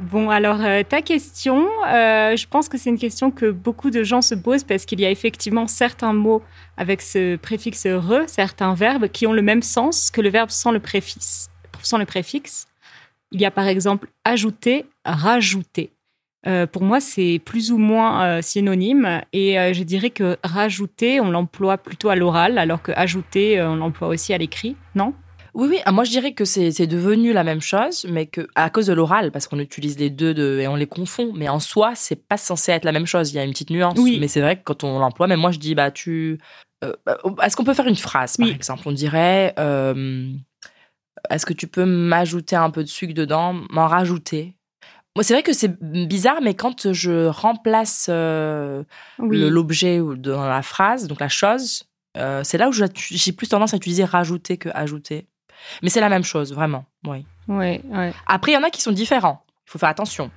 Bon, 0.00 0.30
alors 0.30 0.60
euh, 0.62 0.82
ta 0.82 1.02
question, 1.02 1.68
euh, 1.86 2.34
je 2.34 2.46
pense 2.48 2.70
que 2.70 2.78
c'est 2.78 2.88
une 2.88 2.98
question 2.98 3.30
que 3.30 3.50
beaucoup 3.50 3.90
de 3.90 4.02
gens 4.02 4.22
se 4.22 4.34
posent 4.34 4.64
parce 4.64 4.86
qu'il 4.86 5.00
y 5.00 5.04
a 5.04 5.10
effectivement 5.10 5.66
certains 5.66 6.14
mots 6.14 6.42
avec 6.78 7.02
ce 7.02 7.36
préfixe 7.36 7.86
re, 7.86 8.22
certains 8.26 8.74
verbes 8.74 9.08
qui 9.08 9.26
ont 9.26 9.34
le 9.34 9.42
même 9.42 9.60
sens 9.60 10.10
que 10.10 10.22
le 10.22 10.30
verbe 10.30 10.48
sans 10.48 10.70
le 10.70 10.80
préfixe. 10.80 11.50
Sans 11.82 11.98
le 11.98 12.06
préfixe, 12.06 12.68
il 13.32 13.40
y 13.40 13.44
a 13.44 13.50
par 13.50 13.66
exemple 13.66 14.08
ajouter, 14.24 14.86
rajouter. 15.04 15.90
Euh, 16.46 16.66
pour 16.66 16.82
moi, 16.82 17.00
c'est 17.00 17.40
plus 17.44 17.70
ou 17.70 17.76
moins 17.76 18.40
synonyme 18.40 19.20
et 19.32 19.74
je 19.74 19.82
dirais 19.82 20.10
que 20.10 20.38
rajouter, 20.42 21.20
on 21.20 21.30
l'emploie 21.30 21.76
plutôt 21.76 22.08
à 22.08 22.16
l'oral 22.16 22.56
alors 22.56 22.82
que 22.82 22.92
ajouter, 22.92 23.60
on 23.60 23.76
l'emploie 23.76 24.08
aussi 24.08 24.32
à 24.32 24.38
l'écrit, 24.38 24.74
non? 24.94 25.12
Oui, 25.54 25.68
oui. 25.70 25.78
ah, 25.84 25.92
Moi, 25.92 26.04
je 26.04 26.10
dirais 26.10 26.32
que 26.32 26.44
c'est 26.44 26.86
devenu 26.86 27.32
la 27.32 27.44
même 27.44 27.60
chose, 27.60 28.06
mais 28.08 28.26
que 28.26 28.48
à 28.54 28.70
cause 28.70 28.86
de 28.86 28.92
l'oral, 28.94 29.30
parce 29.32 29.46
qu'on 29.48 29.58
utilise 29.58 29.98
les 29.98 30.08
deux 30.10 30.32
de, 30.34 30.58
et 30.60 30.68
on 30.68 30.76
les 30.76 30.86
confond. 30.86 31.32
Mais 31.34 31.48
en 31.48 31.60
soi, 31.60 31.92
c'est 31.94 32.16
pas 32.26 32.36
censé 32.38 32.72
être 32.72 32.84
la 32.84 32.92
même 32.92 33.06
chose. 33.06 33.30
Il 33.32 33.36
y 33.36 33.38
a 33.38 33.44
une 33.44 33.50
petite 33.52 33.70
nuance. 33.70 33.98
Oui. 33.98 34.18
Mais 34.20 34.28
c'est 34.28 34.40
vrai 34.40 34.56
que 34.56 34.62
quand 34.64 34.82
on 34.84 34.98
l'emploie, 34.98 35.26
même 35.26 35.40
moi, 35.40 35.50
je 35.50 35.58
dis, 35.58 35.74
bah, 35.74 35.90
tu. 35.90 36.38
euh, 36.84 36.92
bah, 37.04 37.18
Est-ce 37.44 37.56
qu'on 37.56 37.64
peut 37.64 37.74
faire 37.74 37.86
une 37.86 37.96
phrase, 37.96 38.36
par 38.38 38.46
Oui. 38.46 38.54
exemple? 38.54 38.82
On 38.86 38.92
dirait. 38.92 39.54
euh, 39.58 40.32
Est-ce 41.30 41.44
que 41.46 41.52
tu 41.52 41.66
peux 41.66 41.84
m'ajouter 41.84 42.56
un 42.56 42.70
peu 42.70 42.82
de 42.82 42.88
sucre 42.88 43.14
dedans 43.14 43.52
M'en 43.70 43.86
rajouter? 43.88 44.56
Moi, 45.14 45.22
c'est 45.24 45.34
vrai 45.34 45.42
que 45.42 45.52
c'est 45.52 45.78
bizarre, 45.82 46.40
mais 46.42 46.54
quand 46.54 46.90
je 46.94 47.26
remplace 47.26 48.06
euh, 48.08 48.82
l'objet 49.18 50.00
dans 50.16 50.46
la 50.48 50.62
phrase, 50.62 51.06
donc 51.06 51.20
la 51.20 51.28
chose, 51.28 51.82
euh, 52.16 52.42
c'est 52.44 52.56
là 52.56 52.70
où 52.70 52.72
j'ai 52.72 53.32
plus 53.32 53.46
tendance 53.48 53.74
à 53.74 53.76
utiliser 53.76 54.04
rajouter 54.04 54.56
que 54.56 54.70
ajouter. 54.72 55.26
Mais 55.82 55.88
c'est 55.88 56.00
la 56.00 56.08
même 56.08 56.24
chose, 56.24 56.52
vraiment. 56.52 56.84
Oui. 57.06 57.24
Ouais, 57.48 57.80
ouais. 57.90 58.12
Après, 58.26 58.52
il 58.52 58.54
y 58.54 58.58
en 58.58 58.62
a 58.62 58.70
qui 58.70 58.80
sont 58.80 58.92
différents. 58.92 59.42
Il 59.66 59.70
faut 59.70 59.78
faire 59.78 59.88
attention. 59.88 60.30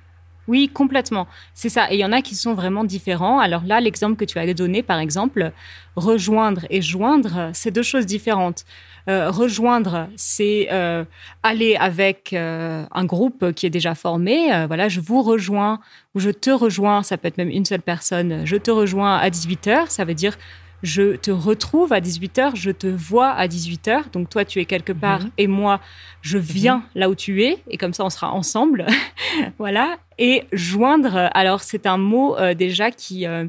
Oui, 0.48 0.68
complètement. 0.72 1.26
C'est 1.54 1.68
ça. 1.68 1.90
Et 1.90 1.96
il 1.96 2.00
y 2.00 2.04
en 2.04 2.12
a 2.12 2.22
qui 2.22 2.34
sont 2.34 2.54
vraiment 2.54 2.84
différents. 2.84 3.40
Alors 3.40 3.64
là, 3.64 3.80
l'exemple 3.80 4.16
que 4.16 4.24
tu 4.24 4.38
as 4.38 4.54
donné, 4.54 4.82
par 4.82 4.98
exemple, 4.98 5.52
rejoindre 5.96 6.66
et 6.70 6.80
joindre, 6.82 7.50
c'est 7.52 7.70
deux 7.70 7.82
choses 7.82 8.06
différentes. 8.06 8.64
Euh, 9.08 9.30
rejoindre, 9.30 10.08
c'est 10.16 10.68
euh, 10.72 11.04
aller 11.42 11.76
avec 11.76 12.32
euh, 12.32 12.84
un 12.90 13.04
groupe 13.04 13.52
qui 13.52 13.66
est 13.66 13.70
déjà 13.70 13.94
formé. 13.94 14.48
Voilà, 14.66 14.88
je 14.88 15.00
vous 15.00 15.22
rejoins 15.22 15.80
ou 16.14 16.20
je 16.20 16.30
te 16.30 16.50
rejoins. 16.50 17.02
Ça 17.02 17.16
peut 17.16 17.28
être 17.28 17.38
même 17.38 17.50
une 17.50 17.64
seule 17.64 17.82
personne. 17.82 18.44
Je 18.44 18.56
te 18.56 18.70
rejoins 18.70 19.16
à 19.16 19.30
18 19.30 19.66
heures. 19.66 19.90
Ça 19.90 20.04
veut 20.04 20.14
dire 20.14 20.36
je 20.82 21.16
te 21.16 21.30
retrouve 21.30 21.92
à 21.92 22.00
18h, 22.00 22.52
je 22.54 22.70
te 22.70 22.86
vois 22.86 23.30
à 23.30 23.46
18h. 23.48 24.10
Donc 24.12 24.28
toi, 24.30 24.44
tu 24.44 24.60
es 24.60 24.64
quelque 24.66 24.92
part 24.92 25.20
Mhm. 25.20 25.30
et 25.38 25.46
moi, 25.46 25.80
je 26.22 26.38
viens 26.38 26.82
là 26.94 27.08
où 27.08 27.14
tu 27.14 27.42
es. 27.44 27.58
Et 27.70 27.76
comme 27.76 27.92
ça, 27.94 28.04
on 28.04 28.10
sera 28.10 28.32
ensemble. 28.32 28.86
voilà. 29.58 29.96
Et 30.18 30.44
joindre, 30.52 31.30
alors 31.34 31.60
c'est 31.60 31.86
un 31.86 31.98
mot 31.98 32.36
euh, 32.36 32.54
déjà 32.54 32.90
qui... 32.90 33.26
euh, 33.26 33.46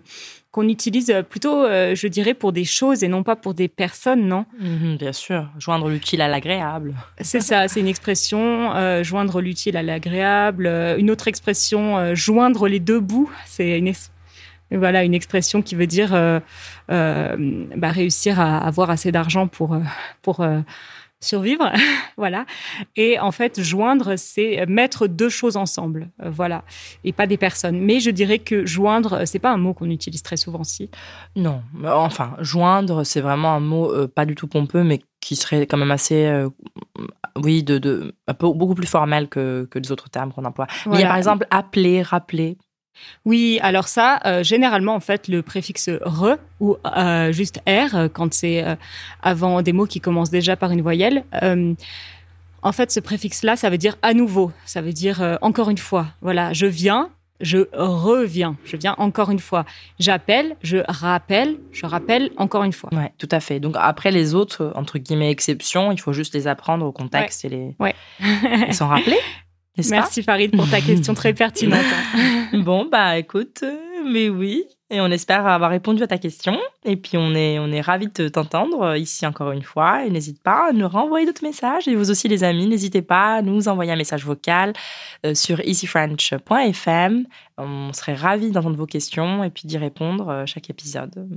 qu'on 0.50 0.70
utilise 0.70 1.14
plutôt, 1.30 1.64
euh, 1.66 1.94
je 1.94 2.08
dirais, 2.08 2.34
pour 2.34 2.52
des 2.52 2.66
choses 2.66 3.04
et 3.04 3.08
non 3.08 3.22
pas 3.22 3.36
pour 3.36 3.54
des 3.54 3.68
personnes, 3.68 4.28
non? 4.28 4.46
Mhm, 4.60 4.98
bien 4.98 5.14
sûr, 5.14 5.46
joindre 5.60 5.88
l'utile 5.88 6.20
à 6.20 6.28
l'agréable. 6.28 6.96
C'est 7.22 7.42
ça, 7.42 7.68
c'est 7.68 7.80
une 7.80 7.88
expression, 7.88 8.74
euh, 8.76 9.04
joindre 9.04 9.40
l'utile 9.40 9.78
à 9.78 9.84
l'agréable. 9.84 10.66
Une 10.98 11.12
autre 11.12 11.28
expression, 11.28 12.00
euh, 12.00 12.16
joindre 12.16 12.68
les 12.68 12.80
deux 12.80 13.00
bouts, 13.00 13.30
c'est 13.46 13.78
une, 13.78 13.94
voilà, 14.72 15.04
une 15.04 15.14
expression 15.14 15.62
qui 15.62 15.76
veut 15.76 15.88
dire 15.88 16.14
euh, 16.14 16.40
euh, 16.92 17.66
bah, 17.76 17.90
réussir 17.90 18.40
à 18.40 18.58
avoir 18.58 18.90
assez 18.90 19.12
d'argent 19.12 19.48
pour, 19.48 19.74
euh, 19.74 19.82
pour 20.22 20.42
euh, 20.42 20.60
survivre. 21.22 21.72
voilà. 22.18 22.46
Et 22.96 23.20
en 23.20 23.32
fait, 23.32 23.62
joindre, 23.62 24.16
c'est 24.18 24.66
mettre 24.68 25.08
deux 25.08 25.30
choses 25.30 25.56
ensemble. 25.56 26.10
Voilà. 26.24 26.64
Et 27.04 27.14
pas 27.14 27.28
des 27.28 27.38
personnes. 27.38 27.80
Mais 27.80 28.00
je 28.00 28.10
dirais 28.12 28.40
que 28.40 28.66
joindre, 28.66 29.26
c'est 29.26 29.40
pas 29.40 29.52
un 29.52 29.58
mot 29.58 29.74
qu'on 29.74 29.90
utilise 29.90 30.22
très 30.22 30.38
souvent, 30.38 30.64
si. 30.64 30.90
Non, 31.36 31.62
enfin, 31.86 32.36
joindre, 32.40 33.04
c'est 33.04 33.22
vraiment 33.22 33.54
un 33.54 33.62
mot 33.62 34.08
pas 34.10 34.26
du 34.26 34.36
tout 34.36 34.48
pompeux, 34.48 34.84
mais 34.84 35.00
qui 35.28 35.36
serait 35.36 35.68
quand 35.68 35.78
même 35.78 35.92
assez, 35.92 36.26
euh, 36.26 36.50
oui, 37.36 37.62
de, 37.62 37.80
de 37.80 38.16
beaucoup 38.40 38.76
plus 38.76 38.88
formel 38.88 39.28
que, 39.28 39.68
que 39.70 39.78
les 39.78 39.92
autres 39.92 40.10
termes 40.10 40.32
qu'on 40.32 40.46
emploie. 40.46 40.68
Mais 40.86 40.98
il 40.98 41.02
y 41.02 41.04
a 41.04 41.08
par 41.08 41.18
exemple 41.18 41.46
appeler, 41.50 42.02
rappeler. 42.02 42.58
Oui, 43.26 43.60
alors 43.62 43.88
ça, 43.88 44.20
euh, 44.26 44.44
généralement, 44.44 44.96
en 44.96 45.00
fait, 45.00 45.28
le 45.28 45.42
préfixe 45.42 45.90
re 46.04 46.38
ou 46.60 46.78
euh, 46.86 47.32
juste 47.32 47.60
r, 47.68 47.96
euh, 47.96 48.08
quand 48.10 48.34
c'est 48.34 48.64
euh, 48.64 48.76
avant 49.22 49.62
des 49.62 49.74
mots 49.74 49.86
qui 49.86 50.00
commencent 50.02 50.30
déjà 50.32 50.56
par 50.56 50.72
une 50.72 50.82
voyelle, 50.82 51.24
en 52.64 52.72
fait, 52.72 52.92
ce 52.92 53.00
préfixe-là, 53.00 53.56
ça 53.56 53.70
veut 53.70 53.78
dire 53.78 53.96
à 54.02 54.14
nouveau, 54.14 54.52
ça 54.66 54.82
veut 54.82 54.94
dire 54.94 55.38
encore 55.42 55.70
une 55.70 55.78
fois. 55.78 56.08
Voilà, 56.22 56.54
je 56.54 56.66
viens, 56.66 57.10
je 57.40 57.60
reviens, 57.74 58.58
je 58.66 58.76
viens 58.78 58.96
encore 58.98 59.30
une 59.30 59.40
fois. 59.40 59.64
J'appelle, 60.00 60.56
je 60.64 60.78
rappelle, 60.88 61.58
je 61.72 61.86
rappelle 61.86 62.32
encore 62.38 62.64
une 62.64 62.74
fois. 62.74 62.90
Ouais, 62.94 63.14
tout 63.20 63.30
à 63.32 63.40
fait. 63.40 63.60
Donc 63.60 63.76
après 63.78 64.12
les 64.12 64.34
autres, 64.34 64.72
entre 64.76 64.98
guillemets, 64.98 65.30
exceptions, 65.32 65.92
il 65.92 66.00
faut 66.00 66.14
juste 66.14 66.34
les 66.34 66.48
apprendre 66.48 66.86
au 66.86 66.92
contexte 66.92 67.46
et 67.46 67.50
les 67.50 67.76
Ouais. 67.80 67.96
s'en 68.74 68.88
rappeler. 68.88 69.18
Merci 69.90 70.24
Farid 70.24 70.56
pour 70.56 70.70
ta 70.70 70.82
question 70.82 71.14
très 71.14 71.34
pertinente. 71.34 71.86
Bon, 72.54 72.88
bah 72.90 73.18
écoute, 73.18 73.60
euh, 73.64 73.78
mais 74.06 74.30
oui. 74.30 74.64
Et 74.90 75.02
on 75.02 75.08
espère 75.08 75.46
avoir 75.46 75.70
répondu 75.70 76.02
à 76.02 76.08
ta 76.08 76.18
question. 76.18 76.58
Et 76.86 76.96
puis 76.96 77.18
on 77.18 77.36
est, 77.36 77.60
on 77.60 77.68
est 77.74 77.82
ravis 77.82 78.08
de 78.08 78.30
t'entendre 78.30 78.82
euh, 78.84 78.98
ici 78.98 79.26
encore 79.26 79.52
une 79.52 79.62
fois. 79.62 80.06
Et 80.06 80.10
n'hésite 80.10 80.42
pas 80.42 80.70
à 80.70 80.72
nous 80.72 80.88
renvoyer 80.88 81.26
d'autres 81.26 81.44
messages. 81.44 81.88
Et 81.90 81.96
vous 81.96 82.10
aussi, 82.10 82.30
les 82.30 82.46
amis, 82.46 82.68
n'hésitez 82.68 83.02
pas 83.02 83.36
à 83.36 83.42
nous 83.42 83.68
envoyer 83.68 83.92
un 83.92 83.98
message 83.98 84.26
vocal 84.26 84.74
euh, 85.26 85.36
sur 85.36 85.60
easyfrench.fm. 85.60 87.26
On 87.58 87.92
serait 87.92 88.16
ravis 88.16 88.52
d'entendre 88.52 88.78
vos 88.78 88.86
questions 88.86 89.44
et 89.44 89.50
puis 89.50 89.68
d'y 89.68 89.78
répondre 89.78 90.44
chaque 90.46 90.70
épisode. 90.70 91.28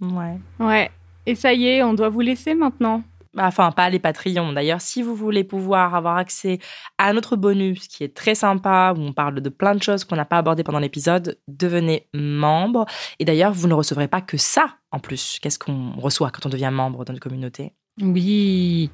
Ouais. 0.00 0.38
Ouais. 0.58 0.90
Et 1.26 1.34
ça 1.34 1.52
y 1.52 1.66
est, 1.66 1.82
on 1.82 1.92
doit 1.92 2.08
vous 2.08 2.20
laisser 2.20 2.54
maintenant. 2.54 3.02
Enfin, 3.38 3.70
pas 3.72 3.90
les 3.90 3.98
Patreons. 3.98 4.52
D'ailleurs, 4.52 4.80
si 4.80 5.02
vous 5.02 5.14
voulez 5.14 5.44
pouvoir 5.44 5.94
avoir 5.94 6.16
accès 6.16 6.58
à 6.98 7.12
notre 7.12 7.36
bonus 7.36 7.88
qui 7.88 8.04
est 8.04 8.14
très 8.14 8.34
sympa, 8.34 8.94
où 8.96 9.00
on 9.00 9.12
parle 9.12 9.40
de 9.40 9.48
plein 9.48 9.74
de 9.74 9.82
choses 9.82 10.04
qu'on 10.04 10.16
n'a 10.16 10.24
pas 10.24 10.38
abordées 10.38 10.64
pendant 10.64 10.78
l'épisode, 10.78 11.38
devenez 11.48 12.06
membre. 12.14 12.86
Et 13.18 13.24
d'ailleurs, 13.24 13.52
vous 13.52 13.68
ne 13.68 13.74
recevrez 13.74 14.08
pas 14.08 14.20
que 14.20 14.36
ça 14.36 14.76
en 14.92 14.98
plus. 14.98 15.38
Qu'est-ce 15.40 15.58
qu'on 15.58 15.92
reçoit 15.92 16.30
quand 16.30 16.46
on 16.46 16.50
devient 16.50 16.70
membre 16.72 17.04
dans 17.04 17.12
une 17.12 17.20
communauté? 17.20 17.72
Oui. 18.00 18.90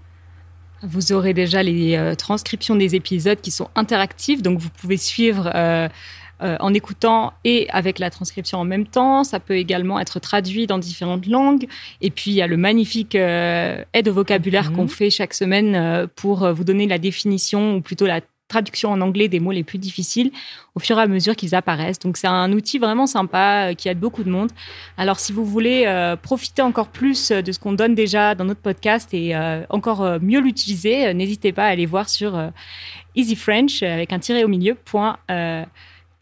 Vous 0.83 1.13
aurez 1.13 1.33
déjà 1.33 1.63
les 1.63 1.97
euh, 1.97 2.17
transcriptions 2.17 2.75
des 2.75 2.97
épisodes 2.97 3.41
qui 3.41 3.53
sont 3.53 3.69
interactifs, 3.77 4.43
donc 4.43 4.59
vous 4.59 4.71
pouvez 4.71 4.97
suivre 4.97 5.49
euh, 5.55 5.89
euh, 6.43 6.57
en 6.61 6.75
écoutant 6.75 7.33
et 7.45 7.69
avec 7.71 7.99
la 7.99 8.11
transcription 8.11 8.59
en 8.59 8.65
même 8.65 8.87
temps. 8.87 9.25
Ça 9.25 9.41
peut 9.41 9.57
également 9.57 10.01
être 10.01 10.21
traduit 10.21 10.67
dans 10.67 10.79
différentes 10.79 11.27
langues. 11.27 11.67
Et 12.01 12.11
puis 12.11 12.31
il 12.31 12.35
y 12.35 12.43
a 12.43 12.47
le 12.47 12.57
magnifique 12.57 13.15
euh, 13.15 13.83
aide 13.93 14.09
au 14.09 14.13
vocabulaire 14.13 14.71
Mhm. 14.71 14.77
qu'on 14.77 14.89
fait 14.89 15.11
chaque 15.11 15.35
semaine 15.35 15.75
euh, 15.75 16.07
pour 16.15 16.53
vous 16.53 16.65
donner 16.65 16.87
la 16.87 16.99
définition 16.99 17.77
ou 17.77 17.81
plutôt 17.81 18.07
la 18.07 18.21
traduction 18.49 18.91
en 18.91 19.01
anglais 19.01 19.29
des 19.29 19.41
mots 19.41 19.53
les 19.53 19.65
plus 19.65 19.79
difficiles 19.79 20.31
au 20.75 20.81
fur 20.81 20.99
et 20.99 21.03
à 21.03 21.07
mesure 21.07 21.35
qu'ils 21.37 21.55
apparaissent. 21.55 21.99
Donc 21.99 22.19
c'est 22.19 22.27
un 22.27 22.53
outil 22.53 22.79
vraiment 22.79 23.07
sympa 23.07 23.75
qui 23.75 23.89
aide 23.89 23.99
beaucoup 23.99 24.25
de 24.25 24.31
monde. 24.31 24.51
Alors 24.99 25.19
si 25.21 25.33
vous 25.33 25.47
voulez 25.47 25.85
euh, 25.87 26.17
profiter 26.17 26.61
encore 26.61 26.89
plus 26.89 27.33
de 27.33 27.51
ce 27.51 27.59
qu'on 27.59 27.73
donne 27.73 27.95
déjà 27.95 28.35
dans 28.35 28.45
notre 28.45 28.61
podcast 28.61 29.15
et 29.15 29.35
euh, 29.35 29.63
encore 29.71 30.19
mieux 30.21 30.41
l'utiliser, 30.41 31.15
n'hésitez 31.15 31.53
pas 31.53 31.65
à 31.65 31.69
aller 31.69 31.87
voir 31.87 32.11
sur 32.11 32.37
euh, 32.37 32.49
Easy 33.15 33.37
French 33.37 33.83
euh, 33.83 33.95
avec 33.95 34.13
un 34.13 34.19
tiret 34.19 34.45
au 34.45 34.49
milieu 34.49 34.75
point 34.75 35.17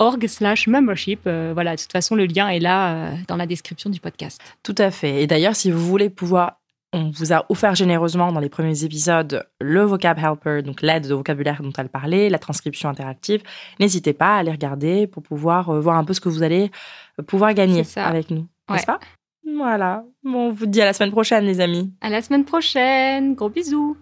org 0.00 0.26
slash 0.26 0.66
membership. 0.66 1.20
Euh, 1.26 1.52
voilà, 1.54 1.76
de 1.76 1.80
toute 1.80 1.92
façon 1.92 2.16
le 2.16 2.24
lien 2.24 2.48
est 2.48 2.58
là 2.58 2.94
euh, 2.94 3.14
dans 3.28 3.36
la 3.36 3.46
description 3.46 3.88
du 3.90 4.00
podcast. 4.00 4.40
Tout 4.64 4.74
à 4.78 4.90
fait. 4.90 5.22
Et 5.22 5.26
d'ailleurs, 5.28 5.54
si 5.54 5.70
vous 5.70 5.86
voulez 5.86 6.10
pouvoir, 6.10 6.58
on 6.92 7.10
vous 7.10 7.32
a 7.32 7.44
offert 7.48 7.76
généreusement 7.76 8.32
dans 8.32 8.40
les 8.40 8.48
premiers 8.48 8.82
épisodes 8.82 9.46
le 9.60 9.82
vocab 9.82 10.18
helper, 10.18 10.62
donc 10.62 10.82
l'aide 10.82 11.06
de 11.06 11.14
vocabulaire 11.14 11.62
dont 11.62 11.72
elle 11.78 11.88
parlait, 11.88 12.28
la 12.28 12.40
transcription 12.40 12.88
interactive. 12.88 13.42
N'hésitez 13.78 14.12
pas 14.12 14.34
à 14.34 14.38
aller 14.38 14.50
regarder 14.50 15.06
pour 15.06 15.22
pouvoir 15.22 15.70
euh, 15.70 15.80
voir 15.80 15.96
un 15.96 16.04
peu 16.04 16.14
ce 16.14 16.20
que 16.20 16.28
vous 16.28 16.42
allez 16.42 16.72
pouvoir 17.28 17.54
gagner 17.54 17.84
avec 17.96 18.30
nous. 18.30 18.48
Ouais. 18.68 18.76
N'est-ce 18.76 18.86
pas? 18.86 18.98
Voilà. 19.56 20.04
Bon, 20.24 20.48
on 20.48 20.52
vous 20.52 20.66
dit 20.66 20.80
à 20.80 20.86
la 20.86 20.92
semaine 20.92 21.10
prochaine, 21.10 21.44
les 21.44 21.60
amis. 21.60 21.92
À 22.00 22.08
la 22.08 22.22
semaine 22.22 22.44
prochaine, 22.44 23.34
gros 23.34 23.50
bisous. 23.50 23.96